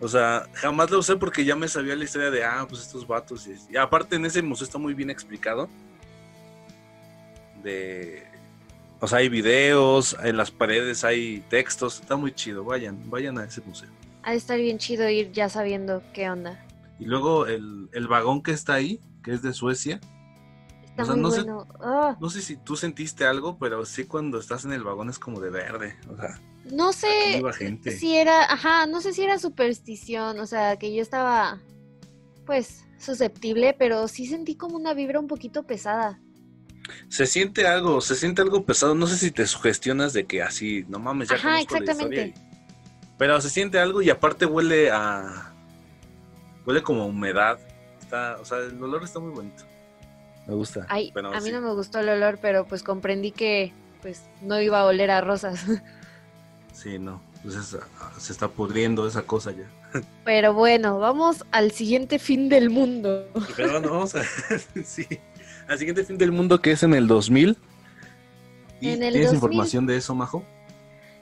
O 0.00 0.08
sea, 0.08 0.48
jamás 0.54 0.90
la 0.90 0.98
usé 0.98 1.16
porque 1.16 1.44
ya 1.44 1.54
me 1.56 1.68
sabía 1.68 1.94
la 1.96 2.04
historia 2.04 2.30
de, 2.30 2.44
ah, 2.44 2.66
pues 2.68 2.82
estos 2.82 3.06
vatos. 3.06 3.46
Y, 3.46 3.74
y 3.74 3.76
aparte 3.76 4.16
en 4.16 4.24
ese 4.26 4.40
museo 4.42 4.64
está 4.66 4.78
muy 4.78 4.94
bien 4.94 5.10
explicado. 5.10 5.68
De... 7.62 8.26
O 9.00 9.08
sea, 9.08 9.18
hay 9.18 9.28
videos, 9.28 10.16
en 10.22 10.36
las 10.36 10.50
paredes 10.50 11.02
hay 11.04 11.44
textos, 11.48 12.00
está 12.00 12.16
muy 12.16 12.32
chido, 12.32 12.62
vayan, 12.64 13.10
vayan 13.10 13.36
a 13.38 13.44
ese 13.44 13.60
museo. 13.62 13.88
Ha 14.22 14.30
de 14.30 14.36
estar 14.36 14.56
bien 14.58 14.78
chido 14.78 15.08
ir 15.08 15.32
ya 15.32 15.48
sabiendo 15.48 16.02
qué 16.14 16.30
onda. 16.30 16.64
Y 17.00 17.06
luego 17.06 17.46
el, 17.46 17.88
el 17.92 18.06
vagón 18.06 18.42
que 18.42 18.52
está 18.52 18.74
ahí, 18.74 19.00
que 19.24 19.32
es 19.32 19.42
de 19.42 19.52
Suecia, 19.52 20.00
Está 20.84 21.02
O 21.02 21.06
sea, 21.06 21.14
muy 21.14 21.22
no 21.22 21.30
sé- 21.30 21.42
bueno. 21.42 21.66
Ah, 21.80 22.16
No 22.20 22.28
sé 22.30 22.42
si 22.42 22.56
tú 22.56 22.76
sentiste 22.76 23.24
algo, 23.24 23.58
pero 23.58 23.84
sí 23.86 24.04
cuando 24.04 24.38
estás 24.38 24.64
en 24.66 24.72
el 24.72 24.84
vagón 24.84 25.08
es 25.08 25.18
como 25.18 25.40
de 25.40 25.50
verde. 25.50 25.96
O 26.08 26.16
sea, 26.16 26.38
no 26.72 26.92
sé 26.92 27.42
gente. 27.58 27.90
si 27.92 28.16
era, 28.16 28.44
ajá, 28.44 28.86
no 28.86 29.00
sé 29.00 29.12
si 29.12 29.22
era 29.22 29.38
superstición, 29.38 30.40
o 30.40 30.46
sea, 30.46 30.76
que 30.76 30.94
yo 30.94 31.02
estaba, 31.02 31.60
pues, 32.46 32.84
susceptible, 32.98 33.74
pero 33.78 34.08
sí 34.08 34.26
sentí 34.26 34.54
como 34.56 34.76
una 34.76 34.94
vibra 34.94 35.20
un 35.20 35.28
poquito 35.28 35.64
pesada. 35.64 36.20
Se 37.08 37.26
siente 37.26 37.66
algo, 37.66 38.00
se 38.00 38.14
siente 38.14 38.42
algo 38.42 38.64
pesado. 38.64 38.94
No 38.94 39.06
sé 39.06 39.16
si 39.16 39.30
te 39.30 39.46
sugestionas 39.46 40.12
de 40.12 40.24
que 40.26 40.42
así, 40.42 40.84
no 40.88 40.98
mames, 40.98 41.28
ya 41.28 41.36
Ajá, 41.36 41.50
la 41.52 41.60
exactamente. 41.60 42.02
historia 42.02 42.26
y- 42.26 42.34
Pero 43.18 43.40
se 43.40 43.50
siente 43.50 43.78
algo 43.78 44.02
y 44.02 44.10
aparte 44.10 44.46
huele 44.46 44.90
a... 44.90 45.52
Huele 46.66 46.82
como 46.82 47.02
a 47.02 47.06
humedad. 47.06 47.58
Está, 48.00 48.38
o 48.40 48.44
sea, 48.44 48.58
el 48.58 48.82
olor 48.82 49.04
está 49.04 49.20
muy 49.20 49.30
bonito. 49.30 49.64
Me 50.46 50.54
gusta. 50.54 50.86
Ay, 50.88 51.10
Pero 51.14 51.28
a 51.32 51.40
mí 51.40 51.46
sí. 51.46 51.52
no 51.52 51.60
me 51.60 51.72
gustó 51.72 52.00
el 52.00 52.08
olor, 52.08 52.38
pero 52.42 52.66
pues 52.66 52.82
comprendí 52.82 53.30
que, 53.30 53.72
pues, 54.00 54.22
no 54.40 54.60
iba 54.60 54.80
a 54.80 54.84
oler 54.86 55.10
a 55.10 55.20
rosas. 55.20 55.64
Sí, 56.72 56.98
no. 56.98 57.20
Pues 57.42 57.54
es- 57.56 57.76
se 58.18 58.32
está 58.32 58.48
pudriendo 58.48 59.06
esa 59.06 59.22
cosa 59.22 59.50
ya. 59.52 59.68
Pero 60.24 60.54
bueno, 60.54 60.98
vamos 60.98 61.44
al 61.50 61.72
siguiente 61.72 62.18
fin 62.18 62.48
del 62.48 62.70
mundo. 62.70 63.26
Vamos 63.58 64.14
a... 64.14 64.22
sí. 64.84 65.06
Al 65.68 65.78
siguiente 65.78 66.04
fin 66.04 66.18
del 66.18 66.32
mundo 66.32 66.60
que 66.60 66.72
es 66.72 66.82
en 66.82 66.94
el 66.94 67.06
2000. 67.06 67.56
¿Y 68.80 68.88
En 68.90 69.02
el 69.02 69.12
¿Tienes 69.12 69.32
2000. 69.32 69.34
información 69.34 69.86
de 69.86 69.96
eso, 69.96 70.14
Majo? 70.14 70.44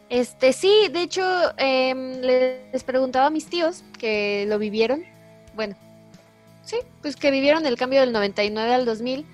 Este, 0.09 0.53
sí, 0.53 0.89
de 0.93 1.03
hecho, 1.03 1.23
em, 1.57 2.21
les 2.21 2.83
preguntaba 2.85 3.27
a 3.27 3.31
mis 3.31 3.47
tíos 3.47 3.85
que 3.99 4.45
lo 4.49 4.59
vivieron. 4.59 5.05
Bueno, 5.55 5.77
sí, 6.65 6.77
pues 7.03 7.17
que 7.17 7.31
vivieron 7.31 7.65
el 7.67 7.77
cambio 7.77 8.01
del 8.01 8.13
99 8.13 8.75
al 8.75 8.85
2000 8.87 9.25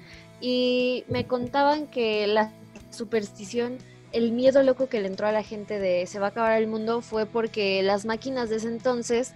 y 0.40 1.04
me 1.08 1.26
contaban 1.26 1.86
que 1.86 2.26
la 2.26 2.52
superstición, 2.90 3.78
el 4.12 4.32
miedo 4.32 4.62
loco 4.62 4.88
que 4.88 5.00
le 5.00 5.08
entró 5.08 5.26
a 5.26 5.32
la 5.32 5.42
gente 5.42 5.78
de 5.78 6.06
se 6.06 6.18
va 6.18 6.26
a 6.26 6.30
acabar 6.30 6.60
el 6.60 6.66
mundo 6.68 7.00
fue 7.02 7.26
porque 7.26 7.82
las 7.82 8.04
máquinas 8.06 8.48
de 8.50 8.56
ese 8.56 8.68
entonces 8.68 9.34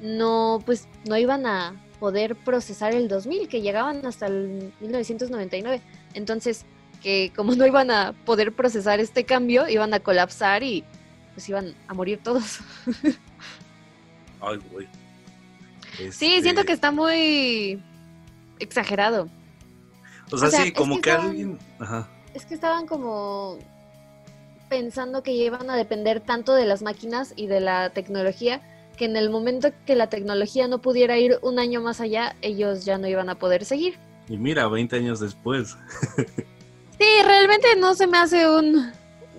no, 0.00 0.60
pues, 0.64 0.86
no 1.08 1.16
iban 1.18 1.46
a 1.46 1.74
poder 1.98 2.36
procesar 2.36 2.94
el 2.94 3.08
2000, 3.08 3.48
que 3.48 3.60
llegaban 3.60 4.06
hasta 4.06 4.26
el 4.26 4.72
1999. 4.80 5.82
Entonces, 6.14 6.64
que 7.02 7.32
como 7.36 7.54
no 7.54 7.66
iban 7.66 7.90
a 7.90 8.12
poder 8.24 8.52
procesar 8.52 9.00
este 9.00 9.24
cambio, 9.24 9.68
iban 9.68 9.92
a 9.94 10.00
colapsar 10.00 10.62
y 10.62 10.84
pues 11.34 11.48
iban 11.48 11.74
a 11.88 11.94
morir 11.94 12.20
todos. 12.22 12.60
Ay, 14.40 14.58
güey. 14.70 14.86
Sí, 15.96 16.04
Este, 16.04 16.42
siento 16.42 16.64
que 16.64 16.72
está 16.72 16.90
muy 16.90 17.82
exagerado. 18.58 19.28
O 20.30 20.38
sea, 20.38 20.48
o 20.48 20.50
sea, 20.50 20.62
sí, 20.64 20.72
como 20.72 20.96
que 20.96 21.02
que, 21.02 21.10
estaban- 21.10 21.30
alguien. 21.30 21.58
Ajá. 21.78 22.08
Es 22.32 22.46
que 22.46 22.54
estaban 22.54 22.86
como 22.86 23.58
pensando 24.70 25.22
que 25.22 25.32
iban 25.32 25.68
a 25.68 25.76
depender 25.76 26.20
tanto 26.20 26.54
de 26.54 26.64
las 26.64 26.80
máquinas 26.80 27.34
y 27.36 27.48
de 27.48 27.60
la 27.60 27.90
tecnología 27.90 28.62
que 28.96 29.04
en 29.04 29.16
el 29.16 29.28
momento 29.28 29.72
que 29.84 29.96
la 29.96 30.08
tecnología 30.08 30.68
no 30.68 30.80
pudiera 30.80 31.18
ir 31.18 31.38
un 31.42 31.58
año 31.58 31.82
más 31.82 32.00
allá, 32.00 32.36
ellos 32.40 32.84
ya 32.84 32.96
no 32.96 33.08
iban 33.08 33.28
a 33.28 33.34
poder 33.34 33.64
seguir. 33.64 33.98
Y 34.28 34.38
mira, 34.38 34.68
20 34.68 34.96
años 34.96 35.20
después. 35.20 35.76
Sí, 36.98 37.06
realmente 37.24 37.68
no 37.78 37.94
se 37.94 38.06
me 38.06 38.18
hace 38.18 38.46
un... 38.46 38.92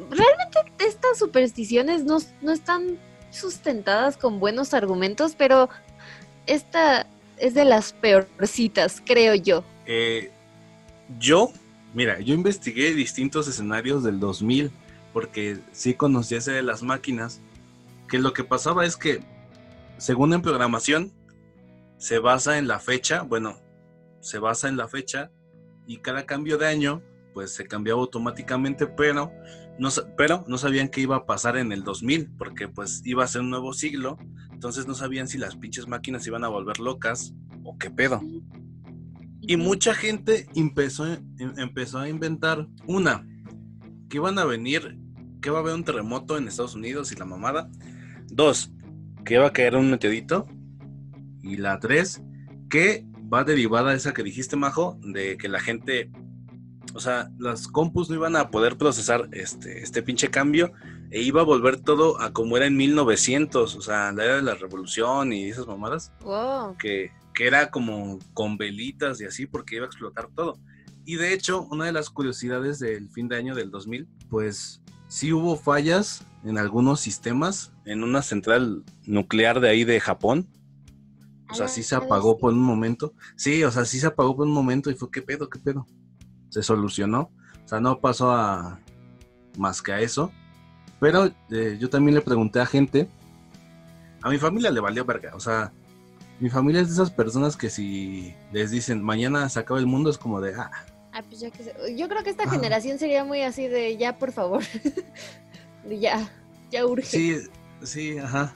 Realmente 0.09 0.59
estas 0.79 1.19
supersticiones 1.19 2.03
no, 2.03 2.17
no 2.41 2.51
están 2.51 2.97
sustentadas 3.29 4.17
con 4.17 4.39
buenos 4.39 4.73
argumentos, 4.73 5.35
pero 5.37 5.69
esta 6.47 7.05
es 7.37 7.53
de 7.53 7.65
las 7.65 7.93
peorcitas, 7.93 8.99
creo 9.05 9.35
yo. 9.35 9.63
Eh, 9.85 10.31
yo, 11.19 11.51
mira, 11.93 12.19
yo 12.19 12.33
investigué 12.33 12.95
distintos 12.95 13.47
escenarios 13.47 14.03
del 14.03 14.19
2000 14.19 14.71
porque 15.13 15.59
sí 15.71 15.93
conocía 15.93 16.37
ese 16.39 16.51
de 16.51 16.63
las 16.63 16.83
máquinas. 16.83 17.41
Que 18.07 18.19
lo 18.19 18.33
que 18.33 18.43
pasaba 18.43 18.85
es 18.85 18.97
que, 18.97 19.23
según 19.97 20.33
en 20.33 20.41
programación, 20.41 21.11
se 21.97 22.19
basa 22.19 22.57
en 22.57 22.67
la 22.67 22.79
fecha, 22.79 23.21
bueno, 23.21 23.57
se 24.19 24.39
basa 24.39 24.67
en 24.67 24.77
la 24.77 24.87
fecha 24.87 25.31
y 25.87 25.97
cada 25.97 26.25
cambio 26.25 26.57
de 26.57 26.67
año, 26.67 27.01
pues 27.33 27.53
se 27.53 27.67
cambiaba 27.67 28.01
automáticamente, 28.01 28.87
pero 28.87 29.31
no, 29.79 29.89
pero 30.17 30.43
no 30.47 30.57
sabían 30.57 30.89
qué 30.89 31.01
iba 31.01 31.15
a 31.15 31.25
pasar 31.25 31.57
en 31.57 31.71
el 31.71 31.83
2000 31.83 32.31
porque 32.37 32.67
pues 32.67 33.01
iba 33.05 33.23
a 33.23 33.27
ser 33.27 33.41
un 33.41 33.49
nuevo 33.49 33.73
siglo, 33.73 34.17
entonces 34.51 34.87
no 34.87 34.93
sabían 34.93 35.27
si 35.27 35.37
las 35.37 35.55
pinches 35.55 35.87
máquinas 35.87 36.25
iban 36.27 36.43
a 36.43 36.49
volver 36.49 36.79
locas 36.79 37.33
o 37.63 37.77
qué 37.77 37.89
pedo. 37.89 38.21
Y 39.41 39.57
mucha 39.57 39.93
gente 39.95 40.47
empezó, 40.55 41.07
em- 41.07 41.23
empezó 41.57 41.99
a 41.99 42.09
inventar 42.09 42.67
una, 42.85 43.25
que 44.09 44.17
iban 44.17 44.37
a 44.37 44.45
venir, 44.45 44.97
que 45.41 45.49
va 45.49 45.57
a 45.57 45.61
haber 45.61 45.73
un 45.73 45.83
terremoto 45.83 46.37
en 46.37 46.47
Estados 46.47 46.75
Unidos 46.75 47.11
y 47.11 47.15
la 47.15 47.25
mamada. 47.25 47.69
Dos, 48.27 48.71
que 49.25 49.37
va 49.37 49.47
a 49.47 49.53
caer 49.53 49.75
un 49.75 49.89
meteorito. 49.91 50.47
Y 51.43 51.57
la 51.57 51.79
tres, 51.79 52.21
que 52.69 53.05
va 53.31 53.43
derivada 53.43 53.93
esa 53.93 54.13
que 54.13 54.23
dijiste, 54.23 54.55
Majo, 54.55 54.97
de 55.01 55.37
que 55.37 55.49
la 55.49 55.59
gente, 55.59 56.11
o 56.93 56.99
sea, 56.99 57.31
las 57.39 57.67
compus 57.67 58.09
no 58.09 58.15
iban 58.15 58.35
a 58.35 58.51
poder 58.51 58.77
procesar 58.77 59.27
este, 59.31 59.81
este 59.81 60.03
pinche 60.03 60.29
cambio 60.29 60.71
e 61.09 61.21
iba 61.21 61.41
a 61.41 61.45
volver 61.45 61.77
todo 61.77 62.21
a 62.21 62.31
como 62.31 62.57
era 62.57 62.67
en 62.67 62.77
1900, 62.77 63.75
o 63.75 63.81
sea, 63.81 64.11
la 64.11 64.23
era 64.23 64.35
de 64.37 64.41
la 64.43 64.55
revolución 64.55 65.33
y 65.33 65.49
esas 65.49 65.67
mamadas 65.67 66.13
Wow. 66.23 66.77
que, 66.77 67.11
que 67.33 67.47
era 67.47 67.69
como 67.69 68.19
con 68.33 68.57
velitas 68.57 69.19
y 69.19 69.25
así 69.25 69.45
porque 69.45 69.75
iba 69.75 69.85
a 69.85 69.87
explotar 69.87 70.29
todo. 70.35 70.57
Y 71.03 71.15
de 71.15 71.33
hecho, 71.33 71.63
una 71.71 71.85
de 71.85 71.91
las 71.91 72.09
curiosidades 72.09 72.79
del 72.79 73.09
fin 73.09 73.27
de 73.27 73.35
año 73.35 73.55
del 73.55 73.71
2000, 73.71 74.07
pues 74.29 74.80
sí 75.11 75.33
hubo 75.33 75.57
fallas 75.57 76.25
en 76.45 76.57
algunos 76.57 77.01
sistemas, 77.01 77.73
en 77.83 78.01
una 78.01 78.21
central 78.21 78.85
nuclear 79.05 79.59
de 79.59 79.67
ahí 79.67 79.83
de 79.83 79.99
Japón. 79.99 80.47
O 81.51 81.53
sea, 81.53 81.67
sí 81.67 81.83
se 81.83 81.95
apagó 81.95 82.37
por 82.37 82.53
un 82.53 82.61
momento. 82.61 83.13
Sí, 83.35 83.61
o 83.65 83.71
sea, 83.71 83.83
sí 83.83 83.99
se 83.99 84.07
apagó 84.07 84.37
por 84.37 84.47
un 84.47 84.53
momento 84.53 84.89
y 84.89 84.95
fue, 84.95 85.11
¿qué 85.11 85.21
pedo, 85.21 85.49
qué 85.49 85.59
pedo? 85.59 85.85
Se 86.47 86.63
solucionó. 86.63 87.29
O 87.65 87.67
sea, 87.67 87.81
no 87.81 87.99
pasó 87.99 88.31
a 88.31 88.79
más 89.57 89.81
que 89.81 89.91
a 89.91 89.99
eso. 89.99 90.31
Pero 91.01 91.25
eh, 91.49 91.77
yo 91.77 91.89
también 91.89 92.15
le 92.15 92.21
pregunté 92.21 92.61
a 92.61 92.65
gente. 92.65 93.09
A 94.21 94.29
mi 94.29 94.37
familia 94.37 94.71
le 94.71 94.79
valió 94.79 95.03
verga. 95.03 95.35
O 95.35 95.41
sea, 95.41 95.73
mi 96.39 96.49
familia 96.49 96.79
es 96.79 96.87
de 96.87 96.93
esas 96.93 97.11
personas 97.11 97.57
que 97.57 97.69
si 97.69 98.33
les 98.53 98.71
dicen 98.71 99.03
mañana 99.03 99.49
se 99.49 99.59
acaba 99.59 99.77
el 99.77 99.87
mundo, 99.87 100.09
es 100.09 100.17
como 100.17 100.39
de, 100.39 100.55
ah, 100.55 100.71
Ah, 101.13 101.21
pues 101.27 101.41
ya 101.41 101.51
que 101.51 101.63
se- 101.63 101.95
Yo 101.97 102.07
creo 102.07 102.23
que 102.23 102.29
esta 102.29 102.49
generación 102.49 102.97
sería 102.97 103.23
muy 103.25 103.41
así 103.41 103.67
de 103.67 103.97
ya, 103.97 104.17
por 104.17 104.31
favor. 104.31 104.63
De 105.85 105.99
ya, 105.99 106.29
ya 106.71 106.85
urge. 106.85 107.05
sí, 107.07 107.37
sí, 107.83 108.17
ajá. 108.17 108.53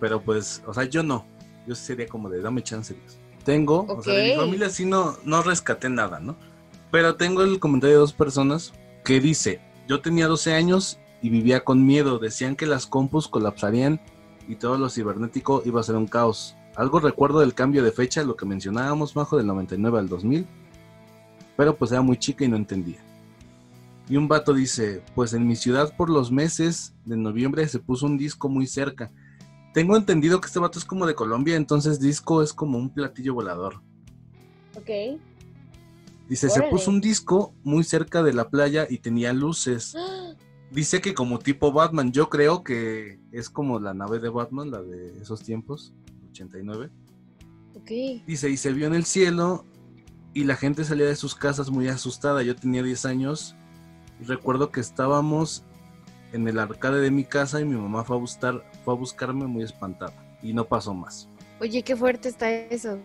Pero 0.00 0.20
pues, 0.20 0.62
o 0.66 0.74
sea, 0.74 0.84
yo 0.84 1.02
no. 1.02 1.24
Yo 1.66 1.74
sería 1.74 2.06
como 2.08 2.28
de, 2.28 2.40
dame 2.42 2.62
chance. 2.62 2.92
Dios". 2.94 3.18
Tengo, 3.44 3.86
o 3.88 4.02
sea, 4.02 4.14
de 4.14 4.30
mi 4.30 4.36
familia 4.36 4.68
sí 4.68 4.84
no, 4.84 5.16
no 5.24 5.42
rescaté 5.42 5.88
nada, 5.88 6.18
¿no? 6.18 6.36
Pero 6.90 7.16
tengo 7.16 7.42
el 7.42 7.58
comentario 7.60 7.96
de 7.96 8.00
dos 8.00 8.12
personas 8.12 8.72
que 9.04 9.20
dice, 9.20 9.60
yo 9.86 10.00
tenía 10.00 10.26
12 10.26 10.54
años 10.54 10.98
y 11.22 11.28
vivía 11.30 11.62
con 11.64 11.86
miedo. 11.86 12.18
Decían 12.18 12.56
que 12.56 12.66
las 12.66 12.86
compus 12.86 13.28
colapsarían 13.28 14.00
y 14.48 14.56
todo 14.56 14.76
lo 14.76 14.88
cibernético 14.90 15.62
iba 15.64 15.80
a 15.80 15.84
ser 15.84 15.96
un 15.96 16.06
caos. 16.06 16.56
Algo 16.76 17.00
recuerdo 17.00 17.40
del 17.40 17.54
cambio 17.54 17.82
de 17.84 17.92
fecha, 17.92 18.22
lo 18.24 18.34
que 18.36 18.44
mencionábamos, 18.46 19.14
Majo, 19.14 19.36
del 19.36 19.46
99 19.46 19.98
al 20.00 20.08
2000. 20.08 20.46
Pero 21.56 21.76
pues 21.76 21.92
era 21.92 22.02
muy 22.02 22.16
chica 22.16 22.44
y 22.44 22.48
no 22.48 22.56
entendía. 22.56 23.02
Y 24.08 24.16
un 24.16 24.28
vato 24.28 24.52
dice, 24.52 25.02
pues 25.14 25.32
en 25.32 25.46
mi 25.46 25.56
ciudad 25.56 25.96
por 25.96 26.10
los 26.10 26.30
meses 26.30 26.94
de 27.04 27.16
noviembre 27.16 27.66
se 27.68 27.78
puso 27.78 28.06
un 28.06 28.18
disco 28.18 28.48
muy 28.48 28.66
cerca. 28.66 29.10
Tengo 29.72 29.96
entendido 29.96 30.40
que 30.40 30.46
este 30.46 30.58
vato 30.58 30.78
es 30.78 30.84
como 30.84 31.06
de 31.06 31.14
Colombia, 31.14 31.56
entonces 31.56 31.98
disco 31.98 32.42
es 32.42 32.52
como 32.52 32.78
un 32.78 32.90
platillo 32.90 33.34
volador. 33.34 33.82
Ok. 34.76 35.18
Dice, 36.28 36.48
se 36.48 36.62
puso 36.62 36.90
un 36.90 37.00
disco 37.00 37.54
muy 37.64 37.84
cerca 37.84 38.22
de 38.22 38.32
la 38.32 38.48
playa 38.48 38.86
y 38.88 38.98
tenía 38.98 39.32
luces. 39.32 39.94
Dice 40.70 41.00
que 41.00 41.14
como 41.14 41.38
tipo 41.38 41.72
Batman, 41.72 42.12
yo 42.12 42.28
creo 42.28 42.64
que 42.64 43.20
es 43.32 43.48
como 43.48 43.78
la 43.78 43.94
nave 43.94 44.18
de 44.18 44.28
Batman, 44.28 44.70
la 44.70 44.82
de 44.82 45.20
esos 45.20 45.42
tiempos, 45.42 45.94
89. 46.30 46.90
Ok. 47.76 47.90
Dice, 48.26 48.50
y 48.50 48.56
se 48.56 48.72
vio 48.72 48.86
en 48.86 48.94
el 48.94 49.04
cielo 49.04 49.64
y 50.34 50.44
la 50.44 50.56
gente 50.56 50.84
salía 50.84 51.06
de 51.06 51.16
sus 51.16 51.34
casas 51.34 51.70
muy 51.70 51.88
asustada. 51.88 52.42
Yo 52.42 52.54
tenía 52.56 52.82
10 52.82 53.06
años 53.06 53.54
y 54.20 54.24
recuerdo 54.24 54.70
que 54.70 54.80
estábamos 54.80 55.62
en 56.32 56.48
el 56.48 56.58
arcade 56.58 57.00
de 57.00 57.10
mi 57.12 57.24
casa 57.24 57.60
y 57.60 57.64
mi 57.64 57.76
mamá 57.76 58.04
fue 58.04 58.16
a, 58.16 58.18
buscar, 58.18 58.62
fue 58.84 58.94
a 58.94 58.96
buscarme 58.96 59.46
muy 59.46 59.62
espantada. 59.62 60.12
Y 60.42 60.52
no 60.52 60.64
pasó 60.64 60.92
más. 60.92 61.28
Oye, 61.60 61.82
qué 61.82 61.94
fuerte 61.96 62.28
está 62.28 62.50
eso. 62.50 62.98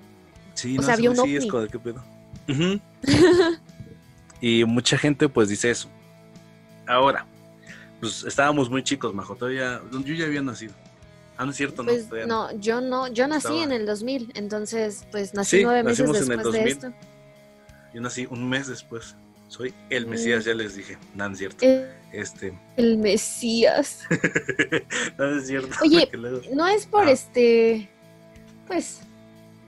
Sí, 0.55 0.77
O 0.77 0.82
sea, 0.82 0.95
sé, 0.95 0.99
había 0.99 1.11
un 1.11 1.19
ovni. 1.19 1.69
qué 1.71 1.80
pedo. 1.80 2.03
Ujú. 2.49 2.80
y 4.41 4.65
mucha 4.65 4.97
gente 4.97 5.30
pues 5.30 5.49
dice 5.49 5.69
eso. 5.69 5.88
Ahora, 6.88 7.25
pues 7.99 8.23
estábamos 8.23 8.69
muy 8.69 8.84
chicos, 8.84 9.13
Majo, 9.13 9.36
todavía, 9.36 9.82
yo 9.91 10.13
ya 10.15 10.25
había 10.25 10.41
nacido. 10.41 10.73
Ah, 11.38 11.45
no 11.45 11.51
es 11.51 11.57
cierto, 11.57 11.84
no. 11.84 11.91
Pues 11.91 12.07
no, 12.27 12.51
yo 12.57 12.82
no, 12.82 13.07
yo 13.07 13.27
nací 13.27 13.47
Estaba- 13.47 13.63
en 13.63 13.71
el 13.71 13.86
2000, 13.86 14.32
entonces 14.36 15.05
pues 15.11 15.34
nací 15.34 15.57
Sí, 15.59 15.63
nueve 15.63 15.84
meses 15.84 15.99
nacimos 16.07 16.17
en 16.27 16.32
el 16.34 16.38
después 16.39 16.53
de 16.53 16.59
2000. 16.59 16.73
esto. 16.73 16.93
Yo 17.94 18.02
nací 18.02 18.28
un 18.30 18.48
mes 18.48 18.68
después. 18.68 19.16
Soy 19.48 19.74
el 19.90 20.06
Mm. 20.06 20.10
Mesías, 20.10 20.46
ya 20.46 20.54
les 20.54 20.76
dije. 20.76 20.98
No, 21.16 21.28
no 21.28 21.34
es 21.34 21.40
cierto. 21.40 21.66
El, 21.66 21.90
Este. 22.14 22.58
el 22.78 22.98
Mesías. 22.98 24.04
no, 25.18 25.26
es 25.38 25.48
cierto. 25.48 25.76
Oye, 25.82 26.08
luego- 26.14 26.42
No 26.54 26.68
es 26.68 26.86
por 26.86 27.08
Ah. 27.08 27.12
este, 27.12 27.90
pues, 28.68 29.02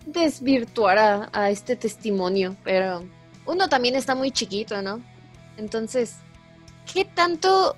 desvirtuar 0.06 0.98
a, 1.00 1.30
a 1.34 1.50
este 1.50 1.76
testimonio, 1.76 2.56
pero 2.64 3.04
uno 3.46 3.70
también 3.70 3.96
está 3.96 4.14
muy 4.16 4.30
chiquito, 4.32 4.82
¿no? 4.84 5.02
Entonces, 5.58 6.16
¿qué 6.92 7.06
tanto 7.06 7.76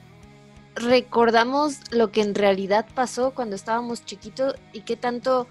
recordamos 0.76 1.76
lo 1.92 2.12
que 2.12 2.22
en 2.22 2.36
realidad 2.36 2.86
pasó 2.96 3.32
cuando 3.32 3.56
estábamos 3.56 4.04
chiquitos 4.06 4.56
y 4.74 4.82
qué 4.82 4.96
tanto 4.98 5.48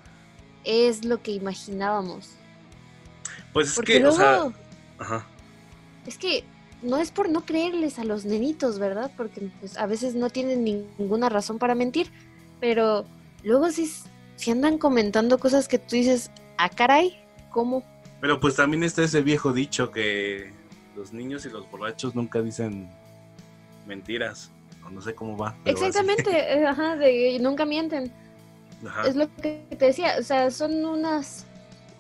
es 0.64 1.05
lo 1.05 1.22
que 1.22 1.30
imaginábamos? 1.32 2.30
Pues 3.53 3.68
es 3.68 3.74
Porque 3.74 3.95
que, 3.95 4.01
luego, 4.01 4.16
o 4.16 4.18
sea. 4.18 4.53
Ajá. 5.03 5.26
es 6.07 6.16
que 6.16 6.44
no 6.80 6.98
es 6.98 7.11
por 7.11 7.28
no 7.28 7.44
creerles 7.44 7.98
a 7.98 8.05
los 8.05 8.24
nenitos, 8.24 8.78
¿verdad? 8.78 9.11
Porque 9.16 9.50
pues, 9.61 9.76
a 9.76 9.86
veces 9.86 10.14
no 10.14 10.30
tienen 10.30 10.64
ninguna 10.64 11.28
razón 11.28 11.59
para 11.59 11.74
mentir, 11.74 12.11
pero 12.61 13.05
luego 13.42 13.70
sí, 13.70 13.90
sí 14.36 14.50
andan 14.50 14.78
comentando 14.78 15.38
cosas 15.38 15.68
que 15.68 15.78
tú 15.78 15.96
dices, 15.96 16.30
ah, 16.59 16.68
caray, 16.68 17.20
¿cómo? 17.50 17.84
Pero 18.20 18.38
pues 18.40 18.57
también 18.57 18.82
está 18.84 19.03
ese 19.03 19.22
viejo 19.22 19.53
dicho 19.53 19.90
que 19.90 20.53
los 20.96 21.12
niños 21.12 21.44
y 21.46 21.50
los 21.50 21.68
borrachos 21.70 22.14
nunca 22.14 22.40
dicen 22.40 22.90
mentiras. 23.86 24.50
o 24.84 24.90
no 24.90 25.00
sé 25.00 25.14
cómo 25.14 25.36
va. 25.36 25.57
Exactamente, 25.64 26.30
eh, 26.30 26.66
ajá, 26.66 26.96
de 26.96 27.38
nunca 27.40 27.64
mienten. 27.64 28.12
Ajá. 28.86 29.07
Es 29.07 29.14
lo 29.14 29.28
que 29.36 29.64
te 29.70 29.86
decía, 29.86 30.16
o 30.18 30.22
sea, 30.22 30.50
son 30.50 30.84
unas 30.84 31.46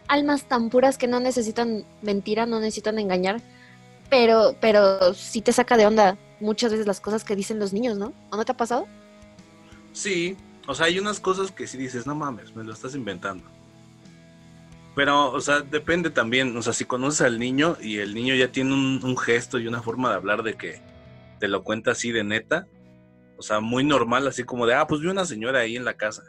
almas 0.08 0.44
tan 0.44 0.70
puras 0.70 0.98
que 0.98 1.06
no 1.06 1.20
necesitan 1.20 1.84
mentira, 2.02 2.46
no 2.46 2.60
necesitan 2.60 2.98
engañar, 2.98 3.40
pero, 4.10 4.56
pero 4.60 5.14
sí 5.14 5.40
te 5.40 5.52
saca 5.52 5.76
de 5.76 5.86
onda 5.86 6.18
muchas 6.40 6.72
veces 6.72 6.86
las 6.86 7.00
cosas 7.00 7.24
que 7.24 7.36
dicen 7.36 7.58
los 7.58 7.72
niños, 7.72 7.96
¿no? 7.96 8.12
¿O 8.30 8.36
no 8.36 8.44
te 8.44 8.52
ha 8.52 8.56
pasado? 8.56 8.86
Sí, 9.92 10.36
o 10.66 10.74
sea, 10.74 10.86
hay 10.86 10.98
unas 10.98 11.20
cosas 11.20 11.50
que 11.50 11.66
sí 11.66 11.78
dices, 11.78 12.06
no 12.06 12.14
mames, 12.14 12.54
me 12.54 12.64
lo 12.64 12.72
estás 12.72 12.94
inventando. 12.94 13.44
Pero, 14.94 15.32
o 15.32 15.40
sea, 15.40 15.60
depende 15.60 16.10
también, 16.10 16.54
o 16.56 16.62
sea, 16.62 16.72
si 16.72 16.84
conoces 16.84 17.22
al 17.22 17.38
niño 17.38 17.76
y 17.80 17.98
el 17.98 18.14
niño 18.14 18.34
ya 18.34 18.52
tiene 18.52 18.74
un, 18.74 19.00
un 19.02 19.16
gesto 19.16 19.58
y 19.58 19.66
una 19.66 19.82
forma 19.82 20.10
de 20.10 20.16
hablar 20.16 20.42
de 20.42 20.54
que 20.54 20.82
te 21.40 21.48
lo 21.48 21.64
cuenta 21.64 21.92
así 21.92 22.12
de 22.12 22.24
neta, 22.24 22.66
o 23.38 23.42
sea, 23.42 23.60
muy 23.60 23.82
normal, 23.82 24.28
así 24.28 24.44
como 24.44 24.66
de, 24.66 24.74
ah, 24.74 24.86
pues 24.86 25.00
vi 25.00 25.08
una 25.08 25.24
señora 25.24 25.60
ahí 25.60 25.76
en 25.76 25.84
la 25.84 25.94
casa. 25.94 26.22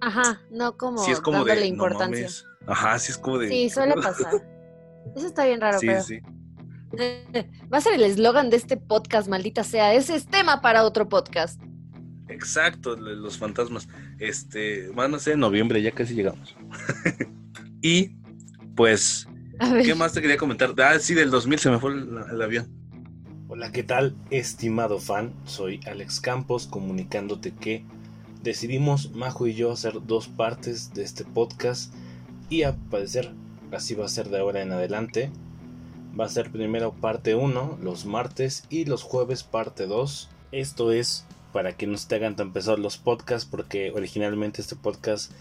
Ajá, 0.00 0.42
no 0.50 0.76
como, 0.76 0.98
sí 0.98 1.10
es 1.10 1.20
como 1.20 1.38
dándole 1.38 1.62
de, 1.62 1.66
importancia. 1.66 2.26
no 2.26 2.30
mames. 2.30 2.46
Ajá, 2.68 2.98
sí 2.98 3.12
es 3.12 3.18
como 3.18 3.38
de... 3.38 3.48
sí, 3.48 3.70
suele 3.70 3.94
pasar. 3.94 4.34
Eso 5.16 5.26
está 5.26 5.46
bien 5.46 5.60
raro, 5.60 5.78
Sí, 5.78 5.86
pero 5.86 6.02
sí. 6.02 6.20
va 7.72 7.78
a 7.78 7.80
ser 7.80 7.94
el 7.94 8.02
eslogan 8.02 8.50
de 8.50 8.58
este 8.58 8.76
podcast, 8.76 9.28
maldita 9.28 9.64
sea. 9.64 9.94
Ese 9.94 10.14
es 10.14 10.26
tema 10.26 10.60
para 10.60 10.84
otro 10.84 11.08
podcast. 11.08 11.60
Exacto, 12.28 12.94
los 12.96 13.38
fantasmas. 13.38 13.88
Este, 14.18 14.88
van 14.90 15.14
a 15.14 15.18
ser 15.18 15.34
en 15.34 15.40
noviembre, 15.40 15.80
ya 15.80 15.92
casi 15.92 16.14
llegamos. 16.14 16.56
y, 17.82 18.16
pues. 18.76 19.26
¿qué 19.82 19.94
más 19.94 20.12
te 20.12 20.20
quería 20.20 20.36
comentar? 20.36 20.74
Ah, 20.78 20.98
sí, 20.98 21.14
del 21.14 21.30
2000 21.30 21.58
se 21.58 21.70
me 21.70 21.78
fue 21.78 21.92
el, 21.92 22.08
el 22.30 22.42
avión. 22.42 22.68
Hola, 23.48 23.72
¿qué 23.72 23.82
tal, 23.82 24.14
estimado 24.30 24.98
fan? 24.98 25.32
Soy 25.46 25.80
Alex 25.86 26.20
Campos 26.20 26.66
comunicándote 26.66 27.54
que 27.54 27.84
decidimos 28.42 29.12
Majo 29.12 29.46
y 29.46 29.54
yo 29.54 29.72
hacer 29.72 29.94
dos 30.06 30.28
partes 30.28 30.92
de 30.92 31.02
este 31.02 31.24
podcast 31.24 31.94
y 32.48 32.62
a 32.62 32.76
parecer 32.90 33.32
así 33.72 33.94
va 33.94 34.06
a 34.06 34.08
ser 34.08 34.28
de 34.28 34.38
ahora 34.38 34.62
en 34.62 34.72
adelante. 34.72 35.30
Va 36.18 36.24
a 36.24 36.28
ser 36.28 36.50
primero 36.50 36.92
parte 36.92 37.34
1 37.34 37.78
los 37.80 38.06
martes 38.06 38.64
y 38.70 38.84
los 38.84 39.02
jueves 39.02 39.44
parte 39.44 39.86
2. 39.86 40.28
Esto 40.52 40.92
es 40.92 41.26
para 41.52 41.76
que 41.76 41.86
no 41.86 41.96
se 41.96 42.08
te 42.08 42.16
hagan 42.16 42.36
tan 42.36 42.52
pesados 42.52 42.78
los 42.80 42.98
podcasts 42.98 43.48
porque 43.50 43.90
originalmente 43.92 44.60
este 44.60 44.76
podcast 44.76 45.32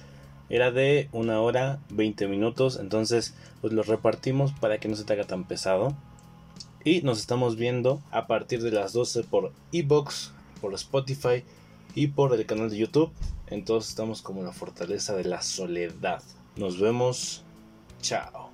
era 0.50 0.72
de 0.72 1.10
una 1.12 1.42
hora 1.42 1.80
20 1.90 2.28
minutos 2.30 2.80
entonces 2.80 3.34
pues 3.60 3.74
los 3.74 3.88
repartimos 3.88 4.54
para 4.54 4.78
que 4.78 4.88
no 4.88 4.96
se 4.96 5.04
te 5.04 5.12
haga 5.12 5.26
tan 5.26 5.44
pesado 5.44 5.94
y 6.88 7.02
nos 7.02 7.20
estamos 7.20 7.58
viendo 7.58 8.02
a 8.12 8.28
partir 8.28 8.62
de 8.62 8.72
las 8.72 8.94
12 8.94 9.24
por 9.24 9.52
Ebox, 9.74 10.32
por 10.62 10.74
Spotify 10.74 11.44
y 11.96 12.08
por 12.08 12.34
el 12.34 12.46
canal 12.46 12.70
de 12.70 12.78
YouTube. 12.78 13.12
Entonces 13.48 13.90
estamos 13.90 14.22
como 14.22 14.42
la 14.42 14.54
fortaleza 14.54 15.14
de 15.14 15.26
la 15.26 15.42
soledad. 15.42 16.24
Nos 16.58 16.76
vemos. 16.80 17.44
Chao. 18.02 18.52